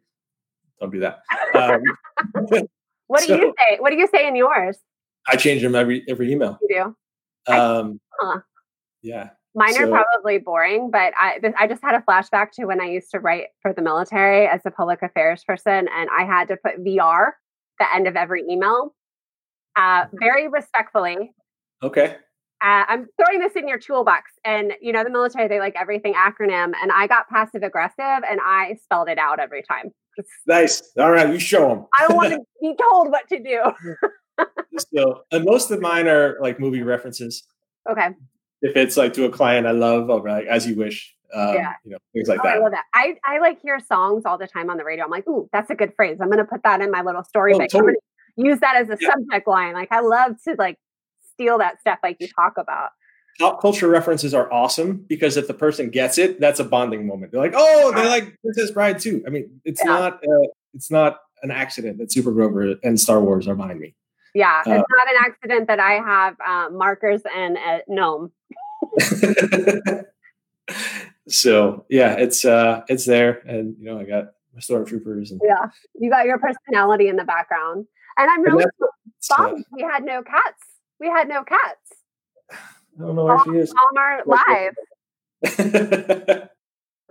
don't 0.80 0.92
do 0.92 1.00
that. 1.00 1.20
Um, 1.54 1.82
what 3.06 3.20
do 3.20 3.26
so, 3.26 3.36
you 3.36 3.54
say? 3.58 3.78
What 3.80 3.90
do 3.90 3.96
you 3.96 4.06
say 4.06 4.28
in 4.28 4.36
yours? 4.36 4.78
I 5.28 5.36
change 5.36 5.62
them 5.62 5.74
every 5.74 6.04
every 6.08 6.30
email. 6.32 6.58
You 6.62 6.94
do? 7.48 7.52
Um, 7.52 8.00
huh. 8.20 8.40
Yeah. 9.02 9.30
Mine 9.54 9.74
so, 9.74 9.84
are 9.84 9.88
probably 10.04 10.38
boring, 10.38 10.90
but 10.90 11.12
I 11.18 11.40
I 11.58 11.66
just 11.66 11.82
had 11.82 11.94
a 11.96 12.00
flashback 12.00 12.52
to 12.52 12.66
when 12.66 12.80
I 12.80 12.86
used 12.86 13.10
to 13.10 13.18
write 13.18 13.48
for 13.62 13.72
the 13.72 13.82
military 13.82 14.46
as 14.46 14.60
a 14.64 14.70
public 14.70 15.02
affairs 15.02 15.42
person, 15.44 15.88
and 15.88 16.08
I 16.16 16.24
had 16.24 16.48
to 16.48 16.56
put 16.56 16.84
VR 16.84 17.32
the 17.80 17.92
end 17.92 18.06
of 18.06 18.14
every 18.14 18.44
email, 18.48 18.94
uh, 19.76 20.04
very 20.12 20.46
respectfully. 20.46 21.32
Okay. 21.82 22.16
Uh, 22.62 22.84
I'm 22.88 23.06
throwing 23.16 23.40
this 23.40 23.54
in 23.56 23.66
your 23.66 23.78
toolbox, 23.78 24.30
and 24.44 24.74
you 24.82 24.92
know 24.92 25.02
the 25.02 25.10
military 25.10 25.48
they 25.48 25.58
like 25.58 25.74
everything 25.80 26.12
acronym, 26.14 26.72
and 26.80 26.92
I 26.92 27.06
got 27.06 27.28
passive 27.28 27.62
aggressive, 27.62 28.22
and 28.28 28.38
I 28.44 28.76
spelled 28.84 29.08
it 29.08 29.18
out 29.18 29.40
every 29.40 29.62
time. 29.62 29.90
Nice. 30.46 30.82
All 30.98 31.10
right, 31.10 31.32
you 31.32 31.38
show 31.38 31.68
them. 31.70 31.86
I 31.98 32.06
don't 32.06 32.16
want 32.16 32.32
to 32.32 32.40
be 32.60 32.74
told 32.78 33.10
what 33.10 33.26
to 33.28 33.42
do. 33.42 34.46
so, 34.94 35.22
and 35.32 35.44
most 35.44 35.70
of 35.70 35.80
mine 35.80 36.06
are 36.06 36.36
like 36.42 36.60
movie 36.60 36.82
references. 36.82 37.42
Okay. 37.90 38.08
If 38.60 38.76
it's 38.76 38.98
like 38.98 39.14
to 39.14 39.24
a 39.24 39.30
client 39.30 39.66
I 39.66 39.70
love, 39.70 40.10
I'll 40.10 40.22
like, 40.22 40.46
as 40.46 40.66
you 40.66 40.76
wish. 40.76 41.14
Um, 41.34 41.54
yeah. 41.54 41.74
You 41.84 41.92
know, 41.92 41.98
things 42.12 42.28
like 42.28 42.40
oh, 42.40 42.42
that. 42.44 42.56
I 42.56 42.58
love 42.58 42.72
that. 42.72 42.84
I, 42.94 43.16
I 43.24 43.38
like 43.38 43.60
hear 43.62 43.78
songs 43.78 44.24
all 44.24 44.38
the 44.38 44.46
time 44.46 44.70
on 44.70 44.76
the 44.76 44.84
radio. 44.84 45.04
I'm 45.04 45.10
like, 45.10 45.28
ooh, 45.28 45.48
that's 45.52 45.70
a 45.70 45.74
good 45.74 45.92
phrase. 45.96 46.18
I'm 46.20 46.28
going 46.28 46.38
to 46.38 46.44
put 46.44 46.62
that 46.64 46.80
in 46.80 46.90
my 46.90 47.02
little 47.02 47.24
story. 47.24 47.54
Oh, 47.54 47.58
totally. 47.66 47.94
use 48.36 48.60
that 48.60 48.76
as 48.76 48.88
a 48.88 48.96
yeah. 49.00 49.10
subject 49.10 49.46
line. 49.46 49.74
Like, 49.74 49.92
I 49.92 50.00
love 50.00 50.32
to 50.44 50.54
like 50.58 50.76
steal 51.32 51.58
that 51.58 51.80
stuff 51.80 51.98
like 52.02 52.16
you 52.20 52.28
talk 52.28 52.54
about. 52.56 52.90
Pop 53.38 53.60
culture 53.60 53.88
references 53.88 54.34
are 54.34 54.52
awesome 54.52 55.04
because 55.08 55.36
if 55.36 55.46
the 55.46 55.54
person 55.54 55.88
gets 55.88 56.18
it, 56.18 56.40
that's 56.40 56.60
a 56.60 56.64
bonding 56.64 57.06
moment. 57.06 57.32
They're 57.32 57.40
like, 57.40 57.54
oh, 57.54 57.92
they're 57.94 58.08
like 58.08 58.36
Princess 58.42 58.72
Bride 58.72 58.98
too. 58.98 59.22
I 59.26 59.30
mean, 59.30 59.60
it's 59.64 59.80
yeah. 59.82 59.90
not, 59.90 60.14
uh, 60.14 60.48
it's 60.74 60.90
not 60.90 61.20
an 61.42 61.50
accident 61.50 61.98
that 61.98 62.12
Super 62.12 62.32
Grover 62.32 62.74
and 62.82 63.00
Star 63.00 63.20
Wars 63.20 63.48
are 63.48 63.54
behind 63.54 63.80
me. 63.80 63.94
Yeah, 64.34 64.62
uh, 64.66 64.70
it's 64.70 64.84
not 64.90 65.08
an 65.08 65.24
accident 65.24 65.68
that 65.68 65.80
I 65.80 65.92
have 65.94 66.36
uh, 66.46 66.68
markers 66.70 67.22
and 67.34 67.56
a 67.56 67.80
gnome. 67.88 68.32
so 71.30 71.84
yeah, 71.88 72.14
it's 72.14 72.44
uh 72.44 72.82
it's 72.88 73.06
there, 73.06 73.42
and 73.46 73.76
you 73.78 73.86
know 73.86 73.98
I 73.98 74.04
got 74.04 74.32
my 74.54 74.60
stormtroopers. 74.60 75.30
And 75.30 75.40
yeah, 75.44 75.70
you 75.94 76.10
got 76.10 76.26
your 76.26 76.38
personality 76.38 77.08
in 77.08 77.16
the 77.16 77.24
background, 77.24 77.86
and 78.18 78.30
I'm 78.30 78.42
really 78.42 78.64
bummed 79.28 79.64
we 79.72 79.82
had 79.82 80.04
no 80.04 80.22
cats. 80.22 80.62
We 80.98 81.08
had 81.08 81.28
no 81.28 81.44
cats. 81.44 82.02
I 82.52 83.02
don't 83.02 83.16
know 83.16 83.24
where 83.24 83.38
she 83.44 83.50
is. 83.52 83.72
Palmer 83.94 84.22
live. 84.26 84.74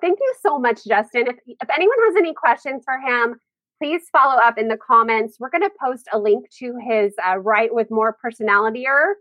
Thank 0.02 0.20
you 0.20 0.34
so 0.42 0.60
much, 0.60 0.86
Justin. 0.86 1.28
If, 1.28 1.36
if 1.46 1.70
anyone 1.70 1.98
has 2.08 2.16
any 2.16 2.34
questions 2.34 2.84
for 2.86 3.00
him, 3.00 3.36
please 3.82 4.04
follow 4.12 4.40
up 4.40 4.58
in 4.58 4.68
the 4.68 4.78
comments. 4.78 5.38
We're 5.40 5.50
going 5.50 5.64
to 5.64 5.72
post 5.82 6.08
a 6.14 6.20
link 6.20 6.46
to 6.60 6.78
his 6.88 7.14
uh, 7.26 7.38
Write 7.38 7.74
with 7.74 7.90
More 7.90 8.14
Personality-er. 8.22 9.16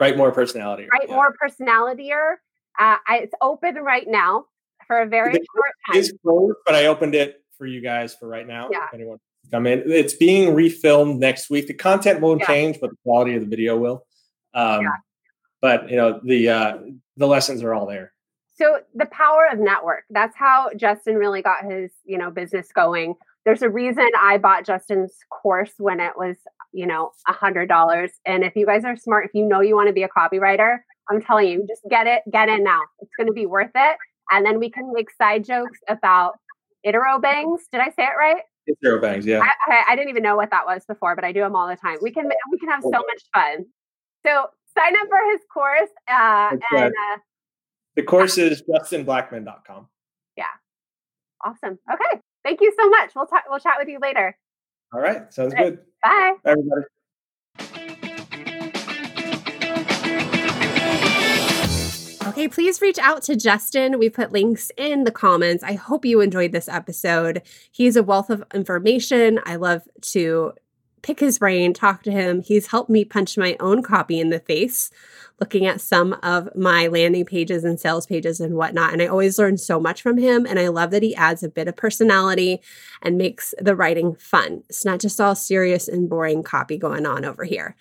Write 0.00 0.16
More 0.16 0.32
Personality. 0.32 0.86
Write 0.90 1.08
yeah. 1.08 1.14
More 1.14 1.34
Personality-er. 1.38 2.40
Uh, 2.78 2.96
I, 3.06 3.18
it's 3.18 3.34
open 3.40 3.76
right 3.76 4.06
now 4.06 4.46
for 4.86 5.00
a 5.00 5.06
very 5.06 5.32
short 5.32 5.72
time. 5.86 5.98
It's 5.98 6.12
closed, 6.22 6.56
but 6.64 6.74
I 6.74 6.86
opened 6.86 7.14
it 7.14 7.42
for 7.56 7.66
you 7.66 7.80
guys 7.80 8.14
for 8.14 8.28
right 8.28 8.46
now. 8.46 8.68
Yeah. 8.70 8.86
If 8.86 8.94
anyone 8.94 9.18
come 9.50 9.66
in, 9.66 9.82
it's 9.86 10.14
being 10.14 10.54
refilmed 10.54 11.18
next 11.18 11.50
week. 11.50 11.66
The 11.66 11.74
content 11.74 12.20
won't 12.20 12.40
yeah. 12.40 12.46
change, 12.46 12.78
but 12.80 12.90
the 12.90 12.96
quality 13.02 13.34
of 13.34 13.42
the 13.42 13.48
video 13.48 13.76
will. 13.76 14.04
Um, 14.54 14.82
yeah. 14.82 14.88
But 15.60 15.90
you 15.90 15.96
know 15.96 16.20
the 16.22 16.48
uh, 16.48 16.78
the 17.16 17.26
lessons 17.26 17.62
are 17.62 17.74
all 17.74 17.86
there. 17.86 18.12
So 18.56 18.80
the 18.94 19.06
power 19.06 19.46
of 19.50 19.58
network. 19.58 20.04
That's 20.10 20.36
how 20.36 20.70
Justin 20.76 21.16
really 21.16 21.42
got 21.42 21.64
his 21.64 21.90
you 22.04 22.18
know 22.18 22.30
business 22.30 22.68
going 22.74 23.14
there's 23.46 23.62
a 23.62 23.70
reason 23.70 24.06
I 24.20 24.38
bought 24.38 24.66
Justin's 24.66 25.14
course 25.30 25.74
when 25.78 26.00
it 26.00 26.14
was, 26.16 26.36
you 26.72 26.84
know, 26.84 27.12
a 27.28 27.32
hundred 27.32 27.68
dollars. 27.68 28.10
And 28.26 28.42
if 28.42 28.56
you 28.56 28.66
guys 28.66 28.84
are 28.84 28.96
smart, 28.96 29.24
if 29.24 29.30
you 29.34 29.46
know 29.46 29.60
you 29.60 29.76
want 29.76 29.86
to 29.86 29.92
be 29.92 30.02
a 30.02 30.08
copywriter, 30.08 30.78
I'm 31.10 31.22
telling 31.22 31.48
you, 31.48 31.66
just 31.68 31.82
get 31.88 32.06
it, 32.06 32.22
get 32.30 32.48
in 32.48 32.64
now. 32.64 32.80
It's 33.00 33.10
going 33.16 33.26
to 33.28 33.32
be 33.32 33.46
worth 33.46 33.70
it. 33.74 33.96
And 34.30 34.44
then 34.44 34.58
we 34.58 34.70
can 34.70 34.92
make 34.92 35.10
side 35.10 35.44
jokes 35.44 35.78
about 35.88 36.34
interrobangs. 36.84 37.60
Did 37.70 37.80
I 37.80 37.90
say 37.90 38.04
it 38.04 38.16
right? 38.18 38.42
Interrobangs, 38.68 39.24
yeah. 39.24 39.40
I, 39.40 39.72
I, 39.72 39.84
I, 39.90 39.96
didn't 39.96 40.10
even 40.10 40.24
know 40.24 40.34
what 40.34 40.50
that 40.50 40.66
was 40.66 40.84
before, 40.86 41.14
but 41.14 41.24
I 41.24 41.30
do 41.30 41.40
them 41.40 41.54
all 41.54 41.68
the 41.68 41.76
time. 41.76 41.98
We 42.02 42.10
can 42.10 42.28
we 42.50 42.58
can 42.58 42.68
have 42.68 42.82
so 42.82 42.90
much 42.90 43.22
fun. 43.32 43.64
So 44.26 44.46
sign 44.76 44.96
up 44.96 45.08
for 45.08 45.30
his 45.30 45.40
course. 45.52 45.90
Uh, 46.08 46.56
and 46.72 46.92
uh, 46.92 47.18
the 47.94 48.02
course 48.02 48.38
is 48.38 48.62
justinblackman.com. 48.62 49.86
Yeah. 50.36 50.44
Awesome. 51.44 51.78
Okay. 51.92 52.20
Thank 52.42 52.60
you 52.60 52.72
so 52.78 52.88
much. 52.88 53.12
We'll 53.14 53.26
talk. 53.26 53.44
We'll 53.48 53.60
chat 53.60 53.74
with 53.78 53.88
you 53.88 53.98
later. 54.00 54.36
All 54.92 55.00
right. 55.00 55.32
Sounds 55.32 55.54
All 55.54 55.62
right. 55.62 55.70
good. 55.76 55.84
Bye. 56.02 56.34
Bye, 56.42 56.50
everybody. 56.52 56.82
Okay, 62.36 62.48
please 62.48 62.82
reach 62.82 62.98
out 62.98 63.22
to 63.22 63.34
Justin. 63.34 63.98
We 63.98 64.10
put 64.10 64.30
links 64.30 64.70
in 64.76 65.04
the 65.04 65.10
comments. 65.10 65.64
I 65.64 65.72
hope 65.72 66.04
you 66.04 66.20
enjoyed 66.20 66.52
this 66.52 66.68
episode. 66.68 67.40
He's 67.72 67.96
a 67.96 68.02
wealth 68.02 68.28
of 68.28 68.44
information. 68.52 69.40
I 69.46 69.56
love 69.56 69.88
to 70.12 70.52
pick 71.00 71.18
his 71.18 71.38
brain, 71.38 71.72
talk 71.72 72.02
to 72.02 72.12
him. 72.12 72.42
He's 72.42 72.66
helped 72.66 72.90
me 72.90 73.06
punch 73.06 73.38
my 73.38 73.56
own 73.58 73.82
copy 73.82 74.20
in 74.20 74.28
the 74.28 74.40
face, 74.40 74.90
looking 75.40 75.64
at 75.64 75.80
some 75.80 76.12
of 76.22 76.54
my 76.54 76.88
landing 76.88 77.24
pages 77.24 77.64
and 77.64 77.80
sales 77.80 78.04
pages 78.04 78.38
and 78.38 78.54
whatnot. 78.54 78.92
And 78.92 79.00
I 79.00 79.06
always 79.06 79.38
learn 79.38 79.56
so 79.56 79.80
much 79.80 80.02
from 80.02 80.18
him. 80.18 80.44
And 80.44 80.58
I 80.58 80.68
love 80.68 80.90
that 80.90 81.02
he 81.02 81.16
adds 81.16 81.42
a 81.42 81.48
bit 81.48 81.68
of 81.68 81.76
personality 81.76 82.60
and 83.00 83.16
makes 83.16 83.54
the 83.58 83.74
writing 83.74 84.14
fun. 84.14 84.62
It's 84.68 84.84
not 84.84 85.00
just 85.00 85.22
all 85.22 85.34
serious 85.34 85.88
and 85.88 86.06
boring 86.06 86.42
copy 86.42 86.76
going 86.76 87.06
on 87.06 87.24
over 87.24 87.44
here. 87.44 87.76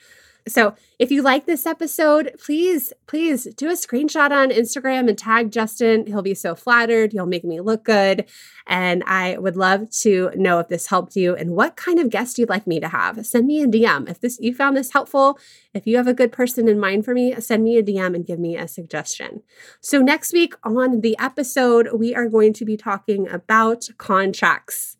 So 0.48 0.76
if 1.00 1.10
you 1.10 1.24
like 1.24 1.46
this 1.46 1.66
episode, 1.66 2.36
please, 2.44 2.94
please 3.08 3.46
do 3.56 3.70
a 3.70 3.74
screenshot 3.74 4.30
on 4.30 4.50
Instagram 4.50 5.10
and 5.10 5.18
tag 5.18 5.52
Justin. 5.52 6.06
He'll 6.06 6.22
be 6.22 6.36
so 6.36 6.54
flattered. 6.54 7.14
He'll 7.14 7.26
make 7.26 7.44
me 7.44 7.62
look 7.62 7.84
good. 7.84 8.26
And 8.68 9.04
I 9.06 9.38
would 9.38 9.56
love 9.56 9.90
to 10.02 10.32
know 10.36 10.60
if 10.60 10.68
this 10.68 10.88
helped 10.88 11.16
you 11.16 11.36
and 11.36 11.52
what 11.52 11.76
kind 11.76 12.00
of 12.00 12.12
guest 12.12 12.38
you'd 12.38 12.50
like 12.50 12.68
me 12.68 12.80
to 12.80 12.88
have. 12.88 13.26
Send 13.26 13.48
me 13.48 13.62
a 13.62 13.68
DM. 13.68 14.08
If 14.10 14.22
this 14.22 14.38
you 14.40 14.54
found 14.54 14.78
this 14.78 14.92
helpful, 14.92 15.40
if 15.74 15.88
you 15.88 15.98
have 15.98 16.08
a 16.08 16.14
good 16.14 16.32
person 16.32 16.68
in 16.68 16.80
mind 16.80 17.06
for 17.06 17.14
me, 17.14 17.34
send 17.42 17.64
me 17.64 17.78
a 17.78 17.84
DM 17.84 18.16
and 18.16 18.26
give 18.26 18.40
me 18.40 18.56
a 18.56 18.68
suggestion. 18.68 19.42
So 19.82 20.00
next 20.00 20.32
week 20.32 20.54
on 20.64 21.02
the 21.02 21.18
episode, 21.20 21.90
we 21.94 22.14
are 22.14 22.30
going 22.30 22.54
to 22.54 22.66
be 22.66 22.78
talking 22.78 23.28
about 23.28 23.88
contracts 23.98 24.98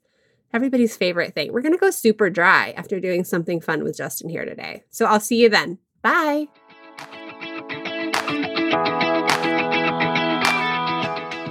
everybody's 0.56 0.96
favorite 0.96 1.34
thing. 1.34 1.52
We're 1.52 1.62
going 1.62 1.74
to 1.74 1.78
go 1.78 1.92
super 1.92 2.30
dry 2.30 2.74
after 2.78 3.02
doing 3.02 3.26
something 3.26 3.60
fun 3.60 3.84
with 3.84 3.98
Justin 3.98 4.30
here 4.30 4.46
today. 4.46 4.84
So 4.90 5.06
I'll 5.06 5.20
see 5.20 5.42
you 5.42 5.50
then. 5.50 5.80
Bye. 6.02 6.48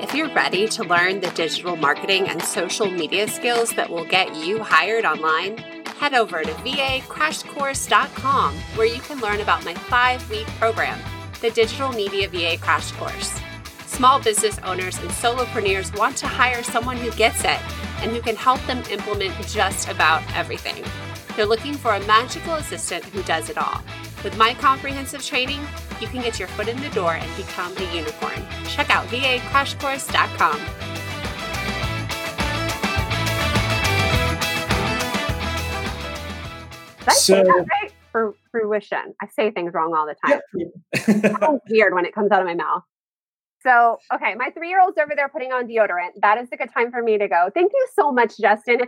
If 0.02 0.14
you're 0.14 0.32
ready 0.32 0.66
to 0.68 0.84
learn 0.84 1.20
the 1.20 1.30
digital 1.34 1.76
marketing 1.76 2.28
and 2.28 2.42
social 2.42 2.90
media 2.90 3.28
skills 3.28 3.74
that 3.74 3.90
will 3.90 4.06
get 4.06 4.34
you 4.36 4.62
hired 4.62 5.04
online, 5.04 5.58
head 5.98 6.14
over 6.14 6.42
to 6.42 6.50
vacrashcourse.com 6.50 8.54
where 8.54 8.86
you 8.86 9.00
can 9.00 9.20
learn 9.20 9.40
about 9.40 9.66
my 9.66 9.74
five 9.74 10.30
week 10.30 10.46
program, 10.58 10.98
the 11.42 11.50
Digital 11.50 11.92
Media 11.92 12.26
VA 12.30 12.56
Crash 12.58 12.90
Course. 12.92 13.38
Small 13.86 14.18
business 14.20 14.58
owners 14.64 14.96
and 14.98 15.10
solopreneurs 15.10 15.94
want 15.98 16.16
to 16.16 16.26
hire 16.26 16.62
someone 16.62 16.96
who 16.96 17.10
gets 17.12 17.44
it 17.44 17.60
and 18.04 18.12
who 18.12 18.20
can 18.20 18.36
help 18.36 18.64
them 18.66 18.82
implement 18.90 19.34
just 19.48 19.88
about 19.88 20.22
everything. 20.36 20.84
They're 21.34 21.46
looking 21.46 21.72
for 21.72 21.94
a 21.94 22.06
magical 22.06 22.54
assistant 22.54 23.02
who 23.06 23.22
does 23.22 23.48
it 23.48 23.56
all. 23.56 23.82
With 24.22 24.36
my 24.36 24.52
comprehensive 24.54 25.24
training, 25.24 25.60
you 26.00 26.06
can 26.06 26.20
get 26.20 26.38
your 26.38 26.48
foot 26.48 26.68
in 26.68 26.78
the 26.82 26.90
door 26.90 27.14
and 27.14 27.36
become 27.36 27.74
a 27.78 27.94
unicorn. 27.94 28.42
Check 28.66 28.90
out 28.90 29.06
vacrashcourse.com. 29.06 30.60
That's 37.06 37.22
so, 37.22 37.42
right 37.42 37.92
for 38.12 38.34
fruition. 38.50 39.14
I 39.20 39.28
say 39.28 39.50
things 39.50 39.72
wrong 39.72 39.94
all 39.94 40.06
the 40.06 40.14
time. 40.14 40.40
Yeah. 40.54 41.58
weird 41.70 41.94
when 41.94 42.04
it 42.04 42.14
comes 42.14 42.30
out 42.30 42.40
of 42.40 42.46
my 42.46 42.54
mouth. 42.54 42.82
So, 43.66 43.98
okay, 44.12 44.34
my 44.34 44.50
three 44.50 44.68
year 44.68 44.80
old's 44.80 44.98
over 44.98 45.14
there 45.16 45.28
putting 45.28 45.52
on 45.52 45.66
deodorant. 45.66 46.20
That 46.20 46.38
is 46.38 46.48
a 46.52 46.56
good 46.56 46.70
time 46.72 46.90
for 46.90 47.02
me 47.02 47.18
to 47.18 47.28
go. 47.28 47.50
Thank 47.54 47.72
you 47.72 47.86
so 47.94 48.12
much, 48.12 48.36
Justin. 48.38 48.80